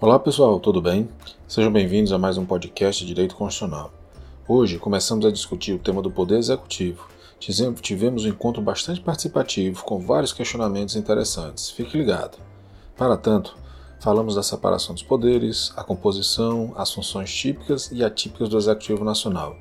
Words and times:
Olá 0.00 0.16
pessoal, 0.16 0.60
tudo 0.60 0.80
bem? 0.80 1.08
Sejam 1.48 1.72
bem-vindos 1.72 2.12
a 2.12 2.18
mais 2.18 2.38
um 2.38 2.46
podcast 2.46 3.04
de 3.04 3.12
Direito 3.12 3.34
Constitucional. 3.34 3.90
Hoje 4.46 4.78
começamos 4.78 5.26
a 5.26 5.30
discutir 5.32 5.72
o 5.72 5.78
tema 5.80 6.00
do 6.00 6.08
Poder 6.08 6.38
Executivo. 6.38 7.08
Tivemos 7.40 8.24
um 8.24 8.28
encontro 8.28 8.62
bastante 8.62 9.00
participativo 9.00 9.82
com 9.82 9.98
vários 9.98 10.32
questionamentos 10.32 10.94
interessantes. 10.94 11.68
Fique 11.68 11.98
ligado. 11.98 12.38
Para 12.96 13.16
tanto, 13.16 13.56
falamos 13.98 14.36
da 14.36 14.42
separação 14.44 14.94
dos 14.94 15.02
poderes, 15.02 15.72
a 15.76 15.82
composição, 15.82 16.72
as 16.76 16.92
funções 16.92 17.34
típicas 17.34 17.90
e 17.90 18.04
atípicas 18.04 18.48
do 18.48 18.56
Executivo 18.56 19.02
Nacional. 19.02 19.56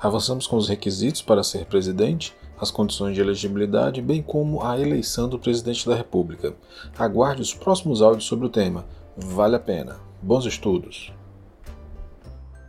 Avançamos 0.00 0.46
com 0.46 0.56
os 0.56 0.66
requisitos 0.66 1.20
para 1.20 1.42
ser 1.42 1.66
presidente 1.66 2.34
as 2.58 2.70
condições 2.70 3.14
de 3.14 3.20
elegibilidade, 3.20 4.00
bem 4.00 4.22
como 4.22 4.62
a 4.64 4.80
eleição 4.80 5.28
do 5.28 5.38
presidente 5.38 5.86
da 5.86 5.94
República. 5.94 6.54
Aguarde 6.98 7.42
os 7.42 7.52
próximos 7.52 8.00
áudios 8.00 8.24
sobre 8.24 8.46
o 8.46 8.50
tema. 8.50 8.86
Vale 9.16 9.54
a 9.54 9.60
pena. 9.60 10.00
Bons 10.20 10.44
estudos. 10.44 11.12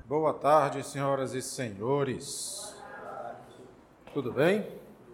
Boa 0.05 0.31
tarde, 0.31 0.83
senhoras 0.83 1.33
e 1.33 1.41
senhores. 1.41 2.75
Tudo 4.13 4.31
bem? 4.31 4.63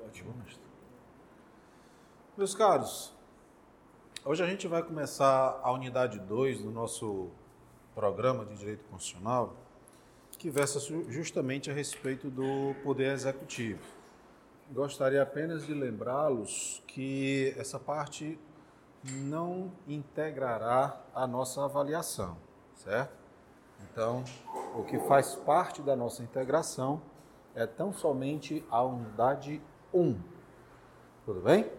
Ótimo. 0.05 0.33
Meus 2.35 2.53
caros, 2.53 3.13
hoje 4.25 4.43
a 4.43 4.45
gente 4.45 4.67
vai 4.67 4.83
começar 4.83 5.57
a 5.63 5.71
unidade 5.71 6.19
2 6.19 6.63
do 6.63 6.69
nosso 6.69 7.29
programa 7.95 8.43
de 8.43 8.55
Direito 8.55 8.83
Constitucional, 8.89 9.55
que 10.37 10.49
versa 10.49 10.81
justamente 11.07 11.71
a 11.71 11.73
respeito 11.73 12.29
do 12.29 12.75
Poder 12.83 13.13
Executivo. 13.13 13.79
Gostaria 14.69 15.23
apenas 15.23 15.65
de 15.65 15.73
lembrá-los 15.73 16.83
que 16.87 17.55
essa 17.57 17.79
parte 17.79 18.37
não 19.03 19.71
integrará 19.87 21.01
a 21.13 21.25
nossa 21.25 21.65
avaliação, 21.65 22.37
certo? 22.75 23.19
Então, 23.91 24.23
o 24.75 24.83
que 24.83 24.99
faz 24.99 25.35
parte 25.35 25.81
da 25.81 25.95
nossa 25.95 26.21
integração 26.21 27.01
é 27.55 27.65
tão 27.65 27.91
somente 27.91 28.63
a 28.69 28.83
unidade 28.83 29.61
1. 29.93 30.19
Tudo 31.25 31.41
bem? 31.41 31.71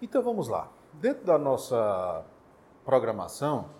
Então 0.00 0.22
vamos 0.22 0.48
lá. 0.48 0.70
Dentro 0.94 1.24
da 1.24 1.38
nossa 1.38 2.24
programação, 2.84 3.70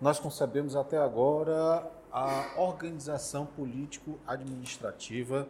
nós 0.00 0.18
concebemos 0.18 0.76
até 0.76 0.98
agora 0.98 1.90
a 2.10 2.54
organização 2.56 3.46
político-administrativa 3.46 5.48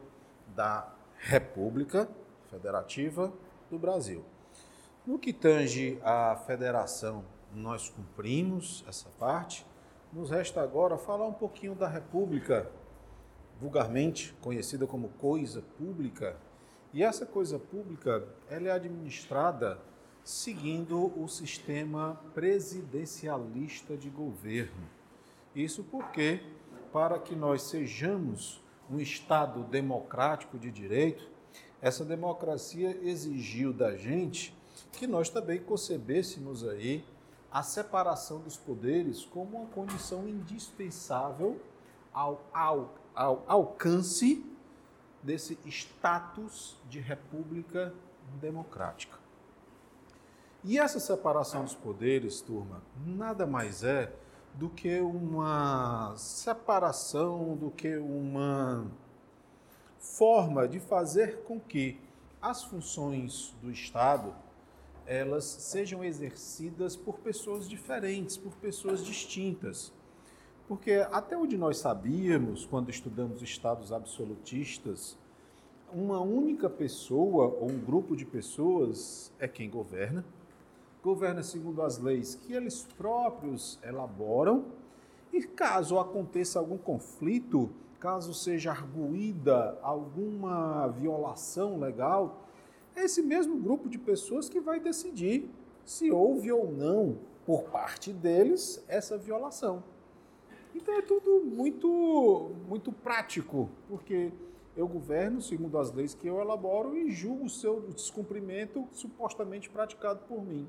da 0.48 0.89
República 1.19 2.08
Federativa 2.50 3.33
do 3.70 3.78
Brasil. 3.78 4.24
No 5.05 5.19
que 5.19 5.33
tange 5.33 5.98
à 6.05 6.36
federação, 6.47 7.25
nós 7.53 7.89
cumprimos 7.89 8.84
essa 8.86 9.08
parte. 9.19 9.67
Nos 10.12 10.31
resta 10.31 10.62
agora 10.62 10.97
falar 10.97 11.27
um 11.27 11.33
pouquinho 11.33 11.75
da 11.75 11.89
República, 11.89 12.70
vulgarmente 13.61 14.33
conhecida 14.41 14.86
como 14.86 15.08
coisa 15.08 15.61
pública. 15.77 16.36
E 16.92 17.03
essa 17.03 17.27
coisa 17.27 17.58
pública, 17.58 18.28
ela 18.48 18.69
é 18.69 18.70
administrada 18.70 19.80
seguindo 20.23 21.12
o 21.20 21.27
sistema 21.27 22.20
presidencialista 22.33 23.97
de 23.97 24.08
governo. 24.08 24.89
Isso 25.53 25.83
porque, 25.83 26.45
para 26.92 27.19
que 27.19 27.34
nós 27.34 27.62
sejamos 27.62 28.62
um 28.89 29.00
Estado 29.00 29.64
democrático 29.64 30.56
de 30.56 30.70
direito, 30.70 31.28
essa 31.80 32.05
democracia 32.05 32.97
exigiu 33.03 33.73
da 33.73 33.97
gente 33.97 34.61
que 34.92 35.06
nós 35.06 35.28
também 35.28 35.61
concebêssemos 35.61 36.67
aí 36.67 37.05
a 37.51 37.62
separação 37.62 38.41
dos 38.41 38.56
poderes 38.56 39.25
como 39.25 39.59
uma 39.59 39.67
condição 39.67 40.29
indispensável 40.29 41.61
ao, 42.13 42.41
ao, 42.52 42.95
ao 43.14 43.45
alcance 43.46 44.45
desse 45.23 45.58
status 45.67 46.77
de 46.89 46.98
república 46.98 47.95
democrática. 48.41 49.19
E 50.64 50.79
essa 50.79 51.01
separação 51.01 51.64
dos 51.64 51.75
poderes, 51.75 52.41
turma, 52.41 52.83
nada 53.05 53.46
mais 53.46 53.83
é 53.83 54.13
do 54.55 54.69
que 54.69 55.01
uma 55.01 56.14
separação, 56.17 57.57
do 57.57 57.70
que 57.70 57.96
uma 57.96 58.86
forma 59.98 60.69
de 60.69 60.79
fazer 60.79 61.42
com 61.42 61.58
que 61.61 62.01
as 62.41 62.63
funções 62.64 63.55
do 63.61 63.70
Estado 63.70 64.35
elas 65.07 65.45
sejam 65.45 66.05
exercidas 66.05 66.96
por 66.96 67.18
pessoas 67.18 67.68
diferentes, 67.68 68.36
por 68.36 68.52
pessoas 68.57 69.05
distintas. 69.05 69.92
Porque 70.68 71.07
até 71.11 71.36
onde 71.36 71.57
nós 71.57 71.79
sabíamos, 71.79 72.64
quando 72.64 72.90
estudamos 72.90 73.42
estados 73.42 73.92
absolutistas, 73.92 75.18
uma 75.92 76.20
única 76.20 76.70
pessoa 76.70 77.48
ou 77.61 77.70
um 77.70 77.79
grupo 77.79 78.17
de 78.17 78.24
pessoas 78.24 79.33
é 79.39 79.46
quem 79.46 79.68
governa, 79.68 80.24
governa 81.02 81.42
segundo 81.42 81.83
as 81.83 81.98
leis 81.98 82.34
que 82.34 82.55
eles 82.55 82.86
próprios 82.96 83.79
elaboram, 83.83 84.64
e 85.33 85.42
caso 85.42 85.98
aconteça 85.98 86.58
algum 86.58 86.79
conflito, 86.79 87.70
caso 87.98 88.34
seja 88.34 88.70
arguída 88.70 89.79
alguma 89.83 90.86
violação 90.89 91.79
legal, 91.79 92.46
é 92.95 93.05
esse 93.05 93.23
mesmo 93.23 93.58
grupo 93.58 93.89
de 93.89 93.98
pessoas 93.98 94.48
que 94.48 94.61
vai 94.61 94.80
decidir 94.80 95.48
se 95.85 96.11
houve 96.11 96.51
ou 96.53 96.70
não, 96.70 97.19
por 97.45 97.64
parte 97.64 98.13
deles, 98.13 98.85
essa 98.89 99.19
violação. 99.19 99.83
Então 100.75 100.95
é 100.95 101.02
tudo 101.02 101.45
muito, 101.45 102.52
muito 102.69 102.92
prático, 102.92 103.69
porque 103.89 104.33
eu 104.77 104.89
governo 104.89 105.42
segundo 105.42 105.77
as 105.79 105.92
leis 105.92 106.14
que 106.14 106.27
eu 106.27 106.41
elaboro 106.41 106.97
e 106.97 107.11
julgo 107.11 107.45
o 107.45 107.51
seu 107.51 107.81
descumprimento 107.91 108.86
supostamente 108.92 109.69
praticado 109.69 110.20
por 110.27 110.42
mim. 110.42 110.67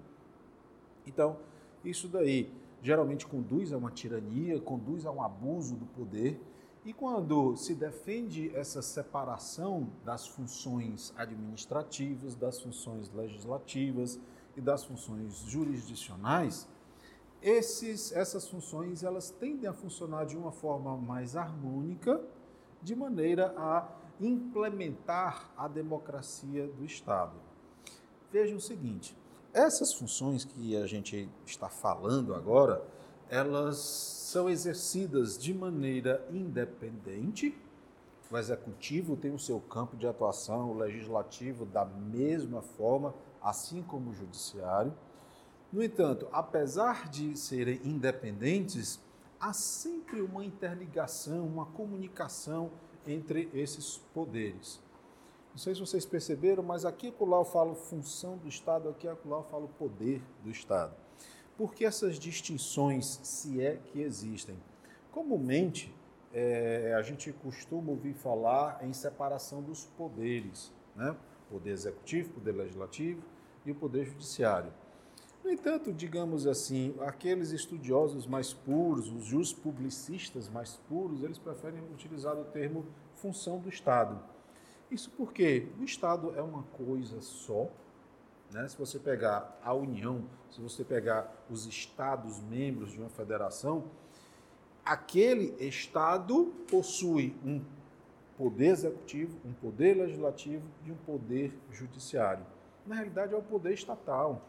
Então, 1.07 1.37
isso 1.85 2.07
daí 2.07 2.51
geralmente 2.81 3.25
conduz 3.25 3.71
a 3.71 3.77
uma 3.77 3.91
tirania, 3.91 4.59
conduz 4.59 5.05
a 5.05 5.11
um 5.11 5.21
abuso 5.21 5.75
do 5.75 5.85
poder. 5.85 6.39
E 6.85 6.91
quando 6.91 7.55
se 7.55 7.73
defende 7.73 8.53
essa 8.53 8.81
separação 8.81 9.89
das 10.03 10.27
funções 10.27 11.13
administrativas, 11.15 12.35
das 12.35 12.59
funções 12.59 13.09
legislativas 13.13 14.19
e 14.57 14.59
das 14.59 14.83
funções 14.83 15.37
jurisdicionais, 15.47 16.67
esses, 17.41 18.11
essas 18.11 18.49
funções 18.49 19.01
elas 19.01 19.29
tendem 19.29 19.69
a 19.69 19.73
funcionar 19.73 20.25
de 20.25 20.35
uma 20.35 20.51
forma 20.51 20.97
mais 20.97 21.37
harmônica, 21.37 22.21
de 22.81 22.95
maneira 22.95 23.53
a 23.57 23.87
implementar 24.19 25.51
a 25.55 25.69
democracia 25.69 26.67
do 26.67 26.83
Estado. 26.83 27.35
Vejam 28.29 28.57
o 28.57 28.61
seguinte: 28.61 29.15
essas 29.53 29.93
funções 29.93 30.43
que 30.43 30.75
a 30.75 30.85
gente 30.85 31.29
está 31.45 31.69
falando 31.69 32.33
agora, 32.33 32.85
elas 33.29 33.77
são 33.77 34.49
exercidas 34.49 35.37
de 35.37 35.53
maneira 35.53 36.25
independente. 36.31 37.57
O 38.31 38.37
executivo 38.37 39.15
tem 39.15 39.33
o 39.33 39.39
seu 39.39 39.59
campo 39.59 39.95
de 39.95 40.07
atuação, 40.07 40.71
o 40.71 40.77
legislativo 40.77 41.65
da 41.65 41.85
mesma 41.85 42.61
forma, 42.61 43.13
assim 43.41 43.81
como 43.83 44.09
o 44.09 44.13
judiciário. 44.13 44.93
No 45.71 45.83
entanto, 45.83 46.27
apesar 46.31 47.09
de 47.09 47.37
serem 47.37 47.79
independentes, 47.83 48.99
há 49.39 49.53
sempre 49.53 50.21
uma 50.21 50.43
interligação, 50.43 51.45
uma 51.45 51.65
comunicação 51.65 52.71
entre 53.05 53.49
esses 53.53 53.97
poderes. 54.13 54.81
Não 55.51 55.57
sei 55.57 55.75
se 55.75 55.81
vocês 55.81 56.05
perceberam, 56.05 56.63
mas 56.63 56.85
aqui 56.85 57.13
e 57.19 57.25
lá 57.25 57.37
eu 57.37 57.45
falo 57.45 57.75
função 57.75 58.37
do 58.37 58.47
Estado, 58.47 58.89
aqui 58.89 59.05
e 59.05 59.09
lá 59.09 59.37
eu 59.37 59.43
falo 59.43 59.67
poder 59.77 60.21
do 60.43 60.49
Estado. 60.49 60.95
Por 61.57 61.73
que 61.73 61.85
essas 61.85 62.17
distinções, 62.17 63.19
se 63.23 63.61
é 63.61 63.77
que 63.77 64.01
existem? 64.01 64.57
Comumente, 65.11 65.93
é, 66.33 66.93
a 66.97 67.01
gente 67.03 67.31
costuma 67.31 67.91
ouvir 67.91 68.13
falar 68.13 68.83
em 68.83 68.91
separação 68.91 69.61
dos 69.61 69.85
poderes, 69.97 70.73
né? 70.95 71.15
poder 71.49 71.71
executivo, 71.71 72.33
poder 72.33 72.53
legislativo 72.53 73.21
e 73.65 73.71
o 73.71 73.75
poder 73.75 74.05
judiciário. 74.05 74.73
No 75.43 75.51
entanto, 75.51 75.91
digamos 75.91 76.47
assim, 76.47 76.95
aqueles 77.01 77.51
estudiosos 77.51 78.25
mais 78.25 78.53
puros, 78.53 79.33
os 79.33 79.53
publicistas 79.53 80.47
mais 80.47 80.77
puros, 80.87 81.21
eles 81.21 81.37
preferem 81.37 81.81
utilizar 81.93 82.35
o 82.37 82.45
termo 82.45 82.85
função 83.15 83.59
do 83.59 83.67
Estado. 83.67 84.19
Isso 84.89 85.11
porque 85.11 85.67
o 85.79 85.83
Estado 85.83 86.33
é 86.35 86.41
uma 86.41 86.63
coisa 86.63 87.21
só. 87.21 87.67
Né? 88.53 88.67
Se 88.67 88.77
você 88.77 88.99
pegar 88.99 89.59
a 89.63 89.73
União, 89.73 90.23
se 90.51 90.61
você 90.61 90.83
pegar 90.83 91.33
os 91.49 91.65
Estados 91.65 92.39
membros 92.39 92.91
de 92.91 92.99
uma 92.99 93.09
federação, 93.09 93.85
aquele 94.85 95.55
Estado 95.65 96.53
possui 96.69 97.35
um 97.43 97.61
poder 98.37 98.67
executivo, 98.67 99.37
um 99.43 99.53
poder 99.53 99.97
legislativo 99.97 100.69
e 100.85 100.91
um 100.91 100.97
poder 100.97 101.57
judiciário. 101.71 102.45
Na 102.85 102.95
realidade, 102.95 103.33
é 103.33 103.37
o 103.37 103.41
poder 103.41 103.73
estatal. 103.73 104.41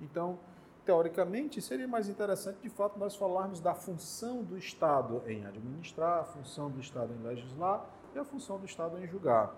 Então, 0.00 0.38
teoricamente, 0.84 1.60
seria 1.60 1.88
mais 1.88 2.08
interessante, 2.08 2.60
de 2.62 2.68
fato, 2.68 2.98
nós 2.98 3.16
falarmos 3.16 3.60
da 3.60 3.74
função 3.74 4.44
do 4.44 4.56
Estado 4.56 5.22
em 5.26 5.44
administrar, 5.44 6.20
a 6.20 6.24
função 6.24 6.70
do 6.70 6.78
Estado 6.80 7.12
em 7.12 7.26
legislar 7.26 7.84
e 8.14 8.18
a 8.18 8.24
função 8.24 8.58
do 8.58 8.66
Estado 8.66 8.98
em 8.98 9.06
julgar. 9.06 9.52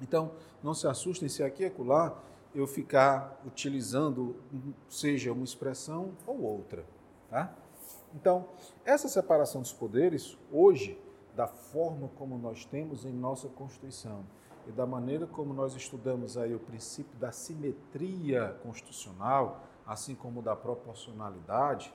Então, 0.00 0.32
não 0.62 0.74
se 0.74 0.86
assustem 0.86 1.28
se 1.28 1.42
aqui 1.42 1.62
e 1.62 1.66
acolá 1.66 2.18
eu 2.54 2.66
ficar 2.66 3.40
utilizando, 3.46 4.36
seja 4.88 5.32
uma 5.32 5.44
expressão 5.44 6.12
ou 6.26 6.40
outra. 6.40 6.84
Tá? 7.30 7.54
Então, 8.14 8.46
essa 8.84 9.08
separação 9.08 9.62
dos 9.62 9.72
poderes, 9.72 10.36
hoje, 10.50 10.98
da 11.34 11.46
forma 11.46 12.08
como 12.16 12.36
nós 12.36 12.64
temos 12.64 13.04
em 13.04 13.12
nossa 13.12 13.48
Constituição 13.48 14.24
e 14.66 14.72
da 14.72 14.86
maneira 14.86 15.26
como 15.26 15.54
nós 15.54 15.74
estudamos 15.74 16.36
aí 16.36 16.54
o 16.54 16.58
princípio 16.58 17.18
da 17.18 17.32
simetria 17.32 18.56
constitucional, 18.62 19.64
assim 19.86 20.14
como 20.14 20.42
da 20.42 20.54
proporcionalidade, 20.54 21.92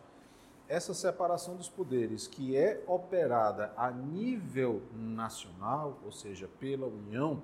essa 0.67 0.93
separação 0.93 1.55
dos 1.55 1.69
poderes 1.69 2.27
que 2.27 2.57
é 2.57 2.83
operada 2.87 3.71
a 3.77 3.89
nível 3.89 4.81
nacional, 4.93 5.97
ou 6.03 6.11
seja, 6.11 6.49
pela 6.59 6.87
União, 6.87 7.41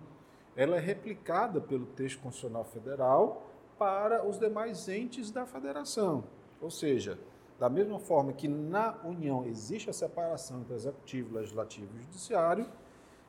ela 0.55 0.77
é 0.77 0.79
replicada 0.79 1.59
pelo 1.59 1.85
texto 1.85 2.21
constitucional 2.21 2.63
federal 2.63 3.43
para 3.77 4.25
os 4.27 4.39
demais 4.39 4.87
entes 4.87 5.31
da 5.31 5.45
federação. 5.45 6.23
Ou 6.61 6.69
seja, 6.69 7.19
da 7.59 7.69
mesma 7.69 7.99
forma 7.99 8.33
que 8.33 8.47
na 8.47 8.97
União 9.03 9.45
existe 9.45 9.89
a 9.89 9.93
separação 9.93 10.61
entre 10.61 10.75
executivo, 10.75 11.35
legislativo 11.35 11.89
e 11.97 12.01
judiciário, 12.03 12.67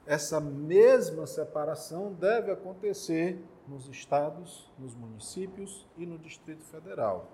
essa 0.06 0.38
mesma 0.38 1.26
separação 1.26 2.12
deve 2.12 2.50
acontecer 2.50 3.42
nos 3.66 3.88
estados, 3.88 4.70
nos 4.78 4.94
municípios 4.94 5.86
e 5.96 6.04
no 6.04 6.18
Distrito 6.18 6.62
Federal. 6.64 7.30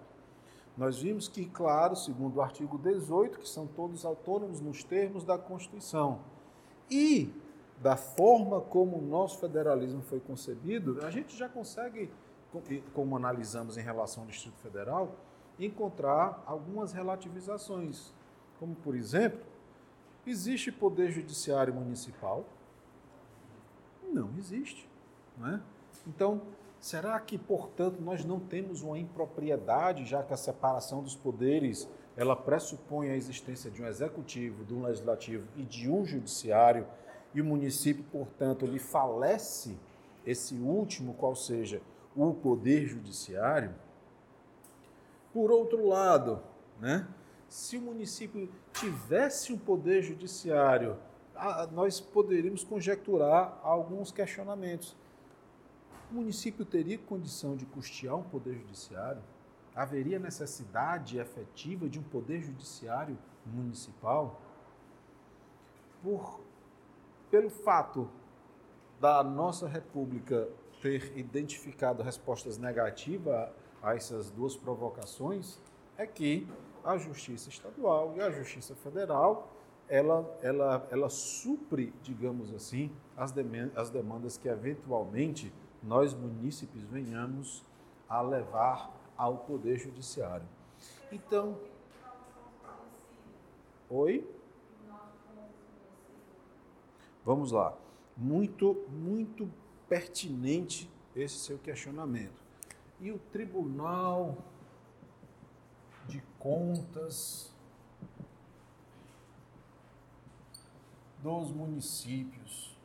Nós 0.77 1.01
vimos 1.03 1.27
que, 1.27 1.45
claro, 1.47 1.97
segundo 1.97 2.37
o 2.37 2.43
artigo 2.43 2.79
18, 2.79 3.41
que 3.41 3.49
são 3.49 3.67
todos 3.67 4.05
autônomos 4.05 4.61
nos 4.61 4.85
termos 4.85 5.25
da 5.25 5.37
Constituição. 5.37 6.21
E 6.89 7.33
da 7.81 7.97
forma 7.97 8.61
como 8.61 8.99
o 8.99 9.03
nosso 9.03 9.39
federalismo 9.39 10.03
foi 10.03 10.21
concebido, 10.21 11.05
a 11.05 11.11
gente 11.11 11.35
já 11.37 11.49
consegue, 11.49 12.11
como 12.93 13.17
analisamos 13.17 13.79
em 13.79 13.81
relação 13.81 14.25
ao 14.25 14.29
Distrito 14.29 14.59
Federal, 14.59 15.17
encontrar 15.59 16.43
algumas 16.47 16.93
relativizações. 16.93 18.13
Como, 18.59 18.75
por 18.75 18.95
exemplo, 18.95 19.41
existe 20.27 20.71
poder 20.71 21.11
judiciário 21.11 21.73
municipal? 21.75 22.45
Não 24.13 24.31
existe. 24.39 24.87
Não 25.39 25.49
é? 25.49 25.61
Então, 26.07 26.43
será 26.79 27.19
que, 27.19 27.39
portanto, 27.39 28.01
nós 28.03 28.25
não 28.27 28.39
temos 28.39 28.83
uma 28.83 28.99
impropriedade, 28.99 30.05
já 30.05 30.23
que 30.23 30.35
a 30.35 30.37
separação 30.37 31.03
dos 31.03 31.17
poderes 31.17 31.89
ela 32.15 32.37
pressupõe 32.37 33.09
a 33.09 33.17
existência 33.17 33.71
de 33.71 33.83
um 33.83 33.87
executivo, 33.87 34.65
de 34.65 34.75
um 34.75 34.83
legislativo 34.83 35.47
e 35.57 35.63
de 35.63 35.89
um 35.89 36.05
judiciário? 36.05 36.87
E 37.35 37.41
o 37.41 37.45
município, 37.45 38.05
portanto, 38.11 38.67
lhe 38.67 38.79
falece 38.79 39.79
esse 40.27 40.55
último, 40.55 41.15
qual 41.15 41.35
seja 41.35 41.81
o 42.15 42.35
poder 42.35 42.87
judiciário. 42.87 43.75
Por 45.33 45.51
outro 45.51 45.87
lado, 45.87 46.43
né, 46.81 47.07
se 47.49 47.77
o 47.77 47.81
município 47.81 48.51
tivesse 48.73 49.53
um 49.53 49.59
poder 49.59 50.03
judiciário, 50.03 50.97
nós 51.73 52.01
poderíamos 52.01 52.65
conjecturar 52.65 53.59
alguns 53.63 54.13
questionamentos. 54.13 54.97
O 56.11 56.15
município 56.15 56.65
teria 56.65 56.99
condição 56.99 57.57
de 57.57 57.65
custear 57.65 58.17
um 58.17 58.23
poder 58.23 58.55
judiciário? 58.55 59.23
Haveria 59.75 60.19
necessidade 60.19 61.19
efetiva 61.19 61.89
de 61.89 61.99
um 61.99 62.03
poder 62.03 62.43
judiciário 62.43 63.17
municipal? 63.47 64.41
Por 66.03 66.41
pelo 67.31 67.51
fato 67.51 68.11
da 69.01 69.23
nossa 69.23 69.69
República 69.69 70.49
ter 70.81 71.17
identificado 71.17 72.03
respostas 72.03 72.59
negativas 72.59 73.51
a 73.83 73.95
essas 73.95 74.31
duas 74.31 74.57
provocações, 74.57 75.59
é 75.97 76.07
que 76.07 76.47
a 76.85 76.97
Justiça 76.97 77.49
Estadual 77.49 78.15
e 78.17 78.21
a 78.21 78.31
Justiça 78.31 78.75
Federal 78.75 79.49
ela, 79.89 80.39
ela, 80.41 80.87
ela 80.91 81.11
supre, 81.11 81.93
digamos 82.03 82.55
assim, 82.55 82.93
as, 83.17 83.35
as 83.75 83.91
demandas 83.91 84.37
que 84.37 84.49
eventualmente 84.49 85.53
nós 85.83 86.15
munícipes 86.15 86.83
venhamos 86.85 87.65
a 88.09 88.23
levar 88.23 88.91
ao 89.17 89.39
Poder 89.39 89.79
Judiciário. 89.79 90.47
Então. 91.11 91.59
Oi? 93.89 94.27
Vamos 97.25 97.53
lá. 97.53 97.77
Muito, 98.17 98.87
muito 98.91 99.51
pertinente 99.89 100.91
esse 101.15 101.37
seu 101.37 101.59
questionamento. 101.59 102.43
E 103.01 103.11
o 103.11 103.19
Tribunal 103.19 104.39
de 106.07 106.23
Contas 106.39 107.55
dos 111.23 111.51
municípios. 111.51 112.77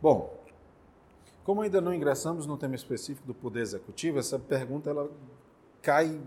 Bom, 0.00 0.36
como 1.44 1.62
ainda 1.62 1.80
não 1.80 1.94
ingressamos 1.94 2.46
no 2.46 2.56
tema 2.56 2.74
específico 2.74 3.26
do 3.26 3.34
Poder 3.34 3.60
Executivo, 3.60 4.18
essa 4.18 4.38
pergunta 4.38 4.90
ela 4.90 5.10
cai 5.80 6.20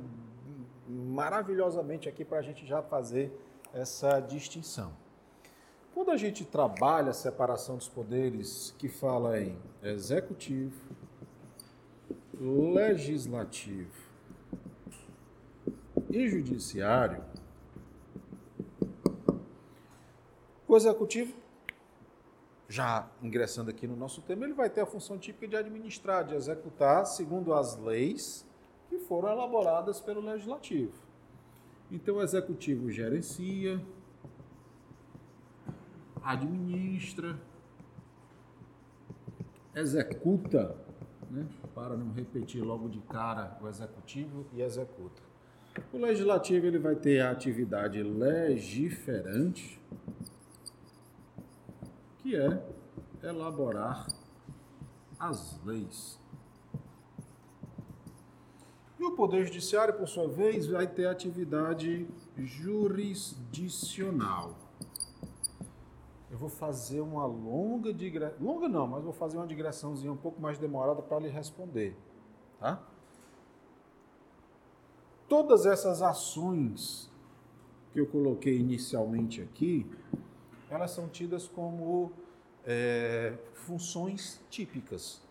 maravilhosamente 1.18 2.08
aqui 2.08 2.24
para 2.24 2.38
a 2.38 2.42
gente 2.44 2.64
já 2.64 2.84
fazer 2.84 3.36
essa 3.74 4.20
distinção. 4.20 4.94
Quando 5.92 6.12
a 6.12 6.16
gente 6.16 6.46
trabalha 6.46 7.10
a 7.10 7.14
separação 7.14 7.76
dos 7.76 7.90
poderes, 7.90 8.76
que 8.78 8.88
fala 8.88 9.42
em 9.42 9.58
executivo, 9.82 10.80
legislativo 12.40 13.98
e 16.12 16.30
judiciário, 16.30 17.26
o 20.68 20.78
executivo, 20.78 21.36
já 22.70 23.10
ingressando 23.24 23.72
aqui 23.72 23.88
no 23.88 23.96
nosso 23.96 24.22
tema, 24.22 24.46
ele 24.46 24.54
vai 24.54 24.70
ter 24.70 24.82
a 24.82 24.86
função 24.86 25.18
típica 25.18 25.48
de 25.48 25.56
administrar, 25.56 26.24
de 26.24 26.36
executar 26.36 27.08
segundo 27.08 27.56
as 27.56 27.76
leis 27.76 28.46
que 28.88 29.00
foram 29.00 29.32
elaboradas 29.32 30.00
pelo 30.00 30.22
legislativo. 30.22 31.07
Então, 31.92 32.18
o 32.18 32.22
executivo 32.22 32.92
gerencia, 32.92 33.82
administra, 36.22 37.40
executa, 39.74 40.76
né, 41.30 41.48
para 41.74 41.96
não 41.96 42.12
repetir 42.12 42.62
logo 42.62 42.90
de 42.90 43.00
cara 43.02 43.58
o 43.62 43.68
executivo 43.68 44.46
e 44.54 44.62
executa. 44.62 45.22
O 45.94 45.98
legislativo 45.98 46.66
ele 46.66 46.80
vai 46.80 46.96
ter 46.96 47.22
a 47.22 47.32
atividade 47.32 48.02
legiferante, 48.02 49.80
que 52.18 52.36
é 52.36 52.62
elaborar 53.24 54.08
as 55.20 55.64
leis. 55.64 56.20
O 59.08 59.12
Poder 59.12 59.46
Judiciário, 59.46 59.94
por 59.94 60.06
sua 60.06 60.28
vez, 60.28 60.68
vai 60.68 60.86
ter 60.86 61.08
atividade 61.08 62.06
jurisdicional. 62.38 64.54
Eu 66.30 66.38
vou 66.38 66.50
fazer 66.50 67.00
uma 67.00 67.26
longa 67.26 67.94
digressão, 67.94 68.36
longa 68.42 68.68
não, 68.68 68.86
mas 68.86 69.02
vou 69.02 69.14
fazer 69.14 69.38
uma 69.38 69.48
digressãozinha 69.48 70.12
um 70.12 70.18
pouco 70.18 70.42
mais 70.42 70.60
demorada 70.60 71.02
para 71.02 71.20
lhe 71.20 71.30
responder, 71.30 71.96
tá? 72.60 72.86
Todas 75.30 75.66
essas 75.66 76.02
ações 76.02 77.10
que 77.94 78.02
eu 78.02 78.08
coloquei 78.08 78.58
inicialmente 78.58 79.42
aqui, 79.42 79.90
elas 80.70 80.92
são 80.92 81.08
tidas 81.08 81.48
como 81.48 82.12
é, 82.66 83.38
funções 83.54 84.42
típicas. 84.50 85.22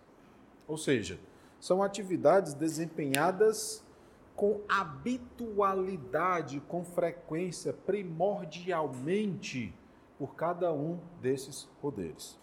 Ou 0.66 0.78
seja, 0.78 1.20
são 1.60 1.82
atividades 1.82 2.54
desempenhadas 2.54 3.84
com 4.34 4.60
habitualidade, 4.68 6.60
com 6.68 6.84
frequência, 6.84 7.72
primordialmente 7.72 9.74
por 10.18 10.34
cada 10.34 10.72
um 10.72 10.98
desses 11.20 11.68
poderes. 11.80 12.38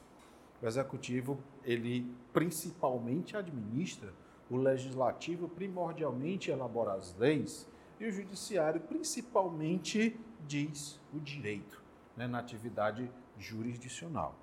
O 0.62 0.66
executivo, 0.66 1.38
ele 1.64 2.10
principalmente 2.32 3.38
administra, 3.38 4.14
o 4.50 4.58
legislativo 4.58 5.48
primordialmente 5.48 6.52
elabora 6.52 6.94
as 6.94 7.16
leis 7.18 7.68
e 8.00 8.06
o 8.06 8.12
judiciário 8.12 8.82
principalmente 8.82 10.20
diz 10.48 11.00
o 11.14 11.20
direito 11.20 11.82
né, 12.16 12.28
na 12.28 12.40
atividade 12.40 13.10
jurisdicional. 13.38 14.36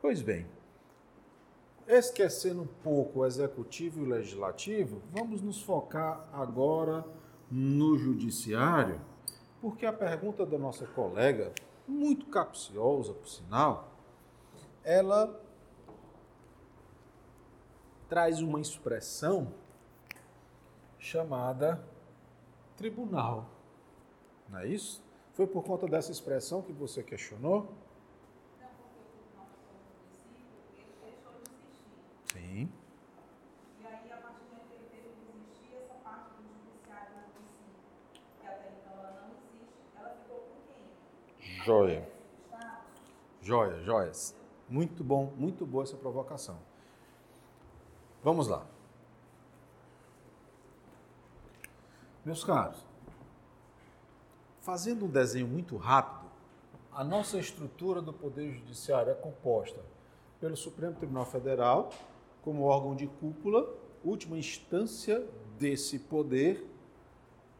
Pois 0.00 0.22
bem, 0.22 0.46
esquecendo 1.98 2.62
um 2.62 2.66
pouco 2.66 3.20
o 3.20 3.26
executivo 3.26 4.00
e 4.00 4.02
o 4.02 4.08
legislativo, 4.08 5.02
vamos 5.10 5.42
nos 5.42 5.60
focar 5.60 6.28
agora 6.32 7.04
no 7.50 7.98
judiciário, 7.98 9.00
porque 9.60 9.84
a 9.84 9.92
pergunta 9.92 10.46
da 10.46 10.58
nossa 10.58 10.86
colega, 10.86 11.52
muito 11.86 12.26
capciosa, 12.26 13.12
por 13.12 13.28
sinal, 13.28 13.92
ela 14.84 15.40
traz 18.08 18.40
uma 18.40 18.60
expressão 18.60 19.52
chamada 20.98 21.82
tribunal. 22.76 23.48
Não 24.48 24.58
é 24.58 24.66
isso? 24.66 25.02
Foi 25.32 25.46
por 25.46 25.62
conta 25.64 25.86
dessa 25.86 26.10
expressão 26.12 26.60
que 26.62 26.72
você 26.72 27.02
questionou? 27.02 27.72
Sim. 32.32 32.68
E 33.80 33.86
aí, 33.86 34.12
a 34.12 34.16
partir 34.16 34.44
do 34.44 34.50
momento 34.50 34.68
que 34.68 34.74
ele 34.74 34.88
teve 34.90 35.08
que 35.14 35.30
existir, 35.30 35.76
essa 35.76 35.94
parte 36.02 36.30
do 36.36 36.42
judiciário 36.42 37.10
do 37.10 37.20
município, 37.40 37.80
que 38.40 38.46
até 38.46 38.68
então 38.78 38.92
ela 38.98 39.12
não 39.22 39.28
existe, 39.36 39.80
ela 39.96 40.10
ficou 40.10 40.38
com 40.38 40.58
quem? 40.66 40.84
Joia. 41.64 42.08
Joia, 43.42 43.82
joias. 43.82 44.34
Muito 44.68 45.04
bom, 45.04 45.32
muito 45.36 45.66
boa 45.66 45.84
essa 45.84 45.96
provocação. 45.96 46.58
Vamos 48.22 48.48
lá. 48.48 48.66
Meus 52.24 52.44
caros, 52.44 52.78
fazendo 54.60 55.04
um 55.04 55.08
desenho 55.08 55.46
muito 55.46 55.76
rápido, 55.76 56.30
a 56.92 57.04
nossa 57.04 57.38
estrutura 57.38 58.00
do 58.00 58.12
Poder 58.12 58.52
Judiciário 58.52 59.12
é 59.12 59.14
composta 59.14 59.80
pelo 60.40 60.56
Supremo 60.56 60.94
Tribunal 60.94 61.26
Federal, 61.26 61.90
como 62.42 62.64
órgão 62.64 62.94
de 62.94 63.06
cúpula, 63.06 63.68
última 64.02 64.38
instância 64.38 65.26
desse 65.58 65.98
poder, 65.98 66.66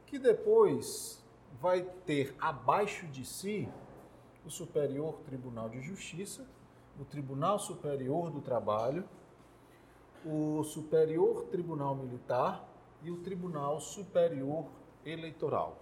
que 0.07 0.19
depois 0.19 1.23
vai 1.61 1.83
ter 1.83 2.35
abaixo 2.41 3.07
de 3.07 3.25
si 3.25 3.69
o 4.45 4.51
Superior 4.51 5.21
Tribunal 5.21 5.69
de 5.69 5.81
Justiça, 5.81 6.47
o 6.99 7.05
Tribunal 7.05 7.59
Superior 7.59 8.31
do 8.31 8.41
Trabalho, 8.41 9.05
o 10.25 10.63
Superior 10.65 11.45
Tribunal 11.45 11.95
Militar 11.95 12.69
e 13.03 13.11
o 13.11 13.19
Tribunal 13.19 13.81
Superior 13.81 14.67
Eleitoral. 15.05 15.79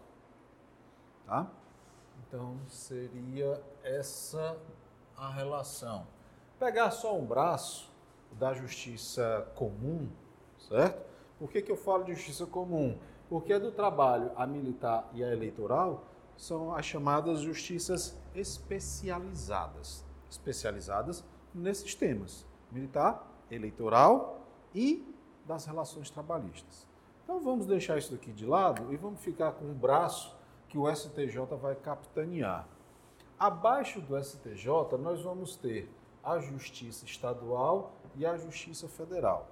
Tá? 1.26 1.50
Então 2.26 2.56
seria 2.68 3.62
essa 3.82 4.56
a 5.16 5.30
relação. 5.30 6.06
Pegar 6.58 6.90
só 6.90 7.16
um 7.16 7.26
braço 7.26 7.90
da 8.32 8.52
justiça 8.54 9.50
comum, 9.54 10.08
certo? 10.58 11.06
Por 11.38 11.50
que, 11.50 11.62
que 11.62 11.70
eu 11.70 11.76
falo 11.76 12.04
de 12.04 12.14
justiça 12.14 12.46
comum? 12.46 12.98
Porque 13.28 13.52
a 13.52 13.58
do 13.58 13.70
trabalho, 13.70 14.30
a 14.36 14.46
militar 14.46 15.08
e 15.12 15.22
a 15.22 15.32
eleitoral 15.32 16.04
são 16.36 16.74
as 16.74 16.86
chamadas 16.86 17.40
justiças 17.40 18.16
especializadas. 18.38 20.04
Especializadas 20.30 21.24
nesses 21.54 21.94
temas: 21.94 22.46
militar, 22.70 23.26
eleitoral 23.50 24.40
e 24.74 25.04
das 25.46 25.64
relações 25.64 26.10
trabalhistas. 26.10 26.86
Então 27.24 27.40
vamos 27.40 27.66
deixar 27.66 27.98
isso 27.98 28.12
daqui 28.12 28.32
de 28.32 28.46
lado 28.46 28.92
e 28.92 28.96
vamos 28.96 29.20
ficar 29.20 29.52
com 29.52 29.70
o 29.70 29.74
braço 29.74 30.36
que 30.68 30.78
o 30.78 30.94
STJ 30.94 31.38
vai 31.60 31.74
capitanear. 31.74 32.68
Abaixo 33.38 34.00
do 34.00 34.22
STJ, 34.22 34.66
nós 34.98 35.22
vamos 35.22 35.56
ter 35.56 35.90
a 36.22 36.38
Justiça 36.38 37.04
Estadual 37.04 37.92
e 38.16 38.26
a 38.26 38.36
Justiça 38.36 38.88
Federal. 38.88 39.48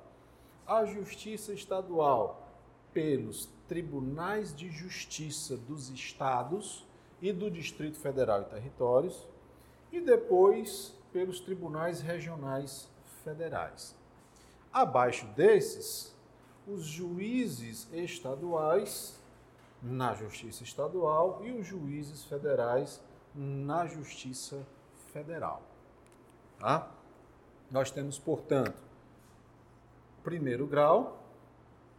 A 0.66 0.84
Justiça 0.84 1.52
Estadual 1.52 2.46
pelos 2.92 3.48
tribunais 3.68 4.54
de 4.54 4.70
justiça 4.70 5.56
dos 5.56 5.90
estados 5.90 6.86
e 7.20 7.32
do 7.32 7.50
Distrito 7.50 7.98
Federal 7.98 8.42
e 8.42 8.44
Territórios, 8.44 9.28
e 9.90 10.00
depois 10.00 10.94
pelos 11.12 11.40
tribunais 11.40 12.00
regionais 12.00 12.88
federais. 13.24 13.94
Abaixo 14.72 15.26
desses, 15.28 16.14
os 16.66 16.84
juízes 16.84 17.88
estaduais 17.92 19.18
na 19.82 20.14
Justiça 20.14 20.62
Estadual 20.62 21.40
e 21.44 21.52
os 21.52 21.66
juízes 21.66 22.24
federais 22.24 23.00
na 23.34 23.86
Justiça 23.86 24.66
Federal. 25.12 25.62
Tá? 26.58 26.90
Nós 27.70 27.90
temos, 27.90 28.18
portanto, 28.18 28.82
primeiro 30.22 30.66
grau, 30.66 31.22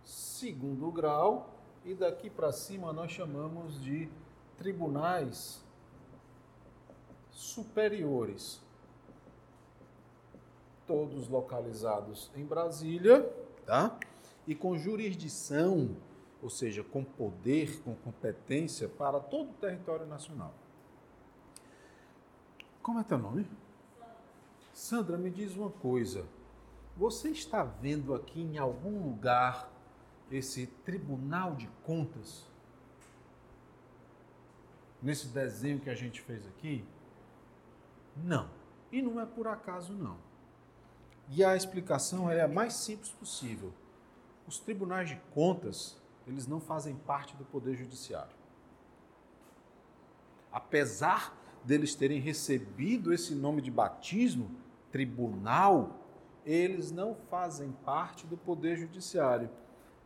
segundo 0.03 0.91
grau 0.91 1.49
e 1.85 1.93
daqui 1.93 2.29
para 2.29 2.51
cima 2.51 2.91
nós 2.91 3.11
chamamos 3.11 3.81
de 3.81 4.09
tribunais 4.57 5.61
superiores, 7.31 8.61
todos 10.85 11.27
localizados 11.27 12.31
em 12.35 12.45
Brasília, 12.45 13.23
tá? 13.65 13.97
E 14.47 14.55
com 14.55 14.77
jurisdição, 14.77 15.95
ou 16.41 16.49
seja, 16.49 16.83
com 16.83 17.03
poder, 17.03 17.81
com 17.83 17.95
competência 17.95 18.87
para 18.87 19.19
todo 19.19 19.49
o 19.49 19.53
território 19.53 20.05
nacional. 20.05 20.53
Como 22.81 22.99
é 22.99 23.03
teu 23.03 23.17
nome? 23.17 23.45
Sandra, 24.73 25.17
me 25.17 25.29
diz 25.29 25.55
uma 25.55 25.69
coisa. 25.69 26.25
Você 26.95 27.29
está 27.29 27.63
vendo 27.63 28.15
aqui 28.15 28.41
em 28.41 28.57
algum 28.57 29.03
lugar 29.03 29.71
esse 30.31 30.67
Tribunal 30.67 31.55
de 31.55 31.67
Contas? 31.83 32.45
Nesse 35.07 35.27
desenho 35.27 35.79
que 35.79 35.89
a 35.89 35.95
gente 35.95 36.19
fez 36.19 36.45
aqui? 36.45 36.83
Não. 38.25 38.49
E 38.91 39.01
não 39.01 39.21
é 39.21 39.25
por 39.25 39.47
acaso, 39.47 39.93
não. 39.93 40.17
E 41.29 41.45
a 41.45 41.55
explicação 41.55 42.29
é 42.29 42.41
a 42.41 42.47
mais 42.49 42.73
simples 42.73 43.09
possível. 43.11 43.71
Os 44.45 44.59
tribunais 44.59 45.07
de 45.07 45.15
contas, 45.33 45.95
eles 46.27 46.45
não 46.45 46.59
fazem 46.59 46.93
parte 46.93 47.37
do 47.37 47.45
Poder 47.45 47.77
Judiciário. 47.77 48.35
Apesar 50.51 51.33
deles 51.63 51.95
terem 51.95 52.19
recebido 52.19 53.13
esse 53.13 53.33
nome 53.33 53.61
de 53.61 53.71
batismo, 53.71 54.51
tribunal, 54.91 56.01
eles 56.45 56.91
não 56.91 57.15
fazem 57.29 57.71
parte 57.85 58.27
do 58.27 58.35
Poder 58.35 58.75
Judiciário. 58.75 59.49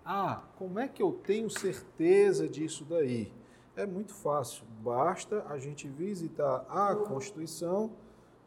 Ah, 0.05 0.43
como 0.57 0.77
é 0.77 0.87
que 0.87 1.01
eu 1.01 1.11
tenho 1.11 1.49
certeza 1.49 2.47
disso 2.47 2.85
daí? 2.85 3.40
É 3.81 3.85
muito 3.87 4.13
fácil, 4.13 4.63
basta 4.83 5.43
a 5.49 5.57
gente 5.57 5.87
visitar 5.87 6.63
a 6.69 6.95
Constituição 6.95 7.91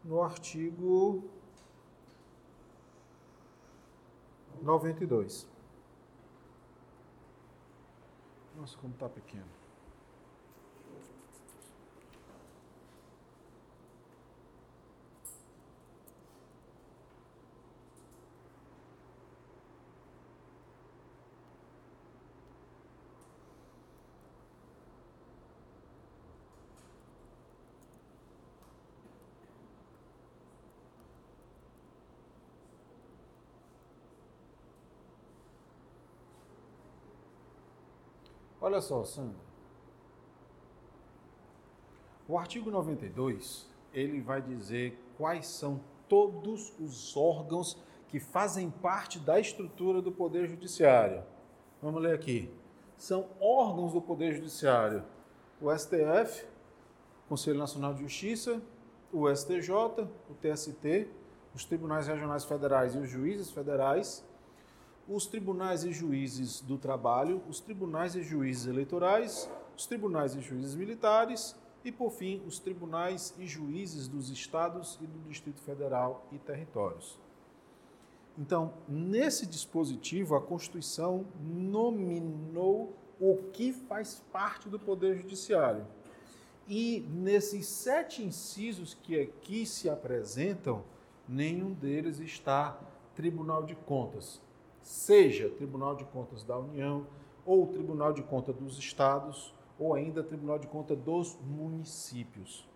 no 0.04 0.22
artigo 0.22 1.24
92. 4.62 5.48
Nossa, 8.56 8.78
como 8.78 8.94
está 8.94 9.08
pequeno. 9.08 9.63
Olha 38.64 38.80
só, 38.80 39.04
Sandra. 39.04 39.36
O 42.26 42.38
artigo 42.38 42.70
92, 42.70 43.68
ele 43.92 44.22
vai 44.22 44.40
dizer 44.40 44.98
quais 45.18 45.46
são 45.46 45.82
todos 46.08 46.72
os 46.80 47.14
órgãos 47.14 47.76
que 48.08 48.18
fazem 48.18 48.70
parte 48.70 49.18
da 49.18 49.38
estrutura 49.38 50.00
do 50.00 50.10
Poder 50.10 50.46
Judiciário. 50.46 51.22
Vamos 51.82 52.00
ler 52.00 52.14
aqui. 52.14 52.50
São 52.96 53.26
órgãos 53.38 53.92
do 53.92 54.00
Poder 54.00 54.32
Judiciário: 54.32 55.04
o 55.60 55.70
STF, 55.70 56.46
Conselho 57.28 57.58
Nacional 57.58 57.92
de 57.92 58.00
Justiça, 58.00 58.62
o 59.12 59.28
STJ, 59.28 59.72
o 60.30 60.34
TST, 60.40 61.06
os 61.54 61.66
tribunais 61.66 62.06
regionais 62.06 62.46
federais 62.46 62.94
e 62.94 62.98
os 62.98 63.10
juízes 63.10 63.50
federais, 63.50 64.24
os 65.08 65.26
tribunais 65.26 65.84
e 65.84 65.92
juízes 65.92 66.60
do 66.60 66.78
trabalho, 66.78 67.42
os 67.48 67.60
tribunais 67.60 68.14
e 68.14 68.22
juízes 68.22 68.66
eleitorais, 68.66 69.48
os 69.76 69.86
tribunais 69.86 70.34
e 70.34 70.40
juízes 70.40 70.74
militares 70.74 71.54
e, 71.84 71.92
por 71.92 72.10
fim, 72.10 72.42
os 72.46 72.58
tribunais 72.58 73.34
e 73.38 73.46
juízes 73.46 74.08
dos 74.08 74.30
estados 74.30 74.98
e 75.02 75.06
do 75.06 75.18
Distrito 75.28 75.60
Federal 75.60 76.26
e 76.32 76.38
territórios. 76.38 77.18
Então, 78.38 78.74
nesse 78.88 79.46
dispositivo, 79.46 80.34
a 80.34 80.40
Constituição 80.40 81.26
nominou 81.40 82.96
o 83.20 83.36
que 83.52 83.72
faz 83.72 84.22
parte 84.32 84.68
do 84.68 84.78
Poder 84.78 85.16
Judiciário. 85.16 85.86
E 86.66 87.06
nesses 87.10 87.66
sete 87.66 88.22
incisos 88.22 88.94
que 88.94 89.20
aqui 89.20 89.66
se 89.66 89.88
apresentam, 89.88 90.82
nenhum 91.28 91.72
deles 91.72 92.18
está 92.18 92.80
Tribunal 93.14 93.62
de 93.64 93.76
Contas, 93.76 94.40
seja 94.84 95.48
Tribunal 95.48 95.96
de 95.96 96.04
Contas 96.04 96.44
da 96.44 96.58
União, 96.58 97.06
ou 97.44 97.66
Tribunal 97.66 98.12
de 98.12 98.22
Contas 98.22 98.54
dos 98.54 98.78
Estados, 98.78 99.52
ou 99.78 99.94
ainda 99.94 100.22
Tribunal 100.22 100.58
de 100.58 100.66
Contas 100.66 100.98
dos 100.98 101.36
municípios. 101.40 102.68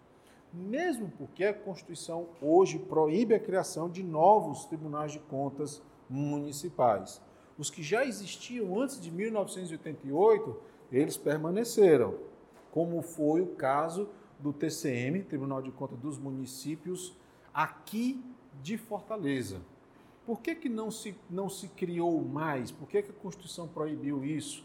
Mesmo 0.52 1.12
porque 1.18 1.44
a 1.44 1.52
Constituição 1.52 2.26
hoje 2.40 2.78
proíbe 2.78 3.34
a 3.34 3.38
criação 3.38 3.90
de 3.90 4.02
novos 4.02 4.64
tribunais 4.64 5.12
de 5.12 5.18
contas 5.18 5.82
municipais. 6.08 7.20
Os 7.58 7.70
que 7.70 7.82
já 7.82 8.04
existiam 8.04 8.80
antes 8.80 8.98
de 8.98 9.10
1988, 9.10 10.58
eles 10.90 11.18
permaneceram, 11.18 12.14
como 12.72 13.02
foi 13.02 13.42
o 13.42 13.48
caso 13.48 14.08
do 14.38 14.52
TCM, 14.52 15.22
Tribunal 15.24 15.60
de 15.60 15.70
Contas 15.70 15.98
dos 15.98 16.18
Municípios, 16.18 17.14
aqui 17.52 18.24
de 18.62 18.78
Fortaleza. 18.78 19.60
Por 20.28 20.42
que, 20.42 20.54
que 20.54 20.68
não, 20.68 20.90
se, 20.90 21.18
não 21.30 21.48
se 21.48 21.68
criou 21.68 22.22
mais? 22.22 22.70
Por 22.70 22.86
que, 22.86 23.00
que 23.00 23.10
a 23.10 23.14
Constituição 23.14 23.66
proibiu 23.66 24.22
isso? 24.22 24.62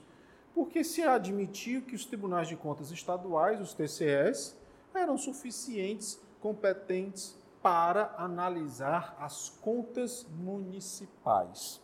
Porque 0.54 0.84
se 0.84 1.02
admitiu 1.04 1.82
que 1.84 1.96
os 1.96 2.04
tribunais 2.04 2.50
de 2.50 2.58
contas 2.58 2.92
estaduais, 2.92 3.62
os 3.62 3.74
TCS, 3.74 4.58
eram 4.94 5.18
suficientes, 5.18 6.20
competentes 6.42 7.38
para 7.62 8.14
analisar 8.18 9.16
as 9.18 9.48
contas 9.62 10.28
municipais. 10.38 11.82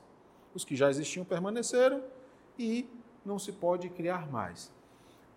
Os 0.54 0.66
que 0.66 0.76
já 0.76 0.90
existiam 0.90 1.24
permaneceram 1.24 2.04
e 2.58 2.86
não 3.26 3.40
se 3.40 3.54
pode 3.54 3.90
criar 3.92 4.30
mais. 4.30 4.70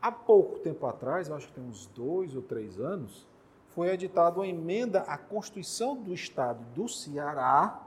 Há 0.01 0.11
pouco 0.11 0.59
tempo 0.59 0.85
atrás, 0.85 1.31
acho 1.31 1.47
que 1.47 1.53
tem 1.53 1.63
uns 1.63 1.87
dois 1.87 2.35
ou 2.35 2.43
três 2.43 2.81
anos, 2.81 3.25
foi 3.69 3.91
editada 3.91 4.41
uma 4.41 4.49
emenda 4.49 5.03
à 5.03 5.17
Constituição 5.17 5.95
do 5.95 6.13
Estado 6.13 6.65
do 6.75 6.89
Ceará, 6.89 7.82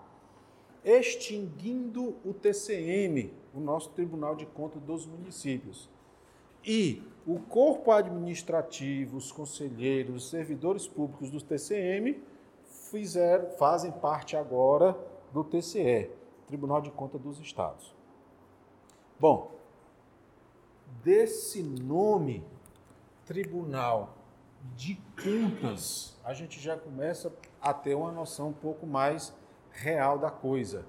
extinguindo 0.85 2.15
o 2.23 2.33
TCM, 2.33 3.33
o 3.53 3.59
nosso 3.59 3.89
Tribunal 3.89 4.35
de 4.35 4.45
Contas 4.45 4.81
dos 4.83 5.07
Municípios. 5.07 5.89
E 6.63 7.01
o 7.25 7.39
corpo 7.39 7.91
administrativo, 7.91 9.17
os 9.17 9.31
conselheiros, 9.31 10.15
os 10.15 10.29
servidores 10.29 10.87
públicos 10.87 11.31
do 11.31 11.41
TCM 11.41 12.21
fizeram, 12.91 13.49
fazem 13.51 13.91
parte 13.91 14.37
agora 14.37 14.95
do 15.33 15.43
TCE, 15.43 16.09
Tribunal 16.47 16.81
de 16.81 16.91
Contas 16.91 17.19
dos 17.19 17.39
Estados. 17.39 17.93
Bom, 19.19 19.51
desse 21.03 21.63
nome, 21.63 22.43
Tribunal 23.25 24.15
de 24.75 24.99
Contas, 25.15 26.15
a 26.23 26.33
gente 26.33 26.59
já 26.59 26.77
começa 26.77 27.33
a 27.61 27.73
ter 27.73 27.95
uma 27.95 28.11
noção 28.11 28.49
um 28.49 28.53
pouco 28.53 28.85
mais 28.85 29.33
real 29.75 30.17
da 30.17 30.31
coisa. 30.31 30.85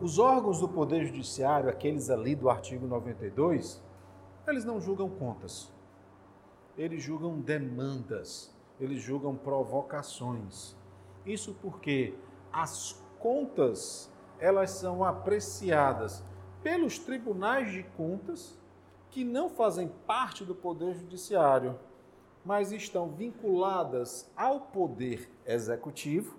Os 0.00 0.18
órgãos 0.18 0.58
do 0.58 0.68
Poder 0.68 1.06
Judiciário, 1.06 1.68
aqueles 1.70 2.10
ali 2.10 2.34
do 2.34 2.50
artigo 2.50 2.86
92, 2.86 3.82
eles 4.48 4.64
não 4.64 4.80
julgam 4.80 5.08
contas. 5.08 5.72
Eles 6.76 7.02
julgam 7.02 7.40
demandas, 7.40 8.52
eles 8.80 9.00
julgam 9.00 9.36
provocações. 9.36 10.74
Isso 11.24 11.54
porque 11.62 12.14
as 12.52 13.00
contas, 13.20 14.10
elas 14.40 14.70
são 14.70 15.04
apreciadas 15.04 16.24
pelos 16.62 16.98
tribunais 16.98 17.70
de 17.70 17.82
contas 17.96 18.58
que 19.10 19.22
não 19.22 19.48
fazem 19.48 19.88
parte 20.06 20.44
do 20.44 20.54
poder 20.54 20.94
judiciário, 20.94 21.78
mas 22.44 22.72
estão 22.72 23.08
vinculadas 23.10 24.28
ao 24.36 24.60
poder 24.60 25.30
executivo, 25.46 26.36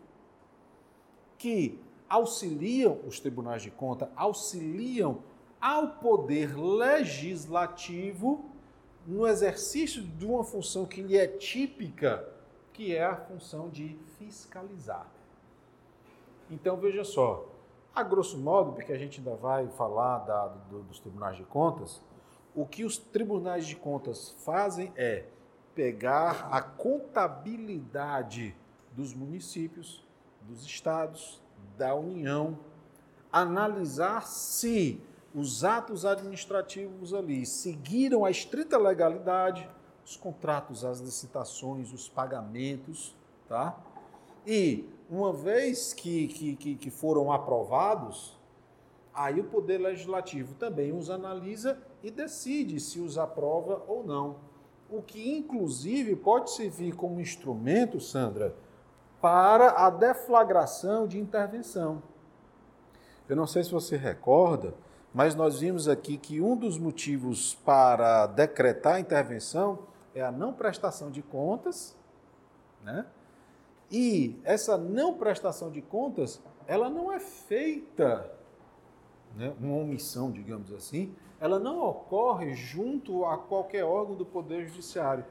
que 1.38 1.80
auxiliam 2.10 3.00
os 3.06 3.19
tribunais 3.19 3.62
de 3.62 3.71
conta, 3.71 4.12
auxiliam 4.15 5.19
ao 5.60 5.89
poder 5.95 6.56
legislativo 6.58 8.45
no 9.06 9.28
exercício 9.28 10.02
de 10.02 10.26
uma 10.26 10.43
função 10.43 10.86
que 10.86 11.02
lhe 11.02 11.17
é 11.17 11.28
típica, 11.28 12.28
que 12.74 12.95
é 12.95 13.04
a 13.04 13.15
função 13.15 13.69
de 13.69 13.98
fiscalizar. 14.17 15.08
Então 16.50 16.78
veja 16.78 17.04
só, 17.04 17.48
a 17.93 18.04
grosso 18.04 18.38
modo, 18.38 18.74
porque 18.74 18.91
a 18.91 18.98
gente 18.98 19.19
ainda 19.19 19.36
vai 19.36 19.67
falar 19.69 20.19
da, 20.19 20.48
do, 20.48 20.84
dos 20.84 21.00
tribunais 21.00 21.38
de 21.38 21.43
contas, 21.43 22.02
o 22.54 22.65
que 22.65 22.84
os 22.84 22.98
tribunais 22.98 23.65
de 23.65 23.76
contas 23.76 24.36
fazem 24.39 24.91
é 24.95 25.26
pegar 25.74 26.48
a 26.52 26.62
contabilidade 26.62 28.56
dos 28.91 29.13
municípios, 29.13 30.05
dos 30.47 30.65
estados, 30.65 31.41
da 31.77 31.93
União, 31.93 32.58
analisar 33.31 34.25
se 34.25 35.01
os 35.34 35.63
atos 35.65 36.05
administrativos 36.05 37.13
ali 37.13 37.45
seguiram 37.45 38.23
a 38.23 38.31
estrita 38.31 38.77
legalidade, 38.77 39.69
os 40.05 40.15
contratos, 40.15 40.86
as 40.86 40.99
licitações, 40.99 41.91
os 41.91 42.08
pagamentos, 42.08 43.15
tá? 43.47 43.77
E 44.47 44.88
uma 45.10 45.34
vez 45.34 45.93
que, 45.93 46.27
que, 46.27 46.75
que 46.75 46.89
foram 46.89 47.31
aprovados, 47.31 48.38
aí 49.13 49.39
o 49.39 49.43
Poder 49.43 49.79
Legislativo 49.79 50.55
também 50.55 50.95
os 50.95 51.10
analisa 51.10 51.77
e 52.03 52.12
decide 52.12 52.79
se 52.79 52.99
os 52.99 53.17
aprova 53.17 53.84
ou 53.88 54.05
não. 54.05 54.38
O 54.89 55.01
que, 55.01 55.36
inclusive, 55.36 56.15
pode 56.15 56.51
servir 56.51 56.95
como 56.95 57.19
instrumento, 57.19 57.99
Sandra, 57.99 58.55
para 59.25 59.71
a 59.71 59.89
deflagração 59.89 61.07
de 61.07 61.19
intervenção. 61.19 62.03
Eu 63.27 63.35
não 63.35 63.47
sei 63.47 63.63
se 63.63 63.71
você 63.71 63.97
recorda, 63.97 64.75
mas 65.11 65.33
nós 65.33 65.61
vimos 65.61 65.88
aqui 65.88 66.15
que 66.15 66.39
um 66.39 66.55
dos 66.55 66.77
motivos 66.77 67.55
para 67.65 68.27
decretar 68.27 68.97
a 68.97 68.99
intervenção 68.99 69.79
é 70.13 70.21
a 70.21 70.31
não 70.31 70.53
prestação 70.53 71.09
de 71.09 71.23
contas, 71.23 71.97
né? 72.83 73.07
E 73.89 74.39
essa 74.43 74.77
não 74.77 75.15
prestação 75.15 75.71
de 75.71 75.81
contas, 75.81 76.39
ela 76.67 76.88
não 76.88 77.11
é 77.11 77.19
feita, 77.19 78.31
né, 79.35 79.55
uma 79.59 79.75
omissão, 79.75 80.29
digamos 80.29 80.71
assim, 80.71 81.15
ela 81.39 81.57
não 81.57 81.83
ocorre 81.83 82.53
junto 82.53 83.25
a 83.25 83.39
qualquer 83.39 83.83
órgão 83.83 84.15
do 84.15 84.23
Poder 84.23 84.67
Judiciário, 84.67 85.25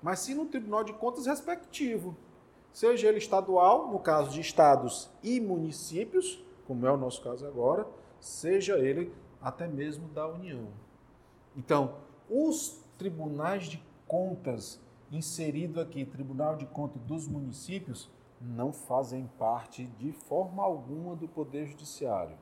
mas 0.00 0.20
sim 0.20 0.34
no 0.34 0.46
Tribunal 0.46 0.84
de 0.84 0.92
Contas 0.92 1.26
respectivo, 1.26 2.16
seja 2.72 3.08
ele 3.08 3.18
estadual, 3.18 3.88
no 3.88 3.98
caso 3.98 4.30
de 4.30 4.40
estados 4.40 5.10
e 5.22 5.40
municípios, 5.40 6.42
como 6.66 6.86
é 6.86 6.92
o 6.92 6.96
nosso 6.96 7.22
caso 7.22 7.46
agora, 7.46 7.86
seja 8.20 8.78
ele 8.78 9.12
até 9.40 9.66
mesmo 9.66 10.08
da 10.08 10.28
União. 10.28 10.68
Então, 11.56 11.96
os 12.28 12.82
tribunais 12.96 13.64
de 13.64 13.82
contas 14.06 14.80
inserido 15.10 15.80
aqui, 15.80 16.04
Tribunal 16.04 16.56
de 16.56 16.66
Contas 16.66 17.02
dos 17.02 17.26
Municípios, 17.26 18.08
não 18.40 18.72
fazem 18.72 19.28
parte 19.38 19.84
de 19.98 20.12
forma 20.12 20.62
alguma 20.62 21.16
do 21.16 21.28
Poder 21.28 21.66
Judiciário. 21.66 22.36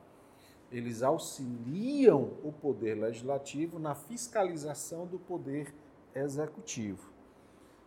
Eles 0.71 1.01
auxiliam 1.01 2.33
o 2.43 2.51
Poder 2.51 2.93
Legislativo 2.93 3.79
na 3.79 3.95
fiscalização 3.95 5.07
do 5.07 5.17
Poder 5.17 5.73
Executivo. 6.13 7.11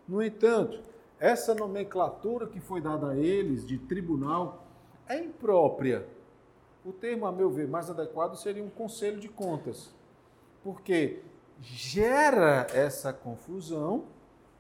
No 0.06 0.22
entanto, 0.22 0.82
essa 1.22 1.54
nomenclatura 1.54 2.46
que 2.46 2.58
foi 2.58 2.80
dada 2.80 3.10
a 3.10 3.16
eles 3.16 3.64
de 3.64 3.78
tribunal 3.78 4.66
é 5.08 5.18
imprópria 5.18 6.06
o 6.84 6.92
termo, 6.92 7.26
a 7.26 7.32
meu 7.32 7.48
ver, 7.48 7.68
mais 7.68 7.88
adequado 7.88 8.34
seria 8.34 8.62
um 8.62 8.68
conselho 8.68 9.20
de 9.20 9.28
contas, 9.28 9.94
porque 10.64 11.22
gera 11.60 12.66
essa 12.74 13.12
confusão 13.12 14.06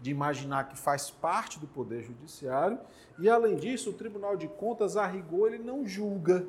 de 0.00 0.12
imaginar 0.12 0.68
que 0.68 0.78
faz 0.78 1.10
parte 1.10 1.58
do 1.58 1.66
Poder 1.66 2.02
Judiciário 2.02 2.78
e, 3.18 3.28
além 3.28 3.56
disso, 3.56 3.90
o 3.90 3.92
Tribunal 3.92 4.36
de 4.36 4.46
Contas, 4.46 4.96
a 4.96 5.04
rigor, 5.04 5.52
ele 5.52 5.64
não 5.64 5.84
julga. 5.84 6.46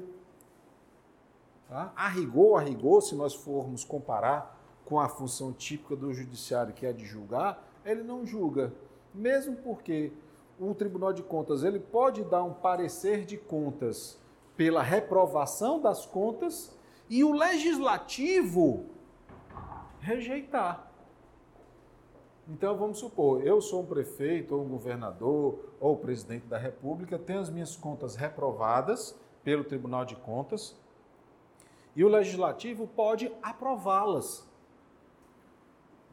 Tá? 1.68 1.92
A 1.96 2.08
rigor, 2.08 2.60
a 2.60 2.64
rigor, 2.64 3.02
se 3.02 3.16
nós 3.16 3.34
formos 3.34 3.84
comparar 3.84 4.60
com 4.86 5.00
a 5.00 5.10
função 5.10 5.52
típica 5.52 5.96
do 5.96 6.14
Judiciário, 6.14 6.74
que 6.74 6.86
é 6.86 6.94
de 6.94 7.06
julgar, 7.06 7.68
ele 7.84 8.04
não 8.04 8.26
julga. 8.26 8.72
Mesmo 9.14 9.56
porque 9.58 10.12
o 10.60 10.74
Tribunal 10.74 11.14
de 11.14 11.22
Contas 11.22 11.64
ele 11.64 11.80
pode 11.80 12.24
dar 12.24 12.44
um 12.44 12.54
parecer 12.54 13.26
de 13.26 13.38
contas 13.38 14.18
pela 14.56 14.82
reprovação 14.82 15.80
das 15.80 16.06
contas 16.06 16.76
e 17.10 17.24
o 17.24 17.32
legislativo 17.32 18.86
rejeitar. 20.00 20.92
Então 22.48 22.76
vamos 22.78 23.00
supor, 23.00 23.46
eu 23.46 23.62
sou 23.62 23.82
um 23.82 23.86
prefeito, 23.86 24.56
ou 24.56 24.64
um 24.64 24.68
governador, 24.68 25.60
ou 25.80 25.96
presidente 25.96 26.46
da 26.46 26.58
República, 26.58 27.18
tenho 27.18 27.40
as 27.40 27.50
minhas 27.50 27.76
contas 27.76 28.16
reprovadas 28.16 29.18
pelo 29.44 29.64
Tribunal 29.64 30.04
de 30.06 30.16
Contas 30.16 30.76
e 31.96 32.04
o 32.04 32.10
Legislativo 32.10 32.88
pode 32.88 33.32
aprová-las. 33.42 34.48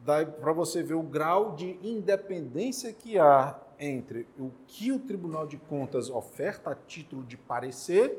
Para 0.03 0.51
você 0.51 0.81
ver 0.81 0.95
o 0.95 1.03
grau 1.03 1.55
de 1.55 1.77
independência 1.83 2.91
que 2.91 3.19
há 3.19 3.59
entre 3.79 4.27
o 4.37 4.51
que 4.67 4.91
o 4.91 4.99
Tribunal 4.99 5.45
de 5.45 5.57
Contas 5.57 6.09
oferta 6.09 6.71
a 6.71 6.75
título 6.75 7.23
de 7.23 7.37
parecer 7.37 8.17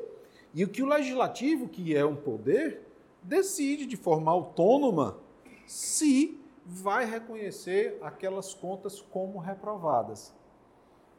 e 0.53 0.63
o 0.63 0.69
que 0.69 0.81
o 0.81 0.85
Legislativo, 0.85 1.67
que 1.67 1.95
é 1.95 2.05
um 2.05 2.15
poder, 2.15 2.87
decide 3.21 3.85
de 3.85 3.97
forma 3.97 4.31
autônoma 4.31 5.17
se 5.65 6.39
vai 6.65 7.05
reconhecer 7.05 7.97
aquelas 8.01 8.53
contas 8.53 9.01
como 9.01 9.39
reprovadas. 9.39 10.33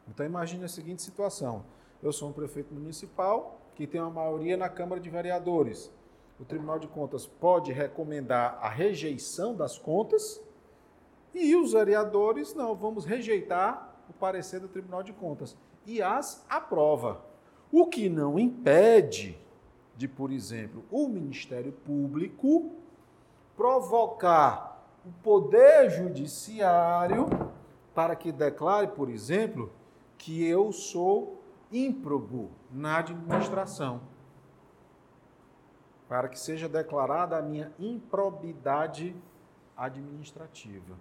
Então 0.07 0.25
imagine 0.25 0.63
a 0.63 0.69
seguinte 0.69 1.03
situação: 1.03 1.63
eu 2.01 2.11
sou 2.11 2.29
um 2.29 2.33
prefeito 2.33 2.73
municipal 2.73 3.59
que 3.75 3.85
tem 3.85 4.01
uma 4.01 4.09
maioria 4.09 4.57
na 4.57 4.69
Câmara 4.69 4.99
de 4.99 5.09
Vereadores. 5.09 5.91
O 6.39 6.45
Tribunal 6.45 6.79
de 6.79 6.87
Contas 6.87 7.27
pode 7.27 7.71
recomendar 7.71 8.57
a 8.61 8.69
rejeição 8.69 9.55
das 9.55 9.77
contas 9.77 10.41
e 11.35 11.55
os 11.55 11.73
vereadores 11.73 12.53
não, 12.53 12.73
vamos 12.73 13.03
rejeitar 13.03 13.93
o 14.09 14.13
parecer 14.13 14.59
do 14.61 14.69
Tribunal 14.69 15.03
de 15.03 15.11
Contas 15.11 15.57
e 15.85 16.01
as 16.01 16.45
aprova. 16.49 17.21
O 17.71 17.87
que 17.87 18.07
não 18.07 18.39
impede 18.39 19.37
de, 19.97 20.07
por 20.07 20.31
exemplo, 20.31 20.83
o 20.89 21.07
Ministério 21.07 21.73
Público 21.73 22.71
provocar 23.55 24.81
o 25.05 25.11
Poder 25.21 25.89
Judiciário 25.89 27.27
para 27.93 28.15
que 28.15 28.31
declare, 28.31 28.87
por 28.87 29.09
exemplo, 29.09 29.71
que 30.17 30.45
eu 30.45 30.71
sou 30.71 31.41
ímprobo 31.71 32.49
na 32.71 32.99
administração. 32.99 34.01
Para 36.07 36.29
que 36.29 36.39
seja 36.39 36.69
declarada 36.69 37.37
a 37.37 37.41
minha 37.41 37.73
improbidade 37.79 39.15
administrativa. 39.75 40.95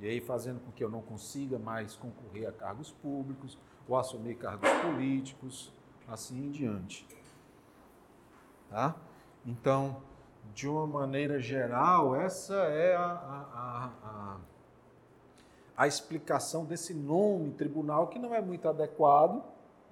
E 0.00 0.06
aí 0.06 0.20
fazendo 0.20 0.60
com 0.60 0.70
que 0.70 0.82
eu 0.82 0.90
não 0.90 1.02
consiga 1.02 1.58
mais 1.58 1.96
concorrer 1.96 2.48
a 2.48 2.52
cargos 2.52 2.90
públicos 2.90 3.58
ou 3.88 3.96
assumir 3.96 4.36
cargos 4.36 4.70
políticos, 4.82 5.72
assim 6.06 6.46
em 6.46 6.50
diante. 6.50 7.06
Tá? 8.70 8.94
Então, 9.44 10.02
de 10.54 10.68
uma 10.68 10.86
maneira 10.86 11.40
geral, 11.40 12.14
essa 12.14 12.54
é 12.54 12.94
a, 12.94 13.02
a, 13.02 13.90
a, 14.02 14.36
a, 15.76 15.86
explicação 15.86 16.64
desse 16.64 16.94
nome 16.94 17.52
tribunal, 17.52 18.08
que 18.08 18.18
não 18.18 18.34
é 18.34 18.40
muito 18.40 18.68
adequado, 18.68 19.42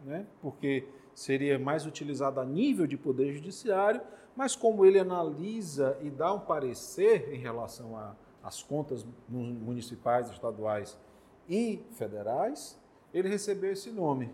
né? 0.04 0.26
porque 0.40 0.88
seria 1.14 1.58
mais 1.58 1.86
utilizado 1.86 2.38
a 2.38 2.44
nível 2.44 2.86
de 2.86 2.96
poder 2.96 3.32
judiciário, 3.32 4.00
mas 4.36 4.54
como 4.54 4.84
ele 4.84 4.98
analisa 4.98 5.96
e 6.02 6.10
dá 6.10 6.32
um 6.32 6.40
parecer 6.40 7.32
em 7.32 7.38
relação 7.38 7.96
às 8.46 8.62
contas 8.62 9.04
municipais, 9.28 10.30
estaduais 10.30 10.96
e 11.48 11.82
federais, 11.96 12.78
ele 13.12 13.28
recebeu 13.28 13.72
esse 13.72 13.90
nome, 13.90 14.32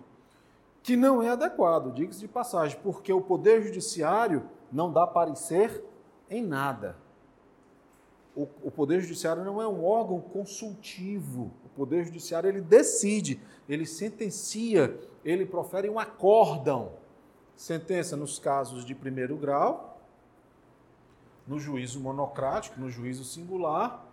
que 0.83 0.97
não 0.97 1.23
é 1.23 1.31
adequado, 1.31 1.95
diga-se 1.95 2.21
de 2.21 2.29
passagem, 2.29 2.79
porque 2.83 3.11
o 3.11 3.23
poder 3.23 3.63
judiciário 3.63 4.47
não 4.71 4.93
dá 4.93 5.07
parecer 5.07 5.83
em 6.29 6.43
nada. 6.45 6.97
O, 8.35 8.49
o, 8.63 8.71
Poder 8.71 9.01
Judiciário 9.01 9.45
não 9.45 9.61
é 9.61 9.69
um 9.69 9.85
órgão 9.85 10.19
consultivo. 10.19 11.53
O 11.67 11.69
Poder 11.69 12.05
Judiciário 12.05 12.49
ele 12.49 12.63
decide, 12.63 13.39
ele 13.69 13.85
sentencia, 13.85 14.99
ele 15.23 15.45
profere 15.45 15.91
um 15.91 15.99
acórdão. 15.99 16.93
Sentença 17.55 18.17
nos 18.17 18.39
casos 18.39 18.87
de 18.87 18.95
primeiro 18.95 19.37
grau, 19.37 19.92
no 21.47 21.59
juízo 21.59 22.01
monocrático, 22.01 22.81
no 22.81 22.91
juízo 22.91 23.25
singular, 23.25 24.07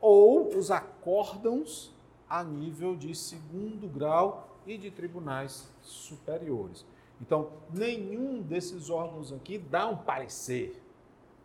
ou 0.00 0.56
os 0.56 0.70
acórdãos 0.70 1.92
a 2.28 2.42
nível 2.42 2.96
de 2.96 3.14
segundo 3.14 3.88
grau 3.88 4.58
e 4.66 4.76
de 4.76 4.90
tribunais 4.90 5.68
superiores. 5.80 6.84
Então, 7.20 7.52
nenhum 7.72 8.42
desses 8.42 8.90
órgãos 8.90 9.32
aqui 9.32 9.58
dá 9.58 9.86
um 9.86 9.96
parecer. 9.96 10.82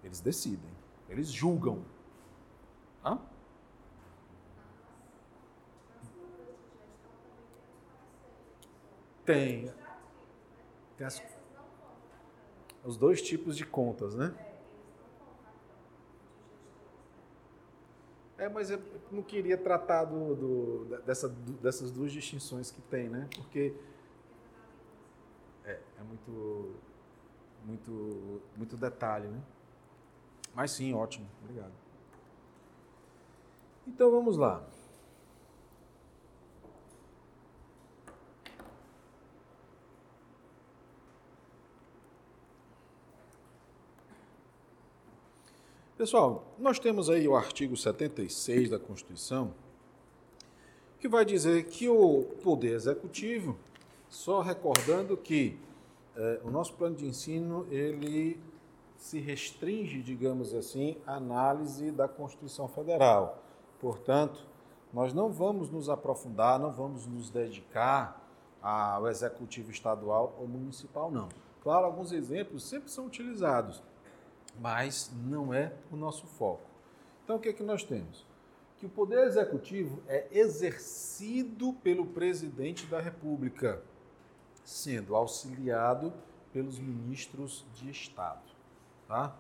Eles 0.04 0.20
decidem, 0.20 0.70
eles 1.08 1.30
julgam. 1.30 1.84
Hã? 3.04 3.20
Tem. 9.26 9.72
Tem 10.98 11.08
as, 11.08 11.22
os 12.84 12.98
dois 12.98 13.22
tipos 13.22 13.56
de 13.56 13.66
contas, 13.66 14.16
né? 14.16 14.49
É, 18.40 18.48
mas 18.48 18.72
eu 18.72 18.82
não 19.12 19.22
queria 19.22 19.58
tratar 19.58 20.06
do, 20.06 20.34
do 20.34 21.02
dessa, 21.06 21.28
dessas 21.62 21.92
duas 21.92 22.10
distinções 22.10 22.72
que 22.72 22.82
tem, 22.84 23.10
né? 23.10 23.28
Porque 23.36 23.76
é, 25.66 25.78
é 26.00 26.04
muito, 26.04 26.76
muito, 27.66 28.42
muito 28.56 28.78
detalhe, 28.78 29.28
né? 29.28 29.42
Mas 30.56 30.72
sim, 30.72 30.94
ótimo. 30.94 31.28
Obrigado. 31.44 31.74
Então 33.86 34.10
vamos 34.10 34.38
lá. 34.38 34.64
Pessoal, 46.00 46.46
nós 46.58 46.80
temos 46.80 47.10
aí 47.10 47.28
o 47.28 47.36
artigo 47.36 47.76
76 47.76 48.70
da 48.70 48.80
Constituição, 48.80 49.54
que 50.98 51.10
vai 51.10 51.26
dizer 51.26 51.66
que 51.66 51.90
o 51.90 52.24
Poder 52.42 52.72
Executivo, 52.72 53.58
só 54.08 54.40
recordando 54.40 55.18
que 55.18 55.60
eh, 56.16 56.40
o 56.46 56.50
nosso 56.50 56.74
plano 56.76 56.96
de 56.96 57.06
ensino, 57.06 57.68
ele 57.70 58.40
se 58.96 59.20
restringe, 59.20 60.02
digamos 60.02 60.54
assim, 60.54 60.96
à 61.06 61.16
análise 61.16 61.92
da 61.92 62.08
Constituição 62.08 62.70
Federal. 62.70 63.44
Portanto, 63.78 64.48
nós 64.94 65.14
não 65.14 65.30
vamos 65.30 65.70
nos 65.70 65.90
aprofundar, 65.90 66.58
não 66.58 66.72
vamos 66.72 67.06
nos 67.06 67.30
dedicar 67.30 68.26
ao 68.62 69.06
executivo 69.10 69.70
estadual 69.70 70.34
ou 70.40 70.48
municipal, 70.48 71.12
não. 71.12 71.28
Claro, 71.62 71.86
alguns 71.86 72.14
exemplos 72.14 72.64
sempre 72.64 72.90
são 72.90 73.06
utilizados, 73.06 73.84
mas 74.60 75.12
não 75.26 75.54
é 75.54 75.74
o 75.92 75.96
nosso 75.96 76.26
foco. 76.26 76.70
Então, 77.24 77.38
o 77.38 77.40
que 77.40 77.50
é 77.50 77.54
que 77.54 77.64
nós 77.64 77.84
temos? 77.84 78.26
Que 78.78 78.86
o 78.86 78.90
poder 78.90 79.28
executivo 79.28 80.02
é 80.08 80.28
exercido 80.32 81.74
pelo 81.84 82.06
presidente 82.06 82.86
da 82.86 83.00
República, 83.00 83.82
sendo 84.64 85.16
auxiliado 85.16 86.14
pelos 86.52 86.80
ministros 86.80 87.66
de 87.76 87.90
Estado. 87.90 88.42
Tá? 89.08 89.36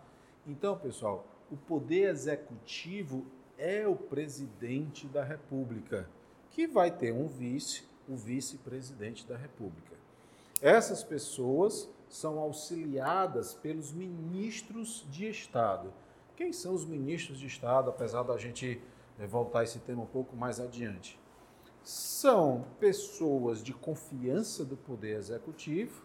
Então, 0.46 0.78
pessoal, 0.78 1.26
o 1.52 1.58
poder 1.58 2.10
executivo 2.10 3.26
é 3.58 3.88
o 3.88 3.96
presidente 3.96 5.08
da 5.08 5.24
República, 5.24 6.08
que 6.52 6.68
vai 6.68 6.92
ter 6.92 7.14
um 7.14 7.28
vice, 7.28 7.84
o 8.08 8.16
vice-presidente 8.16 9.26
da 9.28 9.38
República. 9.38 9.96
Essas 10.62 11.04
pessoas 11.04 11.90
são 12.10 12.40
auxiliadas 12.40 13.54
pelos 13.54 13.94
ministros 13.94 15.06
de 15.10 15.30
Estado. 15.30 15.94
Quem 16.36 16.52
são 16.52 16.74
os 16.74 16.84
ministros 16.84 17.40
de 17.40 17.46
Estado, 17.46 17.90
apesar 17.90 18.24
da 18.24 18.38
gente 18.38 18.82
eh, 19.20 19.28
voltar 19.28 19.64
esse 19.64 19.80
tema 19.80 20.02
um 20.02 20.08
pouco 20.08 20.36
mais 20.36 20.60
adiante? 20.60 21.20
São 21.84 22.66
pessoas 22.80 23.64
de 23.64 23.74
confiança 23.74 24.66
do 24.66 24.76
poder 24.76 25.16
executivo 25.18 26.04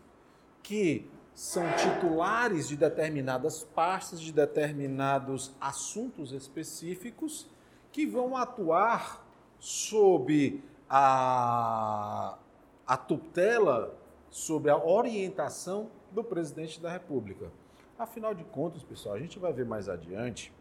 que 0.62 1.10
são 1.34 1.64
titulares 1.76 2.68
de 2.68 2.76
determinadas 2.76 3.64
pastas, 3.64 4.20
de 4.20 4.32
determinados 4.32 5.52
assuntos 5.60 6.32
específicos, 6.32 7.48
que 7.90 8.06
vão 8.06 8.36
atuar 8.36 9.26
sob 9.58 10.62
a, 10.88 12.38
a 12.86 12.96
tutela, 12.96 13.96
sob 14.34 14.68
a 14.68 14.76
orientação 14.76 15.88
do 16.10 16.24
presidente 16.24 16.80
da 16.80 16.90
República. 16.90 17.52
Afinal 17.96 18.34
de 18.34 18.42
contas, 18.42 18.82
pessoal, 18.82 19.14
a 19.14 19.18
gente 19.20 19.38
vai 19.38 19.52
ver 19.52 19.64
mais 19.64 19.88
adiante 19.88 20.52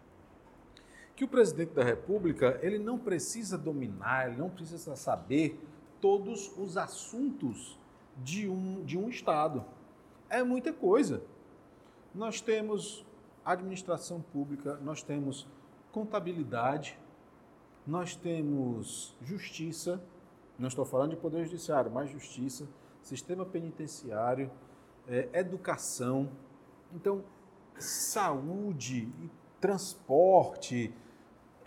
que 1.15 1.23
o 1.23 1.27
presidente 1.27 1.73
da 1.73 1.83
República 1.83 2.59
ele 2.61 2.77
não 2.77 2.99
precisa 2.99 3.57
dominar, 3.57 4.27
ele 4.27 4.37
não 4.37 4.47
precisa 4.47 4.95
saber 4.95 5.59
todos 5.99 6.55
os 6.55 6.77
assuntos 6.77 7.79
de 8.23 8.47
um, 8.47 8.85
de 8.85 8.95
um 8.95 9.09
Estado 9.09 9.65
é 10.29 10.43
muita 10.43 10.71
coisa. 10.71 11.23
Nós 12.13 12.39
temos 12.39 13.03
administração 13.43 14.21
pública, 14.21 14.79
nós 14.83 15.01
temos 15.01 15.47
contabilidade, 15.91 16.95
nós 17.87 18.15
temos 18.15 19.15
justiça, 19.19 19.99
não 20.59 20.67
estou 20.67 20.85
falando 20.85 21.09
de 21.09 21.17
poder 21.17 21.43
judiciário, 21.45 21.89
mas 21.89 22.11
justiça, 22.11 22.67
sistema 23.03 23.45
penitenciário, 23.45 24.49
é, 25.07 25.29
educação. 25.33 26.29
Então, 26.93 27.23
saúde, 27.77 29.11
transporte, 29.59 30.93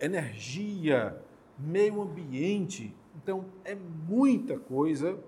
energia, 0.00 1.22
meio 1.58 2.02
ambiente. 2.02 2.94
Então, 3.14 3.46
é 3.64 3.74
muita 3.74 4.58
coisa 4.58 5.18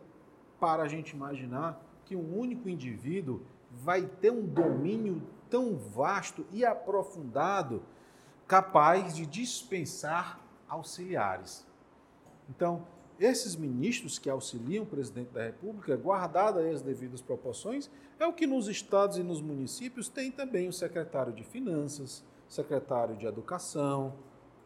para 0.58 0.82
a 0.82 0.88
gente 0.88 1.10
imaginar 1.10 1.80
que 2.04 2.16
um 2.16 2.38
único 2.38 2.68
indivíduo 2.68 3.42
vai 3.70 4.06
ter 4.06 4.30
um 4.30 4.44
domínio 4.46 5.22
tão 5.50 5.76
vasto 5.76 6.46
e 6.50 6.64
aprofundado, 6.64 7.82
capaz 8.46 9.14
de 9.14 9.26
dispensar 9.26 10.40
auxiliares. 10.68 11.66
Então, 12.48 12.86
esses 13.18 13.56
ministros 13.56 14.18
que 14.18 14.30
auxiliam 14.30 14.82
o 14.82 14.86
presidente 14.86 15.30
da 15.30 15.44
República, 15.44 15.96
guardadas 15.96 16.64
as 16.66 16.82
devidas 16.82 17.20
proporções, 17.20 17.90
é 18.18 18.26
o 18.26 18.32
que 18.32 18.46
nos 18.46 18.68
estados 18.68 19.16
e 19.18 19.22
nos 19.22 19.40
municípios 19.40 20.08
tem 20.08 20.30
também 20.30 20.68
o 20.68 20.72
secretário 20.72 21.32
de 21.32 21.42
Finanças, 21.42 22.24
secretário 22.48 23.16
de 23.16 23.26
Educação, 23.26 24.14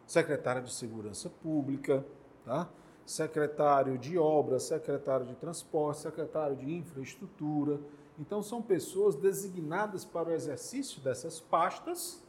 secretário 0.05 0.63
de 0.63 0.73
Segurança 0.73 1.29
Pública, 1.29 2.05
tá? 2.45 2.69
secretário 3.05 3.97
de 3.97 4.17
Obras, 4.17 4.63
secretário 4.63 5.25
de 5.25 5.35
Transporte, 5.35 6.01
secretário 6.01 6.55
de 6.55 6.71
Infraestrutura. 6.71 7.79
Então, 8.19 8.41
são 8.41 8.61
pessoas 8.61 9.15
designadas 9.15 10.05
para 10.05 10.29
o 10.29 10.33
exercício 10.33 11.01
dessas 11.01 11.39
pastas 11.39 12.23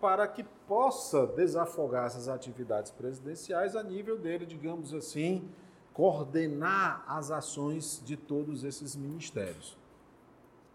para 0.00 0.26
que 0.28 0.44
possa 0.66 1.26
desafogar 1.26 2.06
essas 2.06 2.28
atividades 2.28 2.90
presidenciais 2.90 3.74
a 3.74 3.82
nível 3.82 4.18
dele, 4.18 4.46
digamos 4.46 4.94
assim, 4.94 5.48
coordenar 5.92 7.04
as 7.08 7.30
ações 7.30 8.00
de 8.04 8.16
todos 8.16 8.62
esses 8.62 8.94
ministérios. 8.94 9.76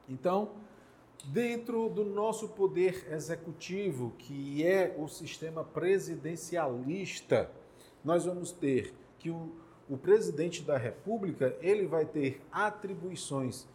Então, 0.10 0.52
dentro 1.26 1.88
do 1.90 2.04
nosso 2.04 2.50
poder 2.50 3.08
executivo, 3.12 4.12
que 4.18 4.66
é 4.66 4.94
o 4.98 5.08
sistema 5.08 5.64
presidencialista, 5.64 7.50
nós 8.04 8.26
vamos 8.26 8.52
ter 8.52 8.94
que 9.18 9.30
o, 9.30 9.54
o 9.90 9.98
presidente 9.98 10.62
da 10.62 10.78
República 10.78 11.56
ele 11.62 11.88
vai 11.88 12.06
ter 12.06 12.42
atribuições 12.52 13.66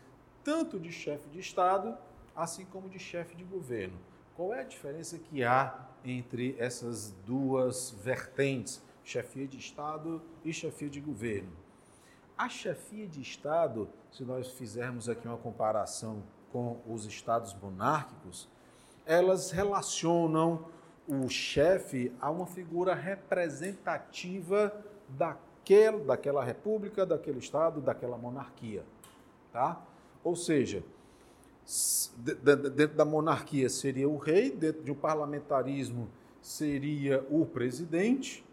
tanto 0.45 0.79
de 0.79 0.93
chefe 0.93 1.29
de 1.31 1.41
Estado, 1.41 1.97
assim 2.37 2.65
como 2.67 2.89
de 2.89 2.99
chefe 2.99 3.35
de 3.35 3.45
governo. 3.45 3.99
Qual 4.39 4.55
é 4.55 4.61
a 4.61 4.63
diferença 4.63 5.19
que 5.19 5.43
há 5.43 5.77
entre 6.05 6.55
essas 6.61 7.11
duas 7.27 7.91
vertentes, 8.05 8.81
chefia 9.03 9.49
de 9.49 9.59
Estado 9.59 10.23
e 10.45 10.53
chefia 10.53 10.89
de 10.89 11.01
governo? 11.01 11.51
A 12.37 12.49
chefia 12.49 13.09
de 13.09 13.21
Estado, 13.21 13.89
se 14.13 14.23
nós 14.23 14.53
fizermos 14.53 15.09
aqui 15.09 15.27
uma 15.27 15.39
comparação 15.39 16.23
com 16.53 16.81
os 16.87 17.05
estados 17.05 17.53
monárquicos, 17.53 18.49
elas 19.05 19.51
relacionam 19.51 20.67
o 21.09 21.29
chefe 21.29 22.13
a 22.21 22.31
uma 22.31 22.47
figura 22.47 22.95
representativa 22.95 24.73
daquele, 25.09 26.05
daquela 26.05 26.45
república, 26.45 27.05
daquele 27.05 27.41
estado, 27.41 27.81
daquela 27.81 28.17
monarquia, 28.17 28.85
tá? 29.53 29.83
Ou 30.23 30.37
seja, 30.37 30.85
dentro 32.75 32.97
da 32.97 33.05
monarquia 33.05 33.69
seria 33.69 34.09
o 34.09 34.17
rei, 34.17 34.51
dentro 34.51 34.83
de 34.83 34.91
um 34.91 34.95
parlamentarismo 34.95 36.09
seria 36.41 37.27
o 37.31 37.45
presidente, 37.45 38.45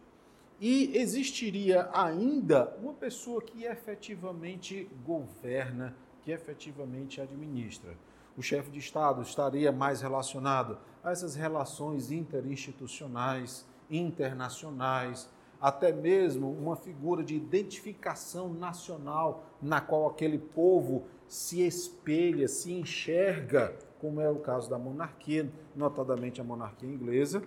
e 0.59 0.97
existiria 0.97 1.89
ainda 1.93 2.75
uma 2.81 2.93
pessoa 2.93 3.41
que 3.41 3.63
efetivamente 3.63 4.89
governa, 5.05 5.95
que 6.23 6.31
efetivamente 6.31 7.21
administra. 7.21 7.97
O 8.37 8.41
chefe 8.41 8.69
de 8.69 8.79
Estado 8.79 9.21
estaria 9.21 9.71
mais 9.71 10.01
relacionado 10.01 10.77
a 11.03 11.11
essas 11.11 11.35
relações 11.35 12.11
interinstitucionais, 12.11 13.65
internacionais, 13.89 15.29
até 15.61 15.91
mesmo 15.91 16.51
uma 16.51 16.75
figura 16.75 17.23
de 17.23 17.35
identificação 17.35 18.53
nacional 18.53 19.45
na 19.61 19.79
qual 19.79 20.07
aquele 20.07 20.37
povo 20.37 21.05
se 21.27 21.61
espelha, 21.61 22.47
se 22.47 22.71
enxerga, 22.71 23.77
como 23.99 24.21
é 24.21 24.29
o 24.29 24.39
caso 24.39 24.69
da 24.69 24.77
monarquia, 24.77 25.51
notadamente 25.75 26.39
a 26.39 26.43
monarquia 26.43 26.89
inglesa, 26.89 27.43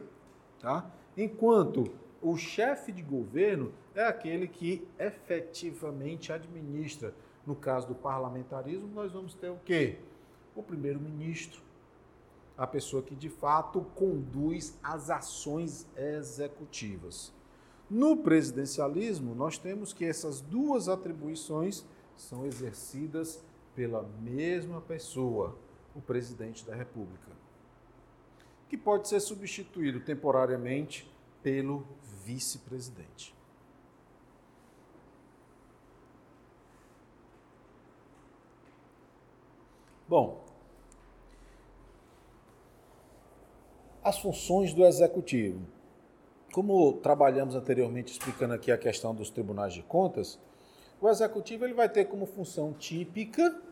tá? 0.60 0.90
enquanto 1.16 1.84
o 2.20 2.36
chefe 2.36 2.90
de 2.90 3.02
governo 3.02 3.72
é 3.94 4.04
aquele 4.04 4.48
que 4.48 4.86
efetivamente 4.98 6.32
administra. 6.32 7.14
No 7.46 7.54
caso 7.54 7.88
do 7.88 7.94
parlamentarismo, 7.94 8.88
nós 8.88 9.12
vamos 9.12 9.34
ter 9.34 9.48
o 9.48 9.58
quê? 9.64 9.98
O 10.54 10.62
primeiro-ministro, 10.62 11.62
a 12.56 12.66
pessoa 12.66 13.02
que 13.02 13.14
de 13.14 13.28
fato 13.28 13.86
conduz 13.94 14.76
as 14.82 15.10
ações 15.10 15.86
executivas. 15.96 17.32
No 17.88 18.18
presidencialismo, 18.18 19.34
nós 19.34 19.56
temos 19.56 19.92
que 19.92 20.04
essas 20.04 20.40
duas 20.40 20.88
atribuições 20.88 21.86
são 22.16 22.44
exercidas 22.44 23.42
pela 23.78 24.02
mesma 24.20 24.80
pessoa, 24.80 25.56
o 25.94 26.00
presidente 26.00 26.66
da 26.66 26.74
República, 26.74 27.30
que 28.68 28.76
pode 28.76 29.06
ser 29.06 29.20
substituído 29.20 30.00
temporariamente 30.00 31.08
pelo 31.44 31.86
vice-presidente. 32.24 33.32
Bom, 40.08 40.44
as 44.02 44.18
funções 44.18 44.74
do 44.74 44.84
executivo. 44.84 45.60
Como 46.52 46.94
trabalhamos 46.94 47.54
anteriormente 47.54 48.10
explicando 48.10 48.54
aqui 48.54 48.72
a 48.72 48.78
questão 48.78 49.14
dos 49.14 49.30
tribunais 49.30 49.72
de 49.72 49.84
contas, 49.84 50.36
o 51.00 51.08
executivo 51.08 51.64
ele 51.64 51.74
vai 51.74 51.88
ter 51.88 52.06
como 52.06 52.26
função 52.26 52.72
típica 52.72 53.67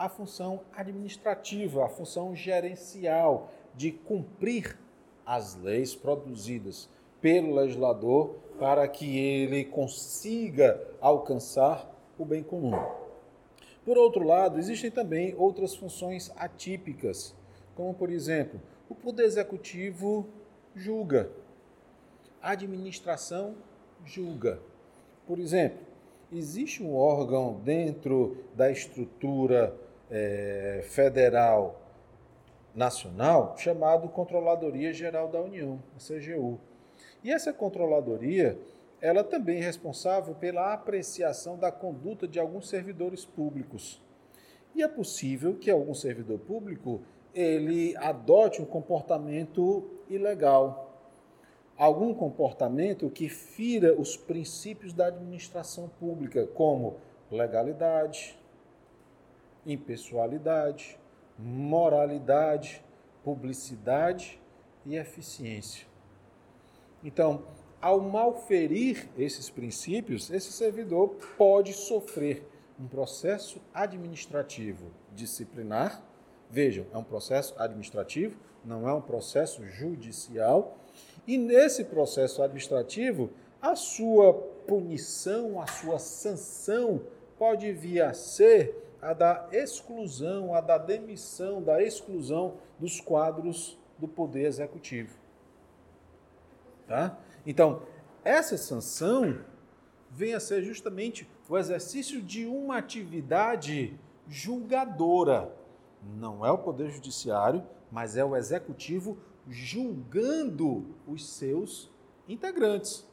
a 0.00 0.08
função 0.08 0.62
administrativa, 0.74 1.84
a 1.84 1.88
função 1.90 2.34
gerencial 2.34 3.50
de 3.74 3.92
cumprir 3.92 4.78
as 5.26 5.56
leis 5.56 5.94
produzidas 5.94 6.88
pelo 7.20 7.54
legislador 7.54 8.34
para 8.58 8.88
que 8.88 9.18
ele 9.18 9.62
consiga 9.62 10.82
alcançar 11.02 11.86
o 12.18 12.24
bem 12.24 12.42
comum. 12.42 12.72
Por 13.84 13.98
outro 13.98 14.24
lado, 14.24 14.58
existem 14.58 14.90
também 14.90 15.34
outras 15.36 15.74
funções 15.74 16.32
atípicas, 16.34 17.34
como 17.76 17.92
por 17.92 18.08
exemplo, 18.08 18.58
o 18.88 18.94
poder 18.94 19.24
executivo 19.24 20.26
julga, 20.74 21.30
a 22.40 22.52
administração 22.52 23.54
julga. 24.02 24.62
Por 25.26 25.38
exemplo, 25.38 25.80
existe 26.32 26.82
um 26.82 26.96
órgão 26.96 27.60
dentro 27.62 28.38
da 28.54 28.70
estrutura 28.70 29.76
é, 30.10 30.80
federal 30.84 31.80
nacional 32.74 33.54
chamado 33.56 34.08
Controladoria 34.08 34.92
Geral 34.92 35.28
da 35.28 35.40
União, 35.40 35.82
a 35.96 35.98
CGU. 35.98 36.58
E 37.22 37.30
essa 37.30 37.52
controladoria, 37.52 38.58
ela 39.00 39.22
também 39.22 39.58
é 39.58 39.64
responsável 39.64 40.34
pela 40.34 40.72
apreciação 40.72 41.58
da 41.58 41.70
conduta 41.70 42.26
de 42.26 42.38
alguns 42.38 42.68
servidores 42.68 43.24
públicos. 43.24 44.00
E 44.74 44.82
é 44.82 44.88
possível 44.88 45.56
que 45.56 45.70
algum 45.70 45.94
servidor 45.94 46.38
público 46.38 47.02
ele 47.34 47.96
adote 47.96 48.60
um 48.60 48.64
comportamento 48.64 49.88
ilegal, 50.08 50.90
algum 51.76 52.12
comportamento 52.12 53.08
que 53.10 53.28
fira 53.28 53.94
os 53.94 54.16
princípios 54.16 54.92
da 54.92 55.06
administração 55.06 55.88
pública, 55.88 56.46
como 56.46 56.96
legalidade, 57.30 58.39
impessoalidade, 59.66 60.98
moralidade, 61.38 62.84
publicidade 63.22 64.40
e 64.84 64.96
eficiência. 64.96 65.86
Então, 67.02 67.44
ao 67.80 68.00
malferir 68.00 69.08
esses 69.16 69.48
princípios, 69.48 70.30
esse 70.30 70.52
servidor 70.52 71.16
pode 71.38 71.72
sofrer 71.72 72.46
um 72.78 72.86
processo 72.86 73.60
administrativo 73.72 74.90
disciplinar. 75.14 76.02
Vejam, 76.50 76.86
é 76.92 76.98
um 76.98 77.04
processo 77.04 77.54
administrativo, 77.58 78.36
não 78.64 78.88
é 78.88 78.92
um 78.92 79.00
processo 79.00 79.64
judicial. 79.66 80.76
E 81.26 81.38
nesse 81.38 81.84
processo 81.84 82.42
administrativo, 82.42 83.30
a 83.60 83.76
sua 83.76 84.34
punição, 84.66 85.60
a 85.60 85.66
sua 85.66 85.98
sanção 85.98 87.02
pode 87.38 87.72
vir 87.72 88.02
a 88.02 88.12
ser 88.12 88.74
a 89.00 89.12
da 89.12 89.48
exclusão, 89.52 90.54
a 90.54 90.60
da 90.60 90.78
demissão, 90.78 91.62
da 91.62 91.82
exclusão 91.82 92.56
dos 92.78 93.00
quadros 93.00 93.78
do 93.98 94.06
poder 94.06 94.46
executivo. 94.46 95.18
Tá? 96.86 97.18
Então, 97.46 97.82
essa 98.24 98.56
sanção 98.56 99.40
vem 100.10 100.34
a 100.34 100.40
ser 100.40 100.62
justamente 100.62 101.28
o 101.48 101.56
exercício 101.56 102.20
de 102.20 102.46
uma 102.46 102.78
atividade 102.78 103.98
julgadora. 104.28 105.52
Não 106.16 106.44
é 106.44 106.50
o 106.50 106.58
Poder 106.58 106.90
Judiciário, 106.90 107.62
mas 107.90 108.16
é 108.16 108.24
o 108.24 108.36
Executivo 108.36 109.18
julgando 109.48 110.94
os 111.06 111.28
seus 111.28 111.90
integrantes. 112.28 113.06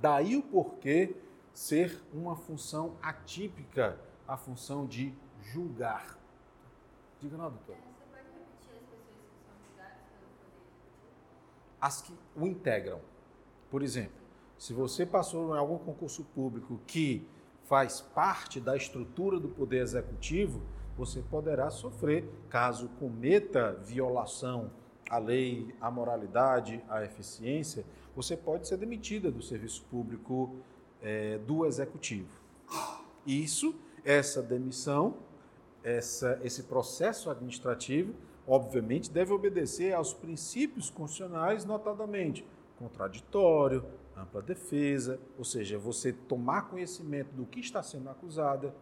Daí 0.00 0.36
o 0.36 0.42
porquê 0.42 1.14
ser 1.52 2.02
uma 2.12 2.34
função 2.34 2.96
atípica, 3.02 3.98
a 4.26 4.36
função 4.36 4.86
de 4.86 5.14
julgar. 5.42 6.18
Diga 7.20 7.36
não, 7.36 7.50
doutor. 7.50 7.76
Você 7.76 8.04
pode 8.10 8.28
repetir 8.28 8.74
as 8.76 8.84
pessoas 8.84 9.24
que 9.30 9.46
são 9.46 9.54
julgadas 9.66 10.02
pelo 10.10 10.30
Poder 10.36 10.52
Executivo? 10.52 11.78
As 11.80 12.02
que 12.02 12.14
o 12.36 12.46
integram. 12.46 13.00
Por 13.70 13.82
exemplo, 13.82 14.24
se 14.58 14.72
você 14.72 15.04
passou 15.04 15.54
em 15.54 15.58
algum 15.58 15.78
concurso 15.78 16.24
público 16.24 16.80
que 16.86 17.26
faz 17.64 18.00
parte 18.00 18.60
da 18.60 18.76
estrutura 18.76 19.40
do 19.40 19.48
Poder 19.48 19.82
Executivo, 19.82 20.62
você 20.96 21.20
poderá 21.22 21.70
sofrer 21.70 22.28
caso 22.48 22.88
cometa 23.00 23.72
violação 23.72 24.70
à 25.10 25.18
lei, 25.18 25.74
à 25.80 25.90
moralidade, 25.90 26.82
à 26.88 27.04
eficiência, 27.04 27.84
você 28.14 28.36
pode 28.36 28.68
ser 28.68 28.76
demitida 28.76 29.30
do 29.30 29.42
serviço 29.42 29.82
público 29.90 30.56
eh, 31.02 31.38
do 31.46 31.66
Executivo. 31.66 32.40
Isso, 33.26 33.74
essa 34.04 34.42
demissão, 34.42 35.16
essa, 35.82 36.40
esse 36.42 36.64
processo 36.64 37.30
administrativo, 37.30 38.14
obviamente, 38.46 39.10
deve 39.10 39.32
obedecer 39.32 39.92
aos 39.94 40.12
princípios 40.12 40.90
constitucionais, 40.90 41.64
notadamente 41.64 42.44
contraditório, 42.78 43.84
ampla 44.16 44.42
defesa, 44.42 45.18
ou 45.38 45.44
seja, 45.44 45.78
você 45.78 46.12
tomar 46.12 46.68
conhecimento 46.68 47.32
do 47.32 47.46
que 47.46 47.60
está 47.60 47.82
sendo 47.82 48.08
acusada, 48.10 48.74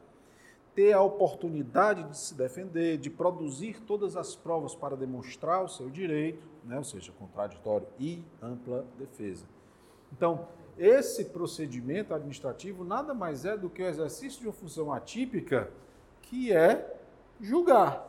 ter 0.75 0.93
a 0.93 1.03
oportunidade 1.03 2.03
de 2.05 2.17
se 2.17 2.35
defender, 2.35 2.97
de 2.97 3.11
produzir 3.11 3.81
todas 3.83 4.17
as 4.17 4.35
provas 4.35 4.75
para 4.75 4.97
demonstrar 4.97 5.63
o 5.63 5.69
seu 5.69 5.91
direito, 5.91 6.43
né? 6.65 6.79
ou 6.79 6.85
seja, 6.85 7.13
contraditório 7.13 7.87
e 7.99 8.25
ampla 8.41 8.87
defesa. 8.99 9.47
Então, 10.13 10.49
esse 10.79 11.25
procedimento 11.27 12.15
administrativo 12.15 12.85
nada 12.85 13.13
mais 13.15 13.45
é 13.45 13.57
do 13.57 13.69
que 13.69 13.83
o 13.83 13.87
exercício 13.87 14.41
de 14.41 14.47
uma 14.47 14.53
função 14.53 14.93
atípica, 14.93 15.73
que 16.23 16.53
é 16.53 16.97
julgar, 17.41 18.09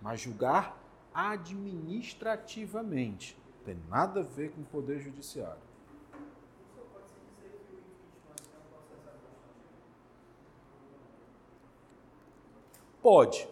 mas 0.00 0.20
julgar 0.20 0.80
administrativamente. 1.12 3.36
Tem 3.64 3.76
nada 3.88 4.20
a 4.20 4.22
ver 4.22 4.52
com 4.52 4.60
o 4.62 4.64
poder 4.64 5.00
judiciário. 5.00 5.58
Pode. 13.02 13.48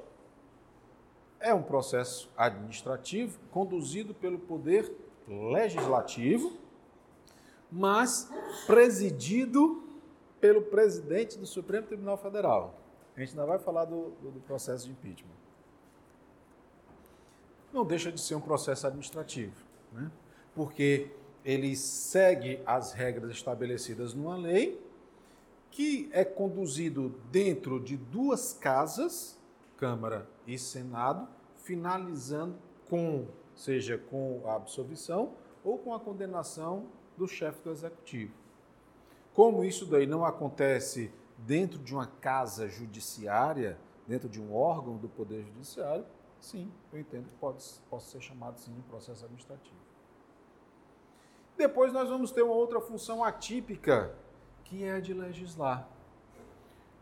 É 1.41 1.55
um 1.55 1.63
processo 1.63 2.31
administrativo 2.37 3.39
conduzido 3.51 4.13
pelo 4.13 4.39
poder 4.39 4.93
legislativo, 5.27 6.53
mas 7.71 8.31
presidido 8.67 9.83
pelo 10.41 10.63
presidente 10.63 11.39
do 11.39 11.47
Supremo 11.47 11.87
Tribunal 11.87 12.17
Federal. 12.17 12.79
A 13.17 13.21
gente 13.21 13.31
ainda 13.31 13.45
vai 13.45 13.59
falar 13.59 13.85
do, 13.85 14.11
do, 14.23 14.31
do 14.31 14.41
processo 14.41 14.87
de 14.87 14.93
impeachment. 14.93 15.37
Não 17.73 17.85
deixa 17.85 18.11
de 18.11 18.21
ser 18.21 18.35
um 18.35 18.41
processo 18.41 18.87
administrativo, 18.87 19.55
né? 19.93 20.11
porque 20.55 21.11
ele 21.45 21.77
segue 21.77 22.61
as 22.65 22.93
regras 22.93 23.31
estabelecidas 23.31 24.15
numa 24.15 24.37
lei 24.37 24.81
que 25.71 26.09
é 26.13 26.25
conduzido 26.25 27.15
dentro 27.31 27.79
de 27.79 27.97
duas 27.97 28.53
casas, 28.53 29.39
Câmara 29.77 30.29
e 30.47 30.59
Senado, 30.59 31.29
finalizando 31.57 32.57
com, 32.89 33.27
seja 33.55 33.99
com 33.99 34.43
a 34.47 34.55
absolvição 34.55 35.33
ou 35.63 35.79
com 35.79 35.95
a 35.95 36.01
condenação 36.01 36.87
do 37.19 37.29
chefe 37.29 37.61
do 37.63 37.71
executivo. 37.71 38.33
Como 39.35 39.65
isso 39.65 39.85
daí 39.85 40.07
não 40.07 40.25
acontece 40.25 41.13
dentro 41.37 41.79
de 41.79 41.95
uma 41.95 42.07
casa 42.07 42.69
judiciária, 42.69 43.79
dentro 44.07 44.29
de 44.29 44.41
um 44.41 44.55
órgão 44.55 44.97
do 44.97 45.09
Poder 45.09 45.45
Judiciário, 45.45 46.05
sim, 46.41 46.73
eu 46.93 46.99
entendo 46.99 47.29
que 47.29 47.35
pode, 47.35 47.63
ser 47.63 48.21
chamado 48.21 48.59
sim 48.59 48.73
de 48.73 48.83
processo 48.83 49.25
administrativo. 49.25 49.77
Depois 51.57 51.93
nós 51.93 52.09
vamos 52.09 52.31
ter 52.31 52.43
uma 52.43 52.55
outra 52.55 52.81
função 52.81 53.23
atípica, 53.23 54.15
que 54.65 54.85
é 54.85 54.93
a 54.93 55.01
de 55.01 55.13
legislar. 55.13 55.89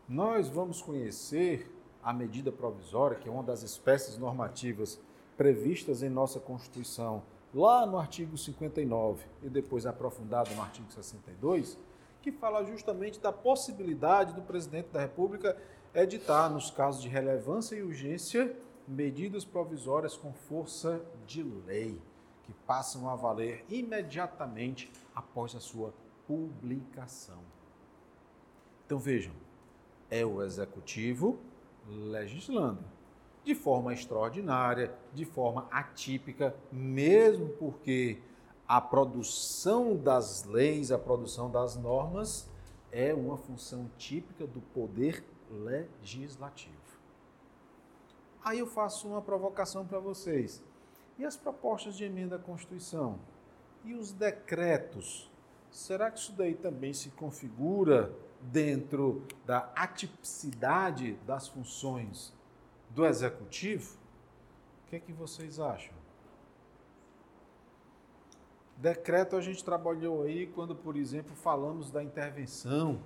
Nós 0.09 0.49
vamos 0.49 0.81
conhecer 0.81 1.71
a 2.03 2.11
medida 2.11 2.51
provisória, 2.51 3.17
que 3.17 3.27
é 3.27 3.31
uma 3.31 3.43
das 3.43 3.61
espécies 3.63 4.17
normativas 4.17 4.99
previstas 5.35 6.01
em 6.01 6.09
nossa 6.09 6.39
Constituição, 6.39 7.21
lá 7.53 7.85
no 7.85 7.97
artigo 7.97 8.37
59 8.37 9.25
e 9.43 9.49
depois 9.49 9.85
aprofundado 9.85 10.53
no 10.53 10.61
artigo 10.61 10.91
62, 10.91 11.77
que 12.21 12.31
fala 12.31 12.63
justamente 12.63 13.19
da 13.19 13.31
possibilidade 13.31 14.33
do 14.33 14.41
presidente 14.41 14.89
da 14.89 14.99
República 14.99 15.57
editar, 15.93 16.49
nos 16.49 16.69
casos 16.69 17.01
de 17.01 17.07
relevância 17.07 17.75
e 17.75 17.81
urgência, 17.81 18.55
medidas 18.87 19.43
provisórias 19.43 20.15
com 20.15 20.33
força 20.33 21.01
de 21.25 21.41
lei, 21.41 22.01
que 22.43 22.53
passam 22.65 23.09
a 23.09 23.15
valer 23.15 23.65
imediatamente 23.69 24.91
após 25.15 25.55
a 25.55 25.59
sua 25.59 25.93
publicação. 26.25 27.39
Então 28.85 28.99
vejam, 28.99 29.33
é 30.09 30.25
o 30.25 30.41
executivo 30.41 31.39
legislando 31.87 32.96
de 33.47 33.55
forma 33.55 33.93
extraordinária, 33.93 34.93
de 35.13 35.23
forma 35.23 35.69
atípica, 35.71 36.53
mesmo 36.69 37.47
porque 37.51 38.19
a 38.67 38.81
produção 38.81 39.95
das 39.95 40.43
leis, 40.43 40.91
a 40.91 40.99
produção 40.99 41.49
das 41.49 41.77
normas 41.77 42.49
é 42.91 43.13
uma 43.13 43.37
função 43.37 43.89
típica 43.97 44.45
do 44.45 44.59
poder 44.59 45.23
legislativo. 45.49 46.75
Aí 48.43 48.59
eu 48.59 48.67
faço 48.67 49.07
uma 49.07 49.21
provocação 49.21 49.85
para 49.85 49.97
vocês. 49.97 50.61
E 51.17 51.23
as 51.23 51.37
propostas 51.37 51.95
de 51.95 52.03
emenda 52.03 52.35
à 52.35 52.39
Constituição? 52.39 53.17
E 53.85 53.93
os 53.93 54.11
decretos? 54.11 55.31
Será 55.71 56.11
que 56.11 56.19
isso 56.19 56.33
daí 56.33 56.53
também 56.53 56.93
se 56.93 57.11
configura 57.11 58.13
dentro 58.41 59.25
da 59.45 59.71
atipicidade 59.73 61.13
das 61.25 61.47
funções 61.47 62.35
do 62.97 63.05
executivo? 63.05 63.95
O 64.81 64.89
que 64.89 64.95
é 64.95 64.99
que 64.99 65.13
vocês 65.13 65.59
acham? 65.59 65.93
Decreto 68.75 69.35
a 69.35 69.41
gente 69.41 69.63
trabalhou 69.63 70.23
aí 70.23 70.47
quando, 70.47 70.75
por 70.75 70.97
exemplo, 70.97 71.35
falamos 71.35 71.91
da 71.91 72.03
intervenção. 72.03 72.99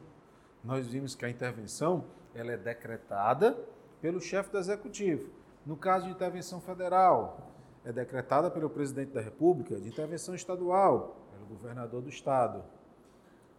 Nós 0.63 0.87
vimos 0.87 1.13
que 1.13 1.25
a 1.25 1.29
intervenção 1.29 2.05
ela 2.33 2.53
é 2.53 2.57
decretada 2.57 3.59
pelo 3.99 4.21
chefe 4.21 4.49
do 4.49 4.57
executivo. 4.57 5.29
No 5.65 5.75
caso 5.75 6.05
de 6.05 6.11
intervenção 6.11 6.61
federal, 6.61 7.51
é 7.83 7.91
decretada 7.91 8.49
pelo 8.49 8.69
presidente 8.69 9.11
da 9.11 9.19
República, 9.19 9.75
de 9.75 9.89
intervenção 9.89 10.33
estadual, 10.33 11.17
pelo 11.33 11.45
governador 11.47 12.01
do 12.01 12.07
estado. 12.07 12.63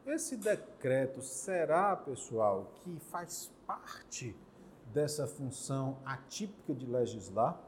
Esse 0.06 0.34
decreto 0.38 1.20
será, 1.20 1.94
pessoal, 1.94 2.72
que 2.76 2.98
faz 3.10 3.52
parte 3.66 4.34
dessa 4.92 5.26
função 5.26 5.98
atípica 6.04 6.74
de 6.74 6.86
legislar? 6.86 7.58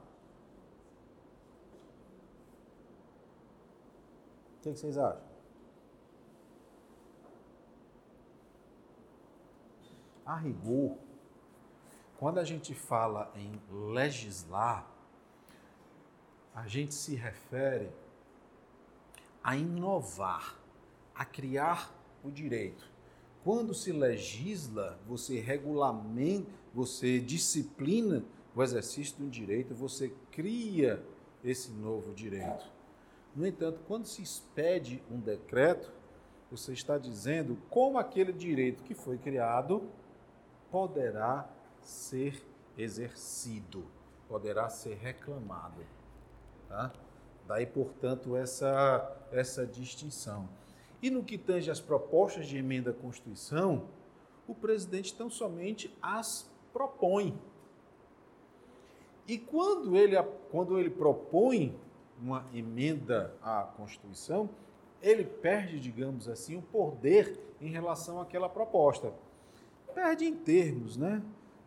O 4.57 4.63
que, 4.63 4.71
vocês 4.71 4.97
acham? 4.97 5.35
A 10.25 10.37
rigor, 10.37 10.97
quando 12.19 12.39
a 12.39 12.45
gente 12.45 12.75
fala 12.75 13.31
em 13.35 13.61
legislar, 13.71 14.91
a 16.55 16.67
gente 16.67 16.95
se 16.95 17.15
refere 17.15 17.91
a 19.43 19.57
inovar, 19.57 20.57
a 21.15 21.25
criar 21.25 21.93
o 22.23 22.31
direito. 22.31 22.94
Quando 23.45 23.75
se 23.75 23.93
legisla, 23.93 24.99
você 25.07 25.39
regulamenta, 25.39 26.51
você 26.73 27.21
disciplina 27.21 28.25
o 28.57 28.63
exercício 28.63 29.19
de 29.19 29.23
um 29.23 29.29
direito, 29.29 29.75
você 29.75 30.13
cria 30.33 31.05
esse 31.45 31.71
novo 31.71 32.15
direito. 32.15 32.65
No 33.37 33.47
entanto, 33.47 33.81
quando 33.87 34.07
se 34.07 34.23
expede 34.23 35.03
um 35.11 35.21
decreto, 35.21 35.93
você 36.51 36.73
está 36.73 36.97
dizendo 36.97 37.59
como 37.69 37.99
aquele 37.99 38.33
direito 38.33 38.83
que 38.83 38.95
foi 38.95 39.19
criado 39.19 39.83
poderá 40.71 41.49
ser 41.83 42.43
exercido, 42.79 43.85
poderá 44.27 44.71
ser 44.71 44.95
reclamado. 44.95 45.85
Tá? 46.69 46.93
Daí, 47.47 47.67
portanto, 47.67 48.37
essa, 48.37 49.17
essa 49.31 49.67
distinção. 49.67 50.49
E 51.05 51.11
no 51.11 51.23
que 51.23 51.37
tange 51.37 51.71
às 51.71 51.81
propostas 51.81 52.47
de 52.47 52.57
emenda 52.57 52.89
à 52.89 52.95
Constituição, 52.95 53.89
o 54.49 54.55
presidente 54.55 55.15
tão 55.15 55.29
somente 55.29 55.95
as 56.01 56.51
propõe. 56.73 57.39
E 59.29 59.37
quando 59.37 59.99
ele, 59.99 60.17
quando 60.51 60.79
ele 60.79 60.89
propõe 60.89 61.79
uma 62.19 62.47
emenda 62.55 63.35
à 63.43 63.65
Constituição, 63.77 64.49
ele 65.03 65.25
perde, 65.27 65.79
digamos 65.79 66.27
assim, 66.27 66.57
o 66.57 66.63
poder 66.63 67.39
em 67.61 67.69
relação 67.69 68.19
àquela 68.19 68.49
proposta. 68.49 69.13
Perde 69.95 70.25
em 70.25 70.35
termos, 70.35 70.97
né? 70.97 71.23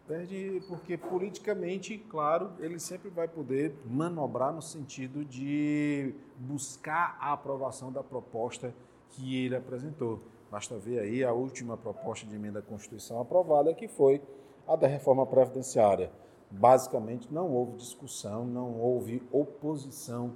Perde 0.07 0.63
porque 0.67 0.97
politicamente, 0.97 1.99
claro, 2.09 2.53
ele 2.57 2.79
sempre 2.79 3.11
vai 3.11 3.27
poder 3.27 3.75
manobrar 3.85 4.51
no 4.51 4.63
sentido 4.63 5.23
de 5.23 6.15
buscar 6.39 7.15
a 7.19 7.33
aprovação 7.33 7.91
da 7.91 8.01
proposta 8.01 8.73
que 9.09 9.45
ele 9.45 9.55
apresentou. 9.55 10.21
Basta 10.51 10.77
ver 10.77 10.99
aí 10.99 11.23
a 11.23 11.33
última 11.33 11.75
proposta 11.75 12.25
de 12.25 12.35
emenda 12.35 12.59
à 12.59 12.61
Constituição 12.61 13.19
aprovada, 13.19 13.73
que 13.73 13.87
foi 13.87 14.21
a 14.67 14.75
da 14.75 14.87
reforma 14.87 15.25
previdenciária. 15.25 16.11
Basicamente, 16.49 17.27
não 17.31 17.53
houve 17.53 17.77
discussão, 17.77 18.45
não 18.45 18.79
houve 18.79 19.21
oposição 19.31 20.33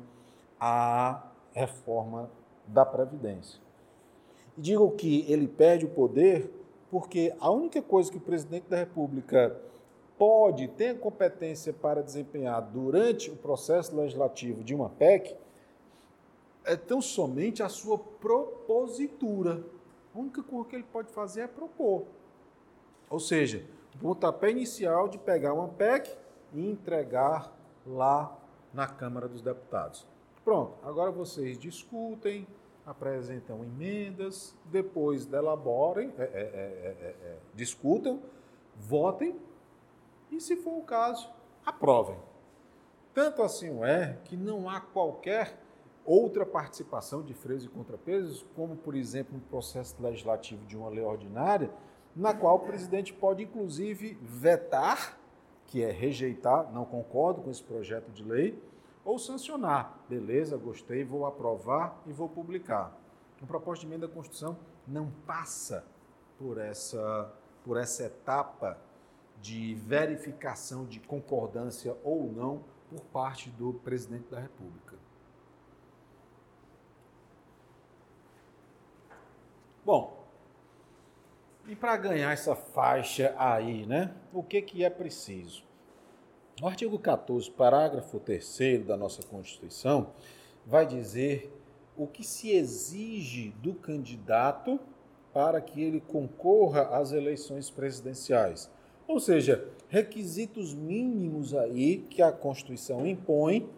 à 0.60 1.32
reforma 1.54 2.30
da 2.68 2.86
Previdência. 2.86 3.60
E 4.58 4.62
digo 4.62 4.92
que 4.92 5.26
ele 5.32 5.48
perde 5.48 5.86
o 5.86 5.90
poder 5.90 6.52
porque 6.90 7.34
a 7.40 7.50
única 7.50 7.82
coisa 7.82 8.12
que 8.12 8.18
o 8.18 8.22
presidente 8.22 8.66
da 8.68 8.76
República 8.78 9.56
pode 10.18 10.68
ter 10.68 11.00
competência 11.00 11.72
para 11.72 12.04
desempenhar 12.04 12.62
durante 12.62 13.32
o 13.32 13.36
processo 13.36 13.96
legislativo 13.96 14.64
de 14.64 14.76
uma 14.76 14.90
PEC 14.90 15.36
é 16.66 16.76
tão 16.76 17.02
somente 17.02 17.64
a 17.64 17.70
sua 17.70 17.98
propositura. 17.98 19.64
A 20.14 20.20
única 20.20 20.44
coisa 20.44 20.70
que 20.70 20.76
ele 20.76 20.84
pode 20.84 21.12
fazer 21.12 21.42
é 21.42 21.48
propor. 21.48 22.06
Ou 23.10 23.20
seja, 23.20 23.66
o 23.96 24.00
pontapé 24.00 24.52
inicial 24.52 25.08
de 25.08 25.18
pegar 25.18 25.54
uma 25.54 25.68
PEC 25.68 26.16
e 26.54 26.70
entregar 26.70 27.54
lá 27.86 28.38
na 28.74 28.88
Câmara 28.88 29.28
dos 29.28 29.42
Deputados. 29.42 30.06
Pronto, 30.44 30.74
agora 30.84 31.12
vocês 31.12 31.58
discutem, 31.58 32.48
apresentam 32.86 33.64
emendas, 33.64 34.56
depois 34.66 35.32
elaborem, 35.32 36.14
é, 36.18 36.24
é, 36.24 36.28
é, 36.28 37.38
discutam, 37.54 38.22
votem 38.76 39.40
e, 40.32 40.40
se 40.40 40.56
for 40.56 40.78
o 40.78 40.84
caso, 40.84 41.30
aprovem. 41.66 42.18
Tanto 43.14 43.44
assim 43.44 43.84
é 43.84 44.18
que 44.24 44.38
não 44.38 44.70
há 44.70 44.80
qualquer 44.80 45.61
outra 46.06 46.46
participação 46.46 47.22
de 47.22 47.34
freios 47.34 47.64
e 47.64 47.70
contrapesos, 47.70 48.46
como, 48.56 48.76
por 48.76 48.96
exemplo, 48.96 49.36
no 49.36 49.42
processo 49.42 49.96
legislativo 50.02 50.66
de 50.66 50.78
uma 50.78 50.90
lei 50.90 51.04
ordinária, 51.04 51.72
na 52.16 52.34
qual 52.34 52.58
o 52.58 52.60
presidente 52.60 53.14
pode, 53.14 53.44
inclusive, 53.44 54.18
vetar, 54.22 55.18
que 55.66 55.82
é 55.82 55.92
rejeitar, 55.92 56.72
não 56.74 56.84
concordo 56.84 57.42
com 57.42 57.50
esse 57.50 57.64
projeto 57.64 58.12
de 58.12 58.24
lei, 58.24 58.62
ou 59.06 59.18
sancionar. 59.18 60.00
Beleza, 60.10 60.58
gostei, 60.58 61.04
vou 61.04 61.26
aprovar 61.26 62.02
e 62.06 62.12
vou 62.12 62.28
publicar. 62.28 62.98
A 63.42 63.46
proposta 63.46 63.82
de 63.82 63.92
emenda 63.92 64.06
à 64.06 64.10
Constituição 64.10 64.58
não 64.88 65.12
passa 65.26 65.86
por 66.38 66.58
essa, 66.58 67.34
por 67.64 67.78
essa 67.78 68.04
etapa 68.04 68.78
de 69.42 69.74
verificação 69.74 70.86
de 70.86 71.00
concordância 71.00 71.98
ou 72.04 72.32
não 72.32 72.64
por 72.90 73.02
parte 73.06 73.50
do 73.50 73.74
presidente 73.74 74.30
da 74.30 74.40
República. 74.40 75.01
Bom, 79.92 80.26
e 81.68 81.76
para 81.76 81.98
ganhar 81.98 82.32
essa 82.32 82.56
faixa 82.56 83.36
aí, 83.38 83.86
né? 83.86 84.16
O 84.32 84.42
que, 84.42 84.62
que 84.62 84.86
é 84.86 84.90
preciso? 84.90 85.66
O 86.62 86.66
artigo 86.66 86.98
14, 86.98 87.52
parágrafo 87.52 88.18
3 88.18 88.86
da 88.86 88.96
nossa 88.96 89.22
Constituição, 89.22 90.14
vai 90.66 90.86
dizer 90.86 91.54
o 91.98 92.08
que 92.08 92.24
se 92.24 92.52
exige 92.52 93.50
do 93.62 93.74
candidato 93.74 94.80
para 95.34 95.60
que 95.60 95.84
ele 95.84 96.00
concorra 96.00 96.84
às 96.98 97.12
eleições 97.12 97.70
presidenciais. 97.70 98.72
Ou 99.06 99.20
seja, 99.20 99.68
requisitos 99.90 100.74
mínimos 100.74 101.54
aí 101.54 101.98
que 101.98 102.22
a 102.22 102.32
Constituição 102.32 103.06
impõe 103.06 103.70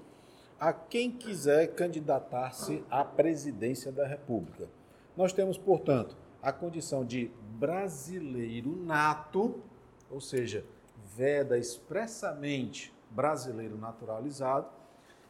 a 0.59 0.71
quem 0.71 1.09
quiser 1.09 1.73
candidatar-se 1.73 2.83
à 2.87 3.03
presidência 3.03 3.91
da 3.91 4.05
República. 4.05 4.69
Nós 5.15 5.31
temos, 5.31 5.57
portanto, 5.57 6.15
a 6.41 6.51
condição 6.51 7.05
de 7.05 7.31
brasileiro 7.57 8.75
nato, 8.75 9.61
ou 10.09 10.19
seja, 10.19 10.65
veda 11.15 11.57
expressamente 11.57 12.93
brasileiro 13.09 13.77
naturalizado, 13.77 14.67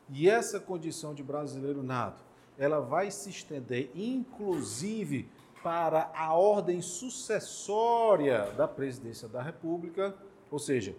e 0.10 0.30
essa 0.30 0.60
condição 0.60 1.14
de 1.14 1.24
brasileiro 1.24 1.84
nato, 1.84 2.24
ela 2.58 2.80
vai 2.80 3.12
se 3.12 3.30
estender 3.30 3.92
inclusive 3.96 5.30
para 5.62 6.12
a 6.14 6.34
ordem 6.34 6.82
sucessória 6.82 8.52
da 8.58 8.68
presidência 8.68 9.28
da 9.28 9.42
República, 9.42 10.16
ou 10.52 10.60
seja, 10.60 10.96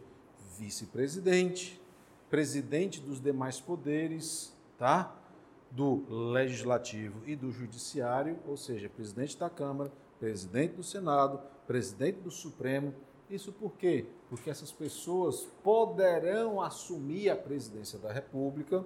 vice-presidente, 0.58 1.80
presidente 2.30 3.00
dos 3.00 3.20
demais 3.20 3.60
poderes, 3.60 4.56
tá? 4.78 5.14
Do 5.74 6.04
legislativo 6.08 7.20
e 7.26 7.34
do 7.34 7.50
judiciário, 7.50 8.38
ou 8.46 8.56
seja, 8.56 8.88
presidente 8.88 9.36
da 9.36 9.50
Câmara, 9.50 9.90
presidente 10.20 10.74
do 10.74 10.84
Senado, 10.84 11.40
presidente 11.66 12.20
do 12.20 12.30
Supremo 12.30 12.94
isso 13.28 13.52
por 13.52 13.72
quê? 13.72 14.06
Porque 14.28 14.50
essas 14.50 14.70
pessoas 14.70 15.48
poderão 15.62 16.60
assumir 16.60 17.30
a 17.30 17.36
presidência 17.36 17.98
da 17.98 18.12
República. 18.12 18.84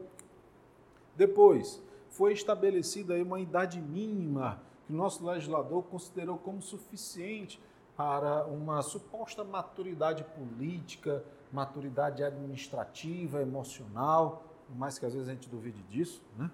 Depois, 1.17 1.83
foi 2.09 2.33
estabelecida 2.33 3.15
aí 3.15 3.23
uma 3.23 3.41
idade 3.41 3.81
mínima 3.81 4.63
que 4.87 4.93
o 4.93 4.97
nosso 4.97 5.27
legislador 5.27 5.83
considerou 5.85 6.39
como 6.39 6.63
suficiente 6.63 7.61
para 7.97 8.47
uma 8.47 8.81
suposta 8.81 9.43
maturidade 9.43 10.25
política, 10.25 11.25
maturidade 11.53 12.23
administrativa, 12.23 13.43
emocional, 13.43 14.45
mais 14.77 14.99
que 14.99 15.05
às 15.05 15.13
vezes 15.13 15.29
a 15.29 15.33
gente 15.33 15.49
duvide 15.49 15.83
disso, 15.83 16.23
né? 16.37 16.49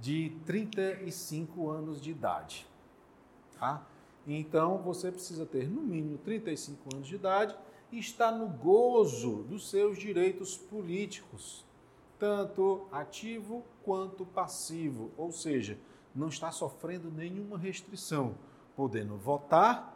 De 0.00 0.30
35 0.44 1.70
anos 1.70 2.00
de 2.00 2.10
idade. 2.10 2.66
Tá? 3.58 3.86
Então 4.26 4.78
você 4.78 5.10
precisa 5.10 5.44
ter 5.44 5.68
no 5.68 5.82
mínimo 5.82 6.18
35 6.18 6.94
anos 6.94 7.08
de 7.08 7.14
idade 7.14 7.56
e 7.92 7.98
estar 7.98 8.32
no 8.32 8.46
gozo 8.46 9.44
dos 9.44 9.70
seus 9.70 9.98
direitos 9.98 10.56
políticos, 10.56 11.64
tanto 12.18 12.86
ativo 12.90 13.64
quanto 13.84 14.24
passivo, 14.24 15.10
ou 15.16 15.30
seja, 15.30 15.78
não 16.14 16.28
está 16.28 16.50
sofrendo 16.50 17.10
nenhuma 17.10 17.58
restrição, 17.58 18.34
podendo 18.74 19.16
votar 19.16 19.94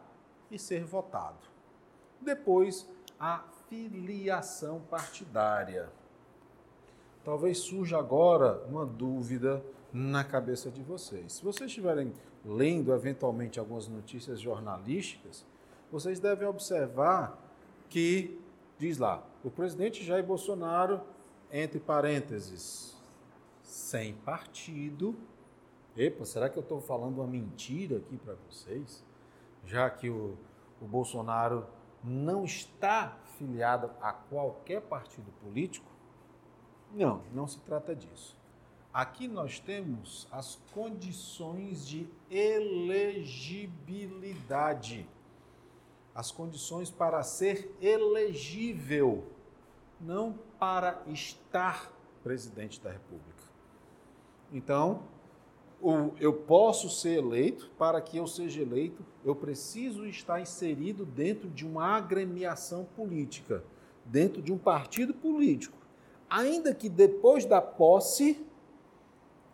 e 0.51 0.59
ser 0.59 0.83
votado. 0.83 1.47
Depois, 2.21 2.87
a 3.19 3.43
filiação 3.67 4.81
partidária. 4.89 5.89
Talvez 7.23 7.59
surja 7.59 7.97
agora 7.97 8.63
uma 8.67 8.85
dúvida 8.85 9.63
na 9.91 10.23
cabeça 10.23 10.69
de 10.69 10.81
vocês. 10.83 11.33
Se 11.33 11.43
vocês 11.43 11.69
estiverem 11.69 12.13
lendo 12.45 12.93
eventualmente 12.93 13.59
algumas 13.59 13.87
notícias 13.87 14.39
jornalísticas, 14.39 15.45
vocês 15.91 16.19
devem 16.19 16.47
observar 16.47 17.37
que 17.89 18.39
diz 18.77 18.97
lá, 18.97 19.23
o 19.43 19.51
presidente 19.51 20.03
Jair 20.03 20.23
Bolsonaro, 20.23 21.01
entre 21.51 21.79
parênteses, 21.79 22.95
sem 23.61 24.13
partido. 24.13 25.15
Epa, 25.97 26.23
será 26.23 26.49
que 26.49 26.57
eu 26.57 26.63
estou 26.63 26.79
falando 26.79 27.17
uma 27.17 27.27
mentira 27.27 27.97
aqui 27.97 28.17
para 28.17 28.35
vocês? 28.47 29.03
Já 29.65 29.89
que 29.89 30.09
o, 30.09 30.37
o 30.79 30.85
Bolsonaro 30.85 31.67
não 32.03 32.45
está 32.45 33.17
filiado 33.37 33.91
a 34.01 34.13
qualquer 34.13 34.81
partido 34.81 35.29
político? 35.43 35.91
Não, 36.93 37.21
não 37.33 37.47
se 37.47 37.59
trata 37.59 37.93
disso. 37.93 38.38
Aqui 38.93 39.27
nós 39.27 39.59
temos 39.59 40.27
as 40.31 40.59
condições 40.73 41.85
de 41.87 42.07
elegibilidade. 42.29 45.09
As 46.15 46.31
condições 46.31 46.89
para 46.89 47.21
ser 47.21 47.75
elegível, 47.79 49.27
não 50.01 50.33
para 50.57 51.03
estar 51.07 51.93
presidente 52.23 52.81
da 52.81 52.89
República. 52.91 53.43
Então, 54.51 55.03
eu 56.19 56.33
posso 56.33 56.89
ser 56.89 57.19
eleito, 57.19 57.69
para 57.77 58.01
que 58.01 58.17
eu 58.17 58.25
seja 58.27 58.61
eleito, 58.61 59.05
eu 59.23 59.35
preciso 59.35 60.07
estar 60.07 60.41
inserido 60.41 61.05
dentro 61.05 61.47
de 61.47 61.63
uma 61.65 61.95
agremiação 61.95 62.85
política, 62.95 63.63
dentro 64.03 64.41
de 64.41 64.51
um 64.51 64.57
partido 64.57 65.13
político. 65.13 65.77
Ainda 66.29 66.73
que 66.73 66.89
depois 66.89 67.45
da 67.45 67.61
posse 67.61 68.45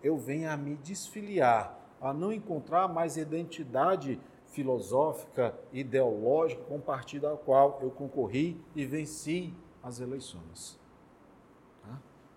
eu 0.05 0.19
venha 0.19 0.53
a 0.53 0.57
me 0.57 0.75
desfiliar, 0.75 1.75
a 1.99 2.13
não 2.13 2.31
encontrar 2.31 2.87
mais 2.87 3.17
identidade 3.17 4.21
filosófica, 4.45 5.57
ideológica 5.73 6.63
com 6.65 6.75
o 6.75 6.79
partido 6.79 7.25
ao 7.25 7.35
qual 7.39 7.79
eu 7.81 7.89
concorri 7.89 8.63
e 8.75 8.85
venci 8.85 9.51
as 9.81 9.99
eleições. 9.99 10.79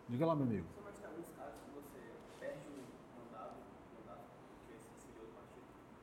Diga 0.08 0.24
lá, 0.24 0.34
meu 0.34 0.46
amigo. 0.46 0.66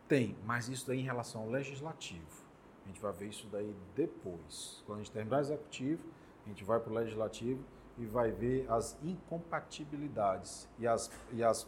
Tem, 0.08 0.38
mas 0.46 0.70
isso 0.70 0.86
daí 0.86 1.00
em 1.00 1.04
relação 1.04 1.42
ao 1.42 1.50
legislativo. 1.50 2.46
A 2.84 2.88
gente 2.90 3.02
vai 3.02 3.12
ver 3.12 3.30
isso 3.30 3.48
daí 3.52 3.76
depois. 3.96 4.84
Quando 4.86 5.00
a 5.00 5.02
gente 5.02 5.12
terminar 5.12 5.38
o 5.38 5.42
executivo, 5.42 6.04
a 6.46 6.50
gente 6.50 6.64
vai 6.64 6.80
para 6.80 6.92
o 6.92 6.94
legislativo 6.94 7.66
e 7.98 8.06
vai 8.06 8.32
ver 8.32 8.66
as 8.70 8.98
incompatibilidades 9.04 10.68
e 10.78 10.88
as, 10.88 11.10
e 11.32 11.44
as, 11.44 11.68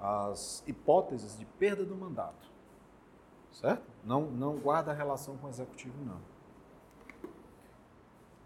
as 0.00 0.62
hipóteses 0.66 1.38
de 1.38 1.44
perda 1.44 1.84
do 1.84 1.96
mandato. 1.96 2.46
Certo? 3.52 3.82
Não, 4.04 4.22
não 4.22 4.56
guarda 4.58 4.92
relação 4.92 5.36
com 5.38 5.46
o 5.46 5.50
executivo, 5.50 5.96
não. 6.04 6.20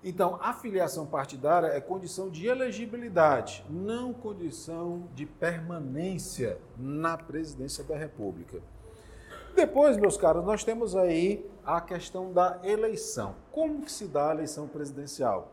Então, 0.03 0.39
a 0.41 0.55
filiação 0.55 1.05
partidária 1.05 1.67
é 1.67 1.81
condição 1.81 2.31
de 2.31 2.47
elegibilidade, 2.47 3.65
não 3.69 4.15
condição 4.15 5.07
de 5.15 5.27
permanência 5.27 6.59
na 6.79 7.19
presidência 7.19 7.85
da 7.85 7.97
República. 7.97 8.63
Depois, 9.55 9.99
meus 9.99 10.17
caros, 10.17 10.43
nós 10.45 10.65
temos 10.65 10.97
aí 10.97 11.45
a 11.67 11.83
questão 11.83 12.33
da 12.33 12.61
eleição. 12.63 13.35
Como 13.53 13.83
que 13.83 13.93
se 13.93 14.07
dá 14.07 14.31
a 14.31 14.35
eleição 14.35 14.67
presidencial? 14.67 15.53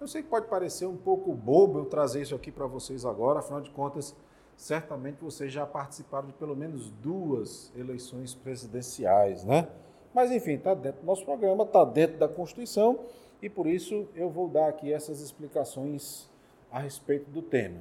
Eu 0.00 0.08
sei 0.08 0.22
que 0.22 0.28
pode 0.28 0.48
parecer 0.48 0.86
um 0.86 0.96
pouco 0.96 1.32
bobo 1.32 1.78
eu 1.78 1.84
trazer 1.86 2.22
isso 2.22 2.34
aqui 2.34 2.50
para 2.50 2.66
vocês 2.66 3.04
agora, 3.04 3.38
afinal 3.38 3.60
de 3.60 3.70
contas, 3.70 4.14
certamente 4.56 5.22
vocês 5.22 5.52
já 5.52 5.64
participaram 5.66 6.26
de 6.26 6.32
pelo 6.34 6.56
menos 6.56 6.90
duas 6.90 7.72
eleições 7.76 8.34
presidenciais, 8.34 9.44
né? 9.44 9.68
Mas 10.12 10.30
enfim, 10.30 10.52
está 10.52 10.74
dentro 10.74 11.00
do 11.00 11.06
nosso 11.06 11.24
programa, 11.24 11.64
está 11.64 11.84
dentro 11.84 12.18
da 12.18 12.28
Constituição 12.28 13.00
e 13.40 13.48
por 13.48 13.66
isso 13.66 14.08
eu 14.14 14.30
vou 14.30 14.48
dar 14.48 14.68
aqui 14.68 14.92
essas 14.92 15.20
explicações 15.20 16.30
a 16.70 16.78
respeito 16.78 17.30
do 17.30 17.42
tema. 17.42 17.80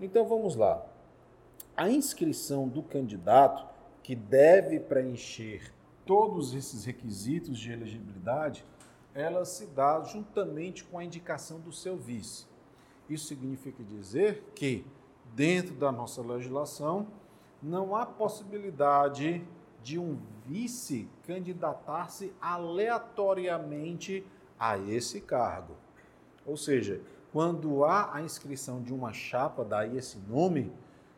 Então 0.00 0.24
vamos 0.24 0.56
lá. 0.56 0.84
A 1.76 1.88
inscrição 1.88 2.68
do 2.68 2.82
candidato 2.82 3.66
que 4.02 4.14
deve 4.14 4.78
preencher 4.78 5.72
todos 6.04 6.54
esses 6.54 6.84
requisitos 6.84 7.58
de 7.58 7.72
elegibilidade, 7.72 8.64
ela 9.16 9.46
se 9.46 9.64
dá 9.66 10.02
juntamente 10.02 10.84
com 10.84 10.98
a 10.98 11.04
indicação 11.04 11.58
do 11.58 11.72
seu 11.72 11.96
vice. 11.96 12.44
Isso 13.08 13.26
significa 13.26 13.82
dizer 13.82 14.44
que, 14.54 14.84
dentro 15.34 15.74
da 15.74 15.90
nossa 15.90 16.20
legislação, 16.20 17.06
não 17.62 17.96
há 17.96 18.04
possibilidade 18.04 19.42
de 19.82 19.98
um 19.98 20.18
vice 20.44 21.08
candidatar-se 21.26 22.32
aleatoriamente 22.40 24.26
a 24.58 24.76
esse 24.76 25.22
cargo. 25.22 25.74
Ou 26.44 26.56
seja, 26.56 27.00
quando 27.32 27.84
há 27.84 28.14
a 28.14 28.20
inscrição 28.20 28.82
de 28.82 28.92
uma 28.92 29.14
chapa, 29.14 29.64
daí 29.64 29.96
esse 29.96 30.18
nome, 30.18 30.70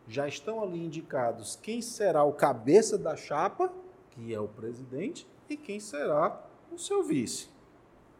já 0.07 0.29
estão 0.29 0.63
ali 0.63 0.85
indicados 0.85 1.57
quem 1.57 1.83
será 1.83 2.23
o 2.23 2.33
cabeça 2.33 2.97
da 2.97 3.17
chapa, 3.17 3.73
que 4.11 4.33
é 4.33 4.41
o 4.41 4.49
presidente, 4.49 5.27
e 5.51 5.57
quem 5.57 5.81
será 5.81 6.41
o 6.71 6.79
seu 6.79 7.03
vice. 7.03 7.58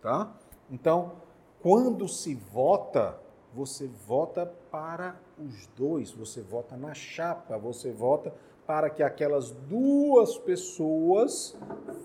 Tá? 0.01 0.33
Então, 0.71 1.13
quando 1.61 2.09
se 2.09 2.35
vota, 2.35 3.19
você 3.53 3.87
vota 4.07 4.47
para 4.71 5.19
os 5.39 5.67
dois, 5.77 6.11
você 6.11 6.41
vota 6.41 6.77
na 6.77 6.95
chapa, 6.95 7.59
você 7.59 7.93
vota 7.93 8.33
para 8.67 8.91
que 8.91 9.03
aquelas 9.03 9.51
duas 9.51 10.37
pessoas 10.37 11.57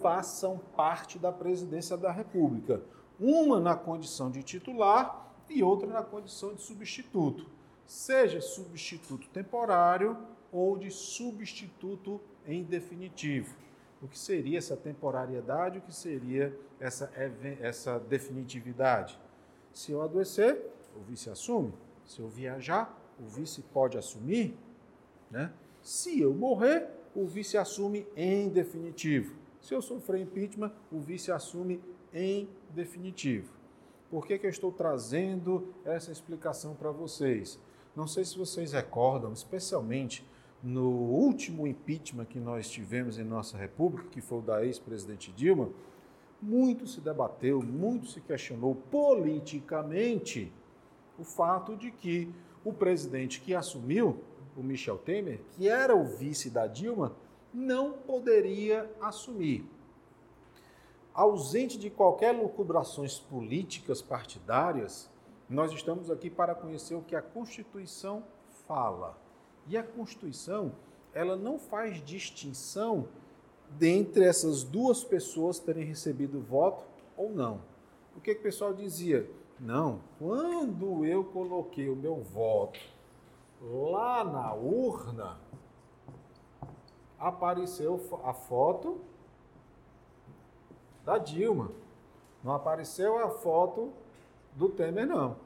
façam 0.01 0.59
parte 0.75 1.19
da 1.19 1.31
presidência 1.31 1.97
da 1.97 2.11
República. 2.11 2.81
Uma 3.19 3.59
na 3.59 3.75
condição 3.75 4.31
de 4.31 4.41
titular 4.41 5.33
e 5.49 5.61
outra 5.61 5.87
na 5.87 6.01
condição 6.01 6.53
de 6.53 6.61
substituto 6.61 7.45
seja 7.85 8.41
substituto 8.41 9.27
temporário 9.29 10.17
ou 10.51 10.77
de 10.77 10.89
substituto 10.89 12.21
em 12.47 12.63
definitivo. 12.63 13.55
O 14.03 14.07
que 14.09 14.19
seria 14.19 14.57
essa 14.57 14.75
temporariedade? 14.75 15.77
O 15.77 15.81
que 15.81 15.95
seria 15.95 16.53
essa, 16.77 17.09
essa 17.61 17.97
definitividade? 17.99 19.17
Se 19.71 19.93
eu 19.93 20.01
adoecer, 20.01 20.61
o 20.93 20.99
vice 20.99 21.29
assume. 21.29 21.73
Se 22.05 22.19
eu 22.19 22.27
viajar, 22.27 22.99
o 23.17 23.25
vice 23.25 23.61
pode 23.61 23.97
assumir. 23.97 24.57
Né? 25.31 25.53
Se 25.81 26.19
eu 26.19 26.33
morrer, 26.33 26.89
o 27.15 27.25
vice 27.25 27.57
assume 27.57 28.05
em 28.13 28.49
definitivo. 28.49 29.35
Se 29.61 29.73
eu 29.73 29.81
sofrer 29.81 30.19
impeachment, 30.19 30.73
o 30.91 30.99
vice 30.99 31.31
assume 31.31 31.81
em 32.13 32.49
definitivo. 32.71 33.53
Por 34.09 34.27
que, 34.27 34.37
que 34.37 34.45
eu 34.45 34.49
estou 34.49 34.73
trazendo 34.73 35.73
essa 35.85 36.11
explicação 36.11 36.75
para 36.75 36.91
vocês? 36.91 37.57
Não 37.95 38.05
sei 38.05 38.25
se 38.25 38.37
vocês 38.37 38.73
recordam, 38.73 39.31
especialmente 39.31 40.25
no 40.64 40.89
último 40.89 41.68
impeachment 41.68 42.26
que 42.26 42.39
nós 42.39 42.70
tivemos 42.70 43.20
em 43.20 43.24
nossa 43.24 43.57
República, 43.57 44.07
que 44.09 44.22
foi 44.22 44.38
o 44.38 44.41
da 44.41 44.66
ex-presidente 44.66 45.30
Dilma, 45.34 45.70
muito 46.41 46.88
se 46.88 47.01
debateu, 47.01 47.61
muito 47.61 48.07
se 48.07 48.22
questionou 48.22 48.74
politicamente 48.74 50.51
o 51.20 51.24
fato 51.26 51.76
de 51.76 51.91
que 51.91 52.34
o 52.64 52.72
presidente 52.72 53.41
que 53.41 53.53
assumiu, 53.53 54.24
o 54.55 54.64
Michel 54.64 54.97
Temer, 54.97 55.41
que 55.51 55.68
era 55.68 55.93
o 55.93 56.05
vice 56.05 56.49
da 56.49 56.66
Dilma, 56.66 57.14
não 57.53 57.91
poderia 57.91 58.89
assumir. 59.01 59.70
Ausente 61.14 61.78
de 61.78 61.89
qualquer 61.89 62.32
lucubrações 62.32 63.20
políticas 63.20 64.01
partidárias, 64.01 65.11
nós 65.49 65.74
estamos 65.74 66.09
aqui 66.09 66.30
para 66.30 66.55
conhecer 66.55 66.95
o 66.95 67.01
que 67.01 67.16
a 67.16 67.22
Constituição 67.22 68.24
fala. 68.66 69.22
E 69.68 69.78
a 69.78 69.84
Constituição, 69.84 70.74
ela 71.14 71.36
não 71.36 71.57
faz 71.57 72.03
distinção 72.03 73.07
dentre 73.72 74.26
essas 74.26 74.64
duas 74.64 75.03
pessoas 75.03 75.59
terem 75.59 75.86
recebido 75.86 76.39
voto 76.41 76.84
ou 77.18 77.30
não. 77.30 77.61
O 78.16 78.22
que, 78.22 78.34
que 78.34 78.39
o 78.39 78.43
pessoal 78.43 78.74
dizia? 78.74 79.30
Não, 79.59 80.01
quando 80.20 81.05
eu 81.05 81.24
coloquei 81.24 81.89
o 81.89 81.95
meu 81.95 82.18
voto 82.18 82.80
lá 83.61 84.24
na 84.24 84.53
urna, 84.53 85.38
apareceu 87.18 87.99
a 88.24 88.34
foto 88.34 88.99
da 91.05 91.18
Dilma. 91.18 91.72
Não 92.43 92.53
apareceu 92.53 93.24
a 93.24 93.30
foto 93.30 93.93
do 94.53 94.70
Temer, 94.70 95.07
não. 95.07 95.38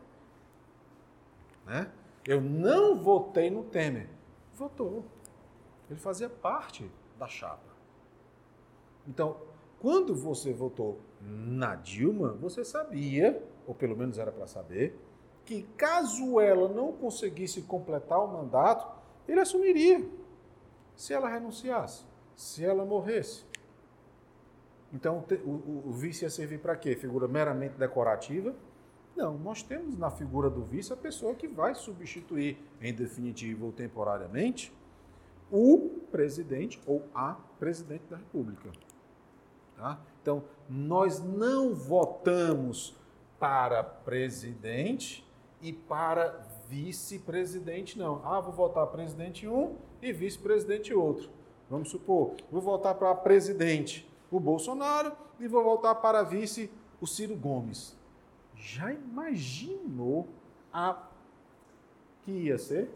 Né? 1.65 1.91
Eu 2.27 2.41
não 2.41 2.97
votei 2.97 3.49
no 3.49 3.63
Temer. 3.63 4.09
Votou. 4.53 5.05
Ele 5.89 5.97
fazia 5.97 6.29
parte 6.29 6.91
da 7.17 7.25
chapa. 7.25 7.73
Então, 9.07 9.37
quando 9.79 10.13
você 10.13 10.51
votou 10.51 10.99
na 11.21 11.75
Dilma, 11.75 12.33
você 12.33 12.65
sabia, 12.65 13.41
ou 13.65 13.73
pelo 13.73 13.95
menos 13.95 14.17
era 14.17 14.31
para 14.31 14.45
saber, 14.45 14.99
que 15.45 15.63
caso 15.77 16.41
ela 16.41 16.67
não 16.67 16.91
conseguisse 16.91 17.61
completar 17.61 18.19
o 18.21 18.27
mandato, 18.27 18.85
ele 19.25 19.39
assumiria. 19.39 20.05
Se 20.97 21.13
ela 21.13 21.29
renunciasse, 21.29 22.03
se 22.35 22.65
ela 22.65 22.83
morresse. 22.83 23.45
Então, 24.91 25.23
o, 25.45 25.49
o, 25.49 25.83
o 25.87 25.91
vice 25.93 26.25
ia 26.25 26.29
servir 26.29 26.59
para 26.59 26.75
quê? 26.75 26.93
Figura 26.93 27.27
meramente 27.27 27.77
decorativa 27.77 28.53
não, 29.17 29.35
nós 29.37 29.63
temos 29.63 29.97
na 29.97 30.11
figura 30.11 30.47
do 30.47 30.61
vice 30.63 30.93
a 30.93 30.95
pessoa 30.95 31.33
que 31.33 31.47
vai 31.47 31.73
substituir, 31.73 32.57
em 32.79 32.93
definitivo 32.93 33.65
ou 33.65 33.71
temporariamente, 33.71 34.71
o 35.51 35.89
presidente 36.11 36.79
ou 36.85 37.03
a 37.15 37.35
presidente 37.57 38.03
da 38.09 38.17
República. 38.17 38.71
Tá? 39.75 39.99
Então, 40.21 40.43
nós 40.69 41.19
não 41.19 41.73
votamos 41.73 42.95
para 43.39 43.83
presidente 43.83 45.25
e 45.61 45.73
para 45.73 46.45
vice-presidente, 46.69 47.97
não. 47.97 48.21
Ah, 48.23 48.39
vou 48.39 48.53
votar 48.53 48.85
presidente 48.87 49.47
um 49.47 49.75
e 49.99 50.13
vice-presidente 50.13 50.93
outro. 50.93 51.29
Vamos 51.69 51.89
supor, 51.89 52.35
vou 52.51 52.61
votar 52.61 52.93
para 52.95 53.15
presidente 53.15 54.07
o 54.29 54.39
Bolsonaro 54.39 55.11
e 55.39 55.47
vou 55.47 55.63
votar 55.63 55.95
para 55.95 56.21
vice 56.21 56.69
o 57.01 57.07
Ciro 57.07 57.35
Gomes. 57.35 57.96
Já 58.59 58.91
imaginou 58.91 60.27
a 60.73 61.07
que 62.23 62.31
ia 62.31 62.57
ser? 62.57 62.91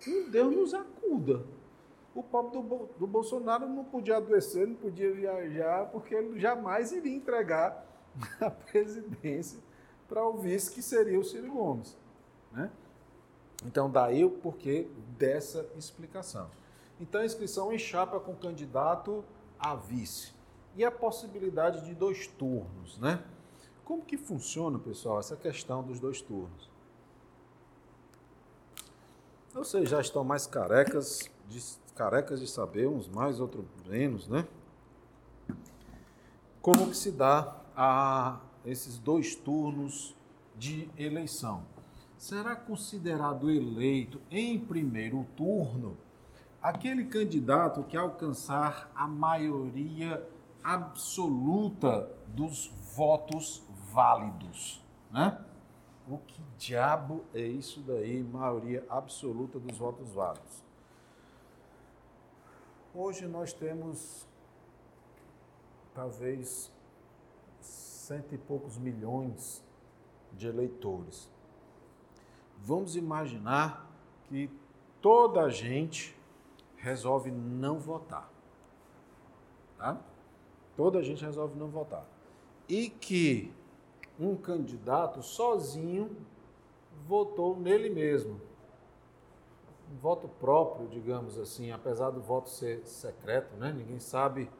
Que 0.00 0.24
Deus 0.24 0.54
nos 0.54 0.74
acuda. 0.74 1.44
O 2.14 2.22
pobre 2.22 2.60
do, 2.60 2.88
do 2.98 3.06
Bolsonaro 3.06 3.68
não 3.68 3.84
podia 3.84 4.16
adoecer, 4.16 4.66
não 4.66 4.74
podia 4.74 5.12
viajar, 5.12 5.86
porque 5.86 6.14
ele 6.14 6.38
jamais 6.38 6.92
iria 6.92 7.14
entregar 7.14 7.86
a 8.40 8.50
presidência 8.50 9.58
para 10.08 10.24
o 10.26 10.36
vice, 10.36 10.70
que 10.70 10.82
seria 10.82 11.18
o 11.18 11.24
Ciro 11.24 11.52
Gomes. 11.52 11.96
Né? 12.52 12.70
Então, 13.64 13.90
daí 13.90 14.24
o 14.24 14.30
porquê 14.30 14.88
dessa 15.18 15.66
explicação. 15.76 16.50
Então, 17.00 17.20
a 17.20 17.24
inscrição 17.24 17.72
em 17.72 17.78
chapa 17.78 18.20
com 18.20 18.34
candidato 18.34 19.24
a 19.58 19.74
vice. 19.74 20.32
E 20.76 20.84
a 20.84 20.90
possibilidade 20.90 21.84
de 21.84 21.94
dois 21.94 22.26
turnos, 22.26 22.98
né? 22.98 23.22
Como 23.84 24.02
que 24.02 24.16
funciona, 24.16 24.78
pessoal, 24.78 25.20
essa 25.20 25.36
questão 25.36 25.82
dos 25.82 26.00
dois 26.00 26.22
turnos? 26.22 26.70
Vocês 29.52 29.88
já 29.88 30.00
estão 30.00 30.24
mais 30.24 30.46
carecas 30.46 31.30
de, 31.48 31.62
carecas 31.94 32.40
de 32.40 32.46
saber, 32.46 32.88
uns 32.88 33.08
mais, 33.08 33.40
outros 33.40 33.66
menos, 33.86 34.26
né? 34.26 34.48
Como 36.62 36.88
que 36.88 36.96
se 36.96 37.12
dá 37.12 37.60
a 37.76 38.40
esses 38.64 38.98
dois 38.98 39.36
turnos 39.36 40.16
de 40.56 40.88
eleição? 40.96 41.62
Será 42.16 42.56
considerado 42.56 43.50
eleito 43.50 44.18
em 44.30 44.58
primeiro 44.58 45.26
turno 45.36 45.98
aquele 46.62 47.04
candidato 47.04 47.84
que 47.84 47.98
alcançar 47.98 48.90
a 48.94 49.06
maioria 49.06 50.26
absoluta 50.62 52.10
dos 52.28 52.72
votos 52.96 53.62
válidos, 53.94 54.84
né? 55.10 55.40
O 56.08 56.18
que 56.18 56.42
diabo 56.58 57.24
é 57.32 57.40
isso 57.40 57.80
daí, 57.80 58.22
maioria 58.22 58.84
absoluta 58.90 59.58
dos 59.58 59.78
votos 59.78 60.10
válidos? 60.10 60.64
Hoje 62.92 63.26
nós 63.26 63.52
temos 63.52 64.26
talvez 65.94 66.72
cento 67.60 68.34
e 68.34 68.38
poucos 68.38 68.76
milhões 68.76 69.64
de 70.32 70.48
eleitores. 70.48 71.30
Vamos 72.58 72.96
imaginar 72.96 73.88
que 74.24 74.50
toda 75.00 75.42
a 75.42 75.48
gente 75.48 76.16
resolve 76.76 77.30
não 77.30 77.78
votar. 77.78 78.28
Tá? 79.78 80.00
Toda 80.76 80.98
a 80.98 81.02
gente 81.02 81.24
resolve 81.24 81.56
não 81.56 81.68
votar. 81.68 82.04
E 82.68 82.90
que 82.90 83.52
um 84.18 84.36
candidato 84.36 85.22
sozinho 85.22 86.16
votou 87.06 87.56
nele 87.56 87.90
mesmo. 87.90 88.40
Um 89.92 89.96
voto 89.96 90.28
próprio, 90.28 90.88
digamos 90.88 91.38
assim, 91.38 91.70
apesar 91.70 92.10
do 92.10 92.20
voto 92.20 92.48
ser 92.48 92.84
secreto, 92.86 93.54
né? 93.56 93.72
ninguém 93.72 94.00
sabe 94.00 94.50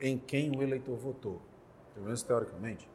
em 0.00 0.18
quem 0.18 0.56
o 0.56 0.62
eleitor 0.62 0.96
votou, 0.96 1.40
pelo 1.94 2.06
menos 2.06 2.22
teoricamente. 2.22 2.88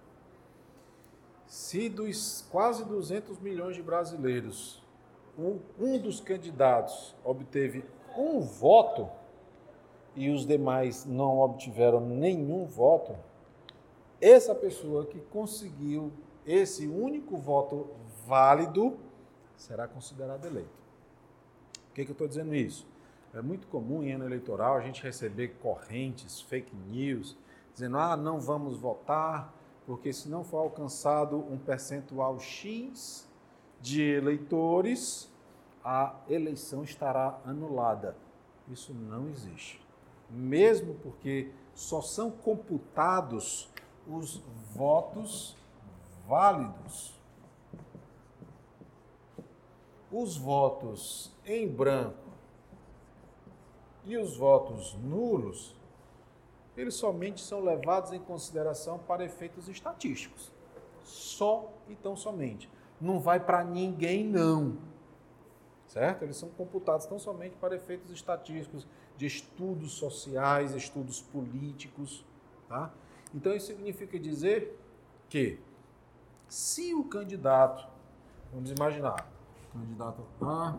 Se 1.45 1.89
dos 1.89 2.45
quase 2.49 2.83
200 2.85 3.39
milhões 3.39 3.75
de 3.75 3.83
brasileiros, 3.83 4.81
um, 5.37 5.59
um 5.79 5.99
dos 5.99 6.19
candidatos 6.19 7.13
obteve 7.23 7.85
um 8.17 8.39
voto 8.39 9.09
e 10.15 10.29
os 10.29 10.45
demais 10.45 11.05
não 11.05 11.39
obtiveram 11.39 11.99
nenhum 11.99 12.65
voto, 12.65 13.15
essa 14.21 14.53
pessoa 14.55 15.05
que 15.05 15.19
conseguiu 15.19 16.11
esse 16.45 16.87
único 16.87 17.37
voto 17.37 17.89
válido 18.25 18.97
será 19.57 19.87
considerada 19.87 20.47
eleito. 20.47 20.69
Por 21.87 21.93
que, 21.95 22.05
que 22.05 22.11
eu 22.11 22.13
estou 22.13 22.27
dizendo 22.27 22.53
isso? 22.53 22.85
É 23.33 23.41
muito 23.41 23.67
comum 23.67 24.03
em 24.03 24.13
ano 24.13 24.25
eleitoral 24.25 24.75
a 24.75 24.81
gente 24.81 25.03
receber 25.03 25.55
correntes, 25.61 26.41
fake 26.41 26.75
news, 26.75 27.37
dizendo: 27.73 27.97
ah, 27.97 28.15
não 28.15 28.39
vamos 28.39 28.77
votar, 28.77 29.53
porque 29.85 30.13
se 30.13 30.29
não 30.29 30.43
for 30.43 30.59
alcançado 30.59 31.37
um 31.37 31.57
percentual 31.57 32.39
X 32.39 33.27
de 33.81 34.01
eleitores, 34.01 35.29
a 35.83 36.15
eleição 36.29 36.83
estará 36.83 37.39
anulada. 37.45 38.15
Isso 38.69 38.93
não 38.93 39.29
existe. 39.29 39.81
Mesmo 40.29 40.95
porque 40.95 41.51
só 41.73 42.01
são 42.01 42.31
computados 42.31 43.69
os 44.07 44.41
votos 44.73 45.55
válidos. 46.27 47.13
Os 50.11 50.37
votos 50.37 51.31
em 51.45 51.67
branco 51.67 52.25
e 54.05 54.17
os 54.17 54.37
votos 54.37 54.93
nulos, 54.93 55.75
eles 56.77 56.93
somente 56.93 57.41
são 57.41 57.63
levados 57.63 58.13
em 58.13 58.19
consideração 58.19 58.99
para 58.99 59.25
efeitos 59.25 59.67
estatísticos. 59.67 60.51
Só 61.03 61.71
e 61.89 61.95
tão 61.95 62.15
somente. 62.15 62.69
Não 63.01 63.19
vai 63.19 63.39
para 63.39 63.63
ninguém, 63.63 64.23
não. 64.23 64.77
Certo? 65.87 66.23
Eles 66.23 66.37
são 66.37 66.49
computados 66.49 67.05
tão 67.05 67.19
somente 67.19 67.55
para 67.57 67.75
efeitos 67.75 68.11
estatísticos, 68.11 68.87
de 69.17 69.25
estudos 69.25 69.93
sociais, 69.93 70.73
estudos 70.73 71.21
políticos. 71.21 72.23
Tá? 72.67 72.91
Então, 73.33 73.53
isso 73.55 73.67
significa 73.67 74.19
dizer 74.19 74.79
que, 75.29 75.59
se 76.47 76.93
o 76.93 77.03
candidato, 77.03 77.87
vamos 78.53 78.71
imaginar, 78.71 79.29
candidato 79.73 80.23
A, 80.41 80.77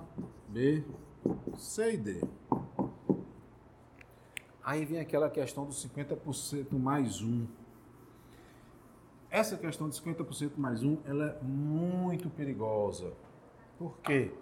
B, 0.49 0.85
C 1.57 1.95
e 1.95 1.97
D. 1.97 2.21
Aí 4.63 4.85
vem 4.85 4.99
aquela 4.99 5.31
questão 5.31 5.65
dos 5.65 5.87
50% 5.87 6.73
mais 6.73 7.23
um. 7.23 7.47
Essa 9.31 9.57
questão 9.57 9.89
de 9.89 10.01
50% 10.01 10.53
mais 10.57 10.83
um, 10.83 10.99
ela 11.05 11.27
é 11.27 11.43
muito 11.43 12.31
perigosa. 12.31 13.13
Por 13.79 13.99
quê? 13.99 14.33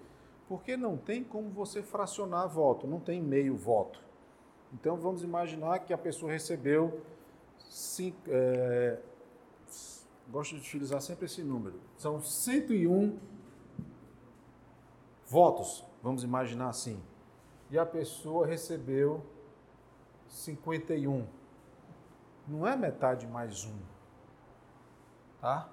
Porque 0.49 0.77
não 0.77 0.97
tem 0.97 1.25
como 1.25 1.51
você 1.51 1.83
fracionar 1.83 2.49
voto, 2.49 2.87
não 2.87 3.01
tem 3.01 3.21
meio 3.21 3.57
voto. 3.57 4.01
Então 4.73 4.97
vamos 4.97 5.23
imaginar 5.23 5.81
que 5.81 5.93
a 5.93 5.99
pessoa 5.99 6.33
recebeu 6.33 7.03
cinco, 7.69 8.19
é, 8.29 8.99
gosto 10.31 10.55
de 10.55 10.61
utilizar 10.61 11.01
sempre 11.01 11.27
esse 11.27 11.43
número. 11.43 11.81
São 11.97 12.21
101 12.21 13.19
votos, 15.27 15.85
vamos 16.03 16.25
imaginar 16.25 16.69
assim. 16.69 17.03
E 17.71 17.79
a 17.79 17.87
pessoa 17.87 18.47
recebeu 18.47 19.25
51. 20.29 21.27
Não 22.47 22.67
é 22.67 22.77
metade 22.77 23.27
mais 23.27 23.65
um. 23.65 23.79
Tá? 25.41 25.69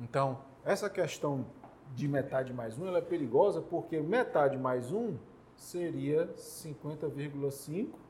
Então, 0.00 0.40
essa 0.64 0.90
questão 0.90 1.46
de 1.94 2.08
metade 2.08 2.52
mais 2.52 2.76
um 2.78 2.86
ela 2.86 2.98
é 2.98 3.02
perigosa 3.02 3.60
porque 3.60 4.00
metade 4.00 4.58
mais 4.58 4.92
um 4.92 5.16
seria 5.56 6.26
50,5 6.36 8.05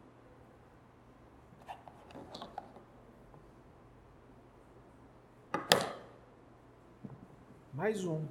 mais 7.76 8.06
um, 8.06 8.24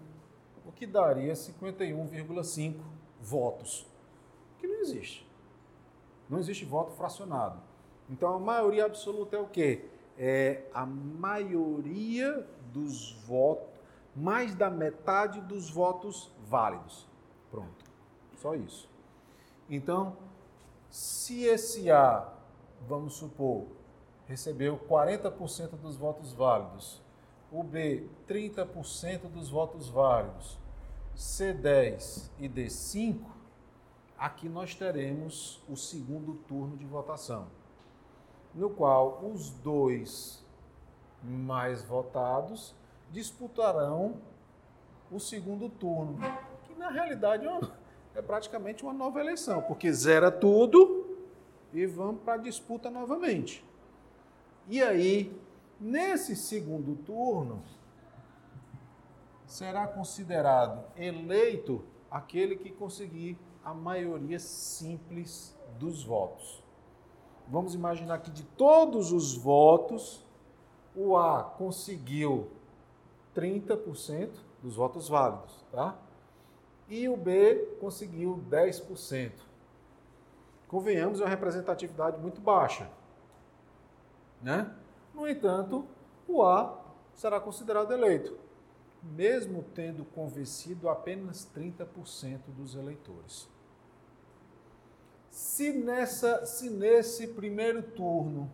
o 0.66 0.72
que 0.72 0.88
daria 0.88 1.34
51,5 1.34 2.80
votos, 3.22 3.86
que 4.58 4.66
não 4.66 4.82
existe. 4.82 5.26
Não 6.28 6.40
existe 6.40 6.66
voto 6.66 6.92
fracionado. 6.94 7.62
Então 8.10 8.34
a 8.34 8.40
maioria 8.40 8.86
absoluta 8.86 9.36
é 9.36 9.40
o 9.40 9.46
quê? 9.46 9.86
É 10.18 10.64
a 10.74 10.84
maioria 10.84 12.44
dos 12.74 13.12
votos, 13.28 13.68
mais 14.16 14.56
da 14.56 14.68
metade 14.68 15.40
dos 15.42 15.70
votos 15.70 16.32
válidos. 16.48 17.08
Pronto. 17.52 17.86
Só 18.38 18.56
isso. 18.56 18.90
Então, 19.70 20.18
se 20.90 21.44
esse 21.44 21.92
A, 21.92 22.34
vamos 22.88 23.14
supor, 23.14 23.68
recebeu 24.26 24.80
40% 24.90 25.76
dos 25.78 25.98
votos 25.98 26.34
válidos 26.34 27.05
o 27.58 27.64
B, 27.64 28.04
30% 28.28 29.30
dos 29.30 29.50
votos 29.50 29.88
válidos, 29.88 30.60
C10 31.16 32.30
e 32.38 32.50
D5, 32.50 33.18
aqui 34.18 34.50
nós 34.50 34.76
teremos 34.76 35.64
o 35.70 35.78
segundo 35.78 36.34
turno 36.48 36.76
de 36.76 36.86
votação, 36.86 37.48
no 38.54 38.70
qual 38.70 39.22
os 39.24 39.52
dois 39.52 40.44
mais 41.24 41.82
votados 41.82 42.76
disputarão 43.10 44.18
o 45.10 45.18
segundo 45.18 45.70
turno, 45.70 46.18
que 46.66 46.76
na 46.76 46.90
realidade 46.90 47.48
é, 47.48 47.60
é 48.16 48.22
praticamente 48.22 48.84
uma 48.84 48.94
nova 48.94 49.22
eleição, 49.22 49.62
porque 49.62 49.94
zera 49.94 50.30
tudo 50.30 51.06
e 51.74 51.86
vamos 51.86 52.22
para 52.22 52.34
a 52.34 52.38
disputa 52.38 52.90
novamente. 52.90 53.64
E 54.68 54.82
aí, 54.82 55.32
Nesse 55.80 56.36
segundo 56.36 56.96
turno, 56.96 57.64
será 59.46 59.88
considerado 59.88 60.84
eleito 60.96 61.84
aquele 62.10 62.56
que 62.56 62.72
conseguir 62.72 63.38
a 63.64 63.74
maioria 63.74 64.40
simples 64.40 65.58
dos 65.78 66.04
votos. 66.04 66.64
Vamos 67.48 67.76
imaginar 67.76 68.20
que 68.20 68.32
de 68.32 68.44
todos 68.44 69.12
os 69.12 69.36
votos, 69.36 70.24
o 70.96 71.18
A 71.18 71.44
conseguiu 71.44 72.50
30% 73.36 74.30
dos 74.64 74.76
votos 74.76 75.10
válidos, 75.10 75.64
tá? 75.72 75.96
E 76.88 77.10
o 77.10 77.18
B 77.18 77.78
conseguiu 77.80 78.42
10%. 78.50 79.32
Convenhamos, 80.68 81.20
é 81.20 81.24
uma 81.24 81.30
representatividade 81.30 82.18
muito 82.20 82.40
baixa, 82.40 82.90
né? 84.42 84.74
No 85.16 85.28
entanto, 85.28 85.88
o 86.28 86.44
A 86.44 86.84
será 87.16 87.40
considerado 87.40 87.92
eleito. 87.94 88.38
mesmo 89.08 89.64
tendo 89.76 90.04
convencido 90.04 90.90
apenas 90.90 91.48
30% 91.56 92.40
dos 92.48 92.74
eleitores. 92.74 93.48
Se, 95.30 95.72
nessa, 95.72 96.44
se 96.48 96.72
nesse 96.72 97.28
primeiro 97.28 97.84
turno 97.84 98.52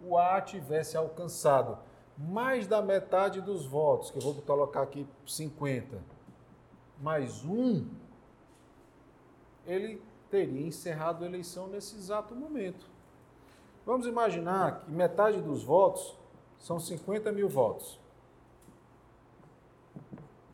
o 0.00 0.16
A 0.16 0.40
tivesse 0.40 0.96
alcançado 0.96 1.78
mais 2.16 2.68
da 2.68 2.80
metade 2.80 3.40
dos 3.40 3.66
votos, 3.66 4.12
que 4.12 4.18
eu 4.18 4.22
vou 4.22 4.34
colocar 4.42 4.82
aqui 4.82 5.04
50, 5.26 6.00
mais 7.00 7.44
um, 7.44 7.88
ele 9.66 10.00
teria 10.30 10.64
encerrado 10.64 11.24
a 11.24 11.26
eleição 11.26 11.66
nesse 11.66 11.96
exato 11.96 12.36
momento. 12.36 12.88
Vamos 13.88 14.06
imaginar 14.06 14.82
que 14.82 14.90
metade 14.90 15.40
dos 15.40 15.64
votos 15.64 16.14
são 16.58 16.78
50 16.78 17.32
mil 17.32 17.48
votos. 17.48 17.98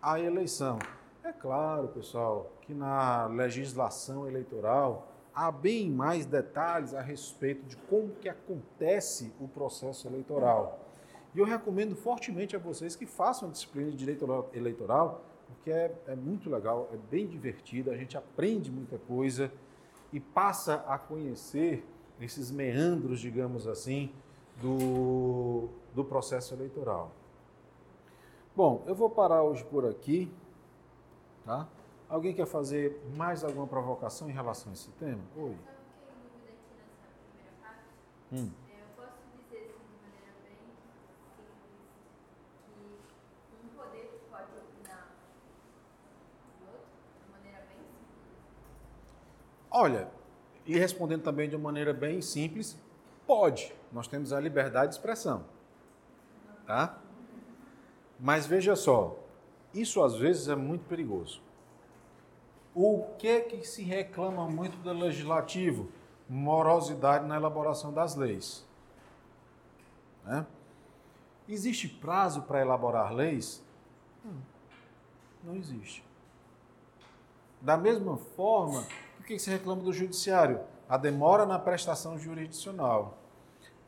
a 0.00 0.20
eleição. 0.20 0.78
É 1.24 1.32
claro, 1.32 1.88
pessoal, 1.88 2.52
que 2.62 2.72
na 2.72 3.26
legislação 3.26 4.28
eleitoral 4.28 5.08
há 5.34 5.50
bem 5.50 5.90
mais 5.90 6.24
detalhes 6.24 6.94
a 6.94 7.00
respeito 7.00 7.66
de 7.66 7.76
como 7.76 8.10
que 8.14 8.28
acontece 8.28 9.34
o 9.40 9.48
processo 9.48 10.06
eleitoral. 10.06 10.78
E 11.34 11.40
eu 11.40 11.44
recomendo 11.44 11.96
fortemente 11.96 12.54
a 12.54 12.60
vocês 12.60 12.94
que 12.94 13.06
façam 13.06 13.48
a 13.48 13.50
disciplina 13.50 13.90
de 13.90 13.96
direito 13.96 14.24
eleitoral, 14.52 15.24
porque 15.48 15.72
é, 15.72 15.92
é 16.06 16.14
muito 16.14 16.48
legal, 16.48 16.88
é 16.92 16.96
bem 17.10 17.26
divertido, 17.26 17.90
a 17.90 17.96
gente 17.96 18.16
aprende 18.16 18.70
muita 18.70 18.98
coisa 18.98 19.50
e 20.12 20.20
passa 20.20 20.76
a 20.86 20.96
conhecer 20.96 21.84
esses 22.20 22.50
meandros, 22.50 23.20
digamos 23.20 23.66
assim, 23.66 24.10
do, 24.60 25.68
do 25.94 26.04
processo 26.04 26.54
eleitoral. 26.54 27.12
Bom, 28.54 28.82
eu 28.86 28.94
vou 28.94 29.10
parar 29.10 29.42
hoje 29.42 29.64
por 29.64 29.84
aqui, 29.86 30.32
tá? 31.44 31.68
Alguém 32.08 32.34
quer 32.34 32.46
fazer 32.46 33.00
mais 33.16 33.44
alguma 33.44 33.66
provocação 33.66 34.30
em 34.30 34.32
relação 34.32 34.70
a 34.70 34.74
esse 34.74 34.90
tema? 34.92 35.20
Oi. 35.36 35.56
Hum. 38.32 38.50
É, 38.70 38.80
Eu 38.80 38.86
posso 38.96 39.18
dizer 39.36 39.66
assim, 39.66 39.86
de 39.86 40.02
maneira 40.02 40.32
bem 40.42 40.56
simples 40.56 41.52
que 42.64 43.56
um 43.64 43.68
poder 43.76 44.20
pode 44.30 44.50
opinar 44.56 45.12
do 46.60 46.66
outro 46.66 46.86
de 47.24 47.30
maneira 47.32 47.58
bem 47.68 47.78
simples. 47.78 48.16
Olha, 49.70 50.08
e 50.66 50.76
respondendo 50.76 51.22
também 51.22 51.48
de 51.48 51.56
uma 51.56 51.64
maneira 51.64 51.92
bem 51.92 52.20
simples, 52.20 52.76
pode. 53.26 53.72
Nós 53.92 54.08
temos 54.08 54.32
a 54.32 54.40
liberdade 54.40 54.88
de 54.88 54.94
expressão. 54.96 55.44
Tá? 56.66 56.98
Mas 58.18 58.46
veja 58.46 58.74
só, 58.74 59.16
isso 59.72 60.02
às 60.02 60.16
vezes 60.16 60.48
é 60.48 60.56
muito 60.56 60.84
perigoso. 60.86 61.40
O 62.74 63.04
que 63.18 63.40
que 63.40 63.64
se 63.64 63.82
reclama 63.82 64.48
muito 64.48 64.76
do 64.78 64.92
legislativo? 64.92 65.88
Morosidade 66.28 67.26
na 67.26 67.36
elaboração 67.36 67.92
das 67.92 68.16
leis. 68.16 68.66
Né? 70.24 70.44
Existe 71.48 71.88
prazo 71.88 72.42
para 72.42 72.60
elaborar 72.60 73.14
leis? 73.14 73.64
Hum, 74.24 74.40
não 75.44 75.54
existe. 75.54 76.04
Da 77.60 77.76
mesma 77.76 78.16
forma, 78.16 78.84
o 79.26 79.28
que 79.28 79.40
se 79.40 79.50
reclama 79.50 79.82
do 79.82 79.92
judiciário? 79.92 80.60
A 80.88 80.96
demora 80.96 81.44
na 81.44 81.58
prestação 81.58 82.16
jurisdicional. 82.16 83.18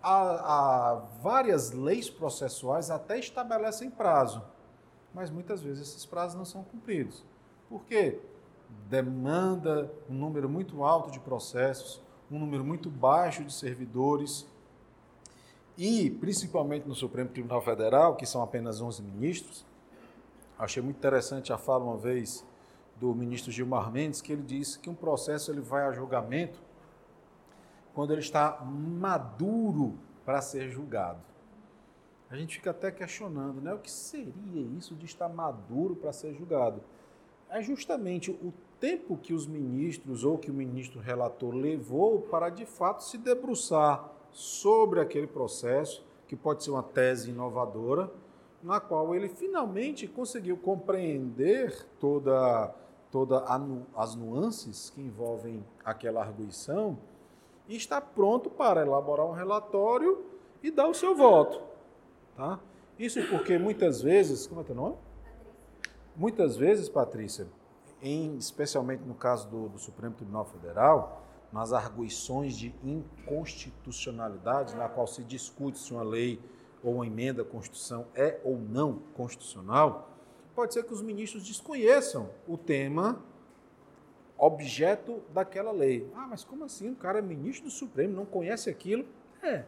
Há, 0.03 0.21
há 0.21 0.95
várias 1.23 1.71
leis 1.71 2.11
processuais 2.11 2.91
até 2.91 3.21
estabelecem 3.21 3.89
prazo, 3.89 4.43
mas 5.15 5.31
muitas 5.31 5.63
vezes 5.63 5.89
esses 5.89 6.05
prazos 6.05 6.37
não 6.37 6.45
são 6.45 6.65
cumpridos. 6.65 7.25
Por 7.69 7.85
quê? 7.85 8.21
Demanda 8.89 9.89
um 10.11 10.15
número 10.15 10.49
muito 10.49 10.83
alto 10.83 11.13
de 11.13 11.21
processos, 11.21 12.03
um 12.29 12.39
número 12.39 12.65
muito 12.65 12.91
baixo 12.91 13.45
de 13.45 13.53
servidores 13.53 14.45
e, 15.77 16.11
principalmente 16.11 16.89
no 16.89 16.97
Supremo 16.97 17.31
Tribunal 17.31 17.63
Federal, 17.63 18.17
que 18.17 18.27
são 18.27 18.43
apenas 18.43 18.81
11 18.81 19.03
ministros, 19.03 19.65
achei 20.59 20.83
muito 20.83 20.97
interessante 20.97 21.53
a 21.53 21.59
fala 21.59 21.85
uma 21.85 21.97
vez 21.97 22.45
do 23.01 23.15
ministro 23.15 23.51
Gilmar 23.51 23.91
Mendes, 23.91 24.21
que 24.21 24.33
ele 24.33 24.43
disse 24.43 24.79
que 24.79 24.91
um 24.91 24.95
processo 24.95 25.51
ele 25.51 25.61
vai 25.61 25.85
a 25.85 25.93
julgamento 25.93 26.61
quando 27.95 28.13
ele 28.13 28.21
está 28.21 28.61
maduro 28.65 29.99
para 30.25 30.41
ser 30.41 30.69
julgado. 30.69 31.21
A 32.31 32.37
gente 32.37 32.57
fica 32.57 32.71
até 32.71 32.91
questionando, 32.91 33.61
né? 33.61 33.73
O 33.73 33.79
que 33.79 33.91
seria 33.91 34.61
isso 34.77 34.95
de 34.95 35.07
estar 35.07 35.29
maduro 35.29 35.97
para 35.97 36.13
ser 36.13 36.35
julgado? 36.35 36.83
É 37.49 37.63
justamente 37.63 38.31
o 38.31 38.53
tempo 38.79 39.17
que 39.17 39.33
os 39.33 39.47
ministros 39.47 40.25
ou 40.25 40.37
que 40.37 40.51
o 40.51 40.55
ministro 40.55 41.01
relator 41.01 41.55
levou 41.55 42.21
para 42.21 42.51
de 42.51 42.67
fato 42.67 43.03
se 43.03 43.17
debruçar 43.17 44.13
sobre 44.31 45.01
aquele 45.01 45.27
processo, 45.27 46.07
que 46.27 46.37
pode 46.37 46.63
ser 46.63 46.71
uma 46.71 46.83
tese 46.83 47.31
inovadora, 47.31 48.13
na 48.63 48.79
qual 48.81 49.15
ele 49.15 49.29
finalmente 49.29 50.07
conseguiu 50.07 50.57
compreender 50.57 51.87
toda, 51.99 52.75
toda 53.11 53.39
a 53.47 53.59
nu- 53.59 53.87
as 53.97 54.15
nuances 54.15 54.91
que 54.91 55.01
envolvem 55.01 55.65
aquela 55.85 56.21
arguição 56.21 56.99
e 57.69 57.77
está 57.77 58.01
pronto 58.01 58.49
para 58.51 58.83
elaborar 58.83 59.27
um 59.27 59.33
relatório 59.33 60.25
e 60.63 60.71
dar 60.71 60.89
o 60.89 60.95
seu 60.95 61.15
voto. 61.15 61.61
Tá? 62.37 62.59
Isso 62.99 63.21
porque 63.29 63.59
muitas 63.59 64.01
vezes. 64.03 64.47
Como 64.47 64.61
é 64.61 64.65
teu 64.65 64.75
nome? 64.75 64.97
Muitas 66.17 66.57
vezes, 66.57 66.89
Patrícia, 66.89 67.47
em, 68.03 68.37
especialmente 68.37 69.03
no 69.05 69.15
caso 69.15 69.49
do, 69.49 69.69
do 69.69 69.79
Supremo 69.79 70.15
Tribunal 70.15 70.45
Federal, 70.47 71.23
nas 71.53 71.73
arguições 71.73 72.57
de 72.57 72.75
inconstitucionalidade, 72.83 74.77
na 74.77 74.89
qual 74.89 75.07
se 75.07 75.23
discute 75.25 75.79
se 75.79 75.93
uma 75.93 76.03
lei 76.03 76.41
ou 76.83 76.95
uma 76.97 77.07
emenda 77.07 77.43
à 77.43 77.45
Constituição 77.45 78.07
é 78.15 78.41
ou 78.45 78.57
não 78.59 79.01
constitucional, 79.15 80.09
pode 80.59 80.75
ser 80.75 80.83
que 80.83 80.93
os 80.93 81.01
ministros 81.01 81.45
desconheçam 81.47 82.31
o 82.49 82.59
tema 82.59 83.23
objeto 84.37 85.23
daquela 85.33 85.71
lei. 85.71 86.11
Ah, 86.17 86.27
mas 86.29 86.43
como 86.43 86.65
assim? 86.65 86.91
O 86.91 86.97
cara 86.97 87.21
é 87.21 87.23
ministro 87.23 87.67
do 87.67 87.71
Supremo, 87.71 88.13
não 88.13 88.27
conhece 88.27 88.69
aquilo? 88.69 89.05
É. 89.41 89.63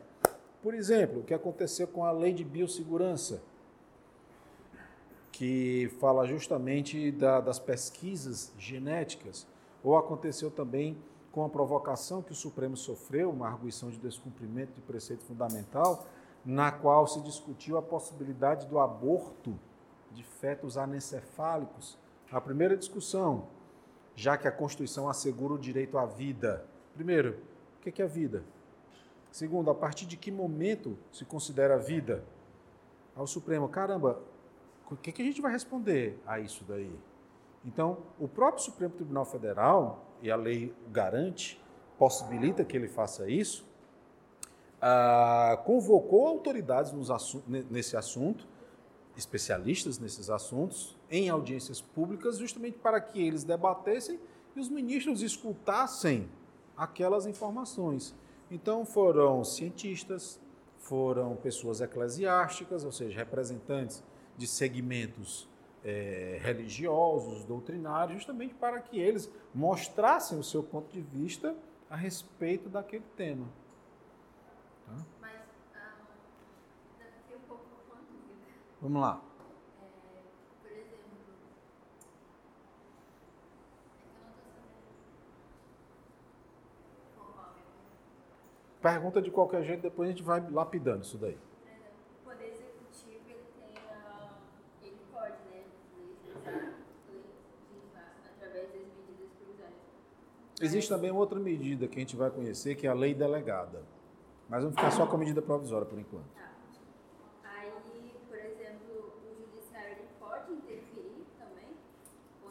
Por 0.61 0.75
exemplo, 0.75 1.21
o 1.21 1.23
que 1.23 1.33
aconteceu 1.33 1.87
com 1.87 2.05
a 2.05 2.11
lei 2.11 2.33
de 2.33 2.43
biossegurança, 2.43 3.41
que 5.31 5.89
fala 6.01 6.27
justamente 6.27 7.13
da- 7.13 7.41
das 7.41 7.61
pesquisas 7.61 8.53
genéticas, 8.59 9.47
ou 9.85 9.97
aconteceu 9.97 10.51
também 10.51 10.99
com 11.31 11.45
a 11.45 11.49
provocação 11.49 12.21
que 12.21 12.33
o 12.33 12.35
Supremo 12.35 12.77
sofreu, 12.77 13.31
uma 13.31 13.47
arguição 13.47 13.91
de 13.91 13.99
descumprimento 13.99 14.73
de 14.73 14.81
preceito 14.81 15.23
fundamental, 15.23 16.05
na 16.45 16.73
qual 16.73 17.07
se 17.07 17.21
discutiu 17.21 17.79
a 17.79 17.83
possibilidade 17.83 18.67
do 18.67 18.81
aborto 18.81 19.57
de 20.11 20.23
fetos 20.25 20.77
anencefálicos. 20.77 21.99
A 22.31 22.41
primeira 22.41 22.77
discussão, 22.77 23.49
já 24.15 24.37
que 24.37 24.47
a 24.49 24.53
Constituição 24.53 25.09
assegura 25.09 25.55
o 25.55 25.59
direito 25.59 25.99
à 25.99 26.07
vida. 26.07 26.65
Primeiro, 26.95 27.39
o 27.79 27.81
que 27.91 28.03
é 28.03 28.07
vida? 28.07 28.43
Segundo, 29.31 29.71
a 29.71 29.75
partir 29.75 30.07
de 30.07 30.17
que 30.17 30.31
momento 30.31 30.99
se 31.13 31.25
considera 31.25 31.79
vida? 31.79 32.25
Ao 33.17 33.27
Supremo, 33.27 33.69
caramba, 33.69 34.21
O 34.93 34.97
que, 34.97 35.13
que 35.13 35.23
a 35.23 35.25
gente 35.25 35.41
vai 35.41 35.53
responder 35.53 36.21
a 36.27 36.41
isso 36.41 36.65
daí? 36.67 36.93
Então, 37.65 37.99
o 38.19 38.27
próprio 38.27 38.65
Supremo 38.65 38.93
Tribunal 38.93 39.25
Federal, 39.25 40.05
e 40.21 40.29
a 40.33 40.35
lei 40.35 40.75
garante, 40.91 41.63
possibilita 41.97 42.65
que 42.65 42.77
ele 42.77 42.89
faça 42.89 43.31
isso, 43.31 43.65
ah, 44.83 45.63
convocou 45.65 46.27
autoridades 46.27 46.93
assu- 47.09 47.43
ne- 47.47 47.65
nesse 47.71 47.97
assunto, 47.97 48.49
especialistas 49.21 49.99
nesses 49.99 50.29
assuntos, 50.31 50.97
em 51.11 51.29
audiências 51.29 51.81
públicas, 51.81 52.39
justamente 52.39 52.79
para 52.79 53.01
que 53.01 53.21
eles 53.21 53.45
debatessem 53.45 54.19
e 54.57 54.61
os 54.61 54.69
ministros 54.69 55.23
escutassem 55.23 56.29
aquelas 56.77 57.27
informações. 57.27 58.15
Então 58.51 58.85
foram 58.85 59.45
cientistas, 59.45 60.41
foram 60.79 61.37
pessoas 61.37 61.81
eclesiásticas, 61.81 62.85
ou 62.85 62.91
seja, 62.91 63.17
representantes 63.17 64.03
de 64.37 64.47
segmentos 64.47 65.49
eh, 65.85 66.39
religiosos, 66.43 67.45
doutrinários, 67.45 68.17
justamente 68.17 68.55
para 68.55 68.81
que 68.81 68.99
eles 68.99 69.31
mostrassem 69.55 70.39
o 70.39 70.43
seu 70.43 70.63
ponto 70.63 70.91
de 70.93 71.01
vista 71.01 71.55
a 71.89 71.97
respeito 71.97 72.69
daquele 72.69 73.05
tema. 73.17 73.47
Mas 75.21 75.33
ah, 75.75 75.95
ainda 76.99 77.11
fiquei 77.19 77.37
um 77.37 77.41
pouco 77.49 77.65
com 77.65 77.93
uma 77.93 78.03
dúvida. 78.03 78.35
Vamos 78.39 78.39
lá. 78.39 78.39
Por 78.39 78.39
exemplo, 78.39 78.39
é 78.39 78.39
que 78.39 78.39
eu 78.39 78.39
não 78.39 78.39
tô 78.39 78.39
sabendo. 78.41 78.69
Ó, 78.69 78.70
ó, 78.83 78.89
minha 78.89 79.21
Pergunta 88.81 89.21
de 89.21 89.31
qualquer 89.31 89.63
jeito, 89.63 89.83
depois 89.83 90.09
a 90.09 90.13
gente 90.13 90.23
vai 90.23 90.41
lapidando 90.51 91.05
isso 91.05 91.19
daí. 91.19 91.37
Por 91.37 91.69
exemplo, 91.69 91.91
o 92.19 92.25
poder 92.25 92.47
executivo 92.47 93.29
ele 93.29 93.45
tem 93.59 93.77
a, 93.91 94.39
ele 94.83 94.97
pode, 95.13 95.35
né, 95.51 95.65
através 98.25 98.69
das 98.69 98.81
medidas 98.81 99.29
provisórias. 99.37 99.75
Existe 100.63 100.89
também 100.89 101.11
outra 101.11 101.39
medida 101.39 101.87
que 101.87 101.97
a 101.97 102.01
gente 102.01 102.17
vai 102.17 102.31
conhecer, 102.31 102.75
que 102.75 102.87
é 102.87 102.91
a 102.91 102.95
lei 102.95 103.13
delegada. 103.13 103.83
Mas 104.49 104.63
vamos 104.63 104.75
ficar 104.75 104.91
só 104.91 105.07
com 105.07 105.15
a 105.15 105.19
medida 105.19 105.43
provisória 105.43 105.87
por 105.87 105.99
enquanto. 105.99 106.25
Tá. 106.35 106.51
Aí, 107.45 107.71
por 108.27 108.39
exemplo, 108.39 109.13
o 109.23 109.45
judiciário 109.45 109.91
ele 109.91 110.09
pode 110.19 110.53
interferir 110.53 111.27
também 111.39 111.77
ou 112.43 112.51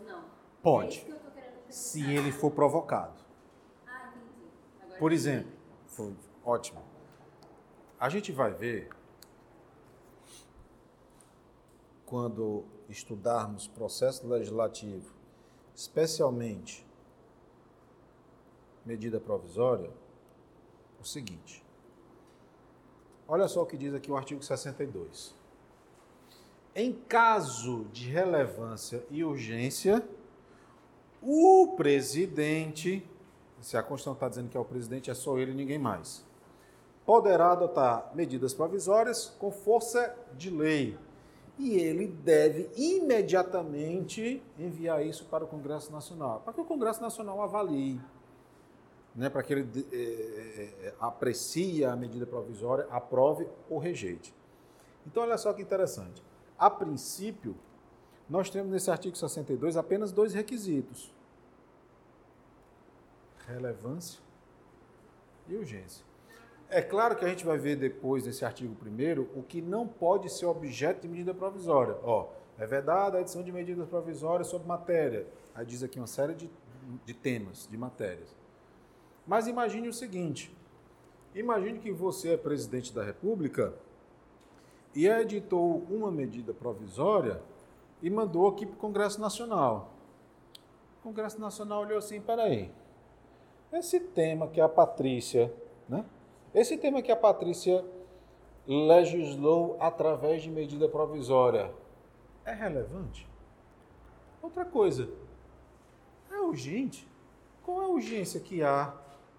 É 0.70 0.72
Pode, 0.72 1.00
perguntar. 1.00 1.72
se 1.72 2.04
ele 2.12 2.32
for 2.32 2.52
provocado. 2.52 3.20
Por 5.00 5.12
exemplo, 5.12 5.52
foi 5.88 6.14
ótimo. 6.44 6.82
A 8.00 8.10
gente 8.10 8.32
vai 8.32 8.52
ver 8.52 8.90
quando 12.06 12.66
estudarmos 12.90 13.68
processo 13.68 14.28
legislativo, 14.28 15.14
especialmente 15.74 16.86
medida 18.86 19.20
provisória, 19.20 19.92
o 21.00 21.06
seguinte. 21.06 21.64
Olha 23.28 23.48
só 23.48 23.62
o 23.62 23.66
que 23.66 23.78
diz 23.78 23.94
aqui 23.94 24.12
o 24.12 24.18
artigo 24.18 24.42
62. 24.42 25.36
Em 26.76 26.94
caso 26.94 27.86
de 27.92 28.10
relevância 28.10 29.06
e 29.10 29.24
urgência, 29.24 30.08
o 31.22 31.74
presidente, 31.76 33.06
se 33.62 33.76
a 33.78 33.84
Constituição 33.84 34.14
está 34.14 34.30
dizendo 34.30 34.50
que 34.50 34.58
é 34.58 34.60
o 34.60 34.66
presidente, 34.66 35.12
é 35.12 35.14
só 35.14 35.38
ele 35.38 35.52
e 35.52 35.56
ninguém 35.56 35.78
mais, 35.78 36.26
poderá 37.06 37.52
adotar 37.52 38.12
medidas 38.14 38.54
provisórias 38.54 39.36
com 39.40 39.52
força 39.52 40.16
de 40.38 40.50
lei. 40.50 40.98
E 41.58 41.76
ele 41.78 42.08
deve 42.08 42.70
imediatamente 42.78 44.42
enviar 44.58 45.06
isso 45.06 45.26
para 45.26 45.44
o 45.44 45.48
Congresso 45.48 45.92
Nacional, 45.92 46.42
para 46.46 46.54
que 46.54 46.62
o 46.62 46.66
Congresso 46.66 47.02
Nacional 47.02 47.42
avalie, 47.42 48.00
né, 49.14 49.30
para 49.30 49.44
que 49.44 49.52
ele 49.52 49.68
eh, 49.76 49.96
eh, 49.96 50.74
eh, 50.84 50.94
aprecie 51.00 51.84
a 51.84 51.96
medida 51.98 52.26
provisória, 52.26 52.88
aprove 52.90 53.46
ou 53.70 53.78
rejeite. 53.78 54.34
Então, 55.06 55.24
olha 55.24 55.38
só 55.38 55.52
que 55.52 55.62
interessante. 55.62 56.24
A 56.58 56.70
princípio, 56.70 57.58
nós 58.30 58.50
temos 58.50 58.72
nesse 58.72 58.92
artigo 58.92 59.18
62 59.18 59.76
apenas 59.76 60.12
dois 60.12 60.34
requisitos: 60.34 61.12
relevância 63.48 64.20
e 65.48 65.56
urgência. 65.56 66.06
É 66.70 66.82
claro 66.84 67.16
que 67.16 67.26
a 67.26 67.28
gente 67.28 67.44
vai 67.44 67.58
ver 67.58 67.76
depois 67.76 68.28
nesse 68.28 68.46
artigo 68.46 68.76
1 68.86 69.40
o 69.40 69.42
que 69.42 69.60
não 69.60 69.88
pode 69.88 70.30
ser 70.30 70.46
objeto 70.46 71.02
de 71.02 71.08
medida 71.08 71.34
provisória. 71.34 71.98
Ó, 72.04 72.30
é 72.60 72.68
vedada 72.68 73.18
a 73.18 73.22
edição 73.22 73.42
de 73.42 73.52
medidas 73.52 73.90
provisórias 73.90 74.48
sobre 74.48 74.68
matéria. 74.68 75.26
Aí 75.56 75.66
diz 75.66 75.82
aqui 75.82 76.00
uma 76.00 76.06
série 76.06 76.36
de, 76.36 76.48
de 77.04 77.14
temas, 77.16 77.68
de 77.68 77.76
matérias. 77.76 78.36
Mas 79.26 79.48
imagine 79.48 79.88
o 79.88 79.94
seguinte: 79.94 80.56
imagine 81.34 81.80
que 81.80 81.92
você 81.92 82.34
é 82.34 82.38
presidente 82.38 82.94
da 82.94 83.04
República 83.04 83.74
e 84.94 85.08
editou 85.08 85.84
uma 85.90 86.12
medida 86.12 86.54
provisória 86.54 87.42
e 88.02 88.10
mandou 88.10 88.48
aqui 88.48 88.66
para 88.66 88.76
o 88.76 88.80
Congresso 88.80 89.20
Nacional. 89.20 89.92
O 91.00 91.04
Congresso 91.04 91.40
Nacional 91.40 91.82
olhou 91.82 91.98
assim: 91.98 92.20
peraí, 92.22 92.72
esse 93.72 94.00
tema 94.00 94.48
que 94.48 94.60
a 94.60 94.70
Patrícia, 94.70 95.54
né? 95.88 96.06
Esse 96.54 96.78
tema 96.78 97.02
que 97.02 97.12
a 97.12 97.16
Patrícia 97.16 97.86
legislou 98.68 99.78
através 99.80 100.42
de 100.42 100.50
medida 100.50 100.88
provisória 100.88 101.72
é 102.46 102.54
relevante? 102.54 103.28
Outra 104.42 104.66
coisa, 104.66 105.10
é 106.32 106.40
urgente? 106.40 107.08
Qual 107.64 107.82
é 107.82 107.86
a 107.86 107.90
urgência 107.90 108.40
que 108.40 108.64
há 108.64 108.94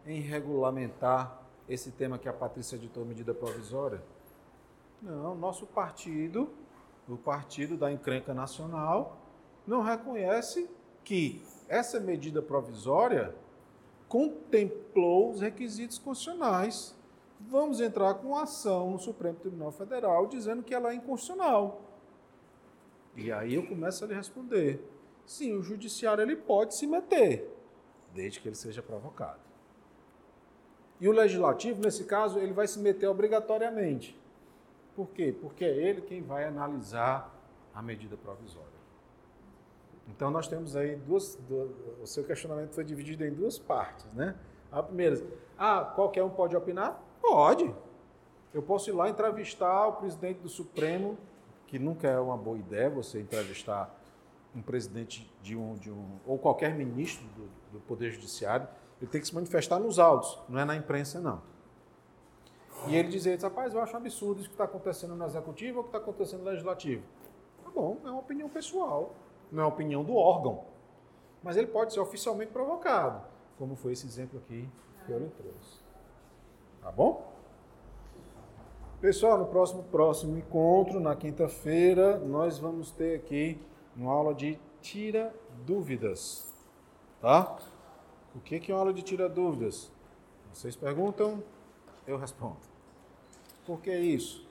em 0.07 0.21
regulamentar 0.21 1.41
esse 1.69 1.91
tema 1.91 2.19
que 2.19 2.29
a 2.29 2.33
Patrícia 2.33 2.77
editou 2.77 3.05
medida 3.05 3.35
provisória? 3.35 4.03
Não, 5.03 5.35
nosso 5.35 5.67
partido, 5.67 6.51
o 7.15 7.19
partido 7.19 7.77
da 7.77 7.91
encrenca 7.91 8.33
nacional, 8.35 9.19
não 9.67 9.83
reconhece 9.83 10.69
que 11.05 11.43
essa 11.69 12.01
medida 12.01 12.43
provisória 12.43 13.35
contemplou 14.09 15.31
os 15.31 15.41
requisitos 15.41 15.99
constitucionais. 15.99 16.95
Vamos 17.39 17.81
entrar 17.81 18.15
com 18.15 18.37
ação 18.37 18.91
no 18.91 18.99
Supremo 18.99 19.39
Tribunal 19.39 19.73
Federal 19.73 20.27
dizendo 20.27 20.63
que 20.63 20.75
ela 20.75 20.91
é 20.91 20.95
inconstitucional. 20.95 21.81
E 23.17 23.31
aí 23.33 23.55
eu 23.55 23.67
começo 23.67 24.05
a 24.05 24.09
lhe 24.09 24.15
responder. 24.15 24.83
Sim, 25.25 25.55
o 25.55 25.63
judiciário 25.63 26.23
ele 26.23 26.37
pode 26.37 26.75
se 26.75 26.87
meter, 26.87 27.49
desde 28.13 28.41
que 28.41 28.49
ele 28.49 28.57
seja 28.57 28.83
provocado. 28.83 29.41
E 31.01 31.09
o 31.09 31.13
legislativo, 31.13 31.81
nesse 31.81 32.05
caso, 32.05 32.39
ele 32.39 32.53
vai 32.53 32.69
se 32.69 32.79
meter 32.79 33.07
obrigatoriamente. 33.07 34.20
Por 35.01 35.09
quê? 35.13 35.35
Porque 35.41 35.65
é 35.65 35.75
ele 35.75 36.03
quem 36.03 36.21
vai 36.21 36.45
analisar 36.45 37.35
a 37.75 37.81
medida 37.81 38.19
provisória. 38.19 38.69
Então 40.07 40.31
nós 40.31 40.47
temos 40.47 40.77
aí 40.77 40.95
duas, 40.95 41.37
duas, 41.49 41.71
o 42.03 42.07
seu 42.07 42.23
questionamento 42.23 42.75
foi 42.75 42.85
dividido 42.85 43.25
em 43.25 43.33
duas 43.33 43.59
partes, 43.59 44.05
né? 44.13 44.37
A 44.71 44.83
primeira, 44.83 45.19
ah, 45.57 45.91
qualquer 45.95 46.23
um 46.23 46.29
pode 46.29 46.55
opinar? 46.55 47.03
Pode. 47.23 47.75
Eu 48.53 48.61
posso 48.61 48.91
ir 48.91 48.93
lá 48.93 49.09
entrevistar 49.09 49.87
o 49.87 49.95
presidente 49.95 50.41
do 50.41 50.51
Supremo, 50.51 51.17
que 51.67 51.79
nunca 51.79 52.07
é 52.07 52.21
uma 52.21 52.37
boa 52.37 52.59
ideia 52.59 52.91
você 52.91 53.23
entrevistar 53.23 53.99
um 54.55 54.61
presidente 54.61 55.33
de 55.43 55.57
um, 55.57 55.77
de 55.77 55.91
um 55.91 56.19
ou 56.27 56.39
qualquer 56.39 56.75
ministro 56.75 57.27
do, 57.29 57.49
do 57.73 57.81
Poder 57.87 58.11
Judiciário, 58.11 58.69
ele 59.01 59.11
tem 59.11 59.19
que 59.19 59.27
se 59.27 59.35
manifestar 59.35 59.79
nos 59.79 59.99
autos, 59.99 60.39
não 60.47 60.61
é 60.61 60.65
na 60.67 60.77
imprensa, 60.77 61.19
não. 61.19 61.41
E 62.87 62.97
ele 62.97 63.09
dizer, 63.09 63.41
rapaz, 63.41 63.75
eu 63.75 63.81
acho 63.81 63.95
um 63.95 63.99
absurdo 63.99 64.41
isso 64.41 64.49
que 64.49 64.55
está 64.55 64.65
acontecendo 64.65 65.15
no 65.15 65.25
Executivo 65.25 65.79
ou 65.79 65.85
que 65.85 65.89
está 65.89 65.99
acontecendo 65.99 66.41
no 66.41 66.47
Legislativo. 66.47 67.03
Tá 67.63 67.71
bom, 67.71 67.99
é 68.05 68.11
uma 68.11 68.21
opinião 68.21 68.49
pessoal, 68.49 69.15
não 69.53 69.63
é 69.63 69.67
uma 69.67 69.73
opinião 69.73 70.03
do 70.03 70.15
órgão. 70.17 70.65
Mas 71.43 71.57
ele 71.57 71.67
pode 71.67 71.93
ser 71.93 72.01
oficialmente 72.01 72.53
provocado, 72.53 73.23
como 73.59 73.77
foi 73.77 73.93
esse 73.93 74.07
exemplo 74.07 74.39
aqui 74.39 74.69
que 75.05 75.13
eu 75.13 75.19
lhe 75.19 75.29
trouxe. 75.29 75.81
Tá 76.81 76.91
bom? 76.91 77.31
Pessoal, 79.01 79.39
no 79.39 79.47
próximo, 79.47 79.83
próximo 79.85 80.37
encontro, 80.37 81.01
na 81.01 81.17
quinta-feira, 81.17 82.19
nós 82.19 82.59
vamos 82.59 82.91
ter 82.91 83.17
aqui 83.17 83.59
uma 83.97 84.13
aula 84.13 84.35
de 84.35 84.59
tira 84.81 85.35
dúvidas. 85.65 86.53
Tá? 87.21 87.57
O 88.35 88.41
que 88.41 88.71
é 88.71 88.75
uma 88.75 88.81
aula 88.81 88.93
de 88.93 89.03
tira 89.03 89.29
dúvidas? 89.29 89.91
Vocês 90.53 90.77
perguntam, 90.77 91.43
eu 92.07 92.19
respondo. 92.19 92.70
Por 93.71 93.81
que 93.83 93.97
isso? 93.97 94.45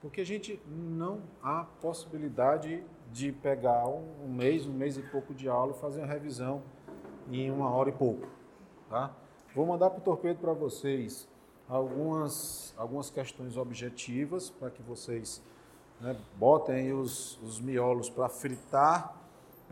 Porque 0.00 0.20
a 0.20 0.24
gente 0.24 0.62
não 0.64 1.22
há 1.42 1.64
possibilidade 1.80 2.84
de 3.10 3.32
pegar 3.32 3.84
um, 3.88 4.28
mês, 4.28 4.64
um 4.64 4.72
mês 4.72 4.96
e 4.96 5.02
pouco 5.02 5.34
de 5.34 5.48
aula 5.48 5.74
fazer 5.74 5.98
uma 5.98 6.06
revisão 6.06 6.62
em 7.32 7.50
uma 7.50 7.68
hora 7.68 7.88
e 7.88 7.92
pouco. 7.92 8.28
Tá? 8.88 9.10
Vou 9.56 9.66
mandar 9.66 9.90
para 9.90 9.98
o 9.98 10.02
torpedo 10.02 10.38
para 10.38 10.52
vocês 10.52 11.28
algumas, 11.68 12.72
algumas 12.76 13.10
questões 13.10 13.56
objetivas 13.56 14.50
para 14.50 14.70
que 14.70 14.82
vocês 14.82 15.42
né? 16.00 16.16
botem 16.36 16.92
os, 16.92 17.42
os 17.42 17.60
miolos 17.60 18.08
para 18.08 18.28
fritar, 18.28 19.16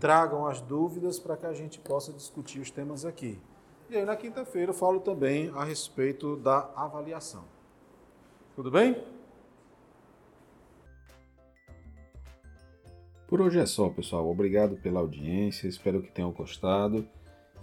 tragam 0.00 0.44
as 0.44 0.60
dúvidas 0.60 1.20
para 1.20 1.36
que 1.36 1.46
a 1.46 1.52
gente 1.52 1.78
possa 1.78 2.12
discutir 2.12 2.58
os 2.58 2.68
temas 2.72 3.04
aqui. 3.04 3.40
E 3.88 3.96
aí 3.96 4.04
na 4.04 4.16
quinta-feira 4.16 4.70
eu 4.72 4.74
falo 4.74 4.98
também 4.98 5.52
a 5.54 5.62
respeito 5.62 6.34
da 6.34 6.68
avaliação. 6.74 7.44
Tudo 8.58 8.70
bem? 8.72 8.96
Por 13.28 13.40
hoje 13.40 13.60
é 13.60 13.66
só, 13.66 13.88
pessoal. 13.88 14.28
Obrigado 14.28 14.76
pela 14.78 14.98
audiência, 14.98 15.68
espero 15.68 16.02
que 16.02 16.10
tenham 16.10 16.32
gostado. 16.32 17.06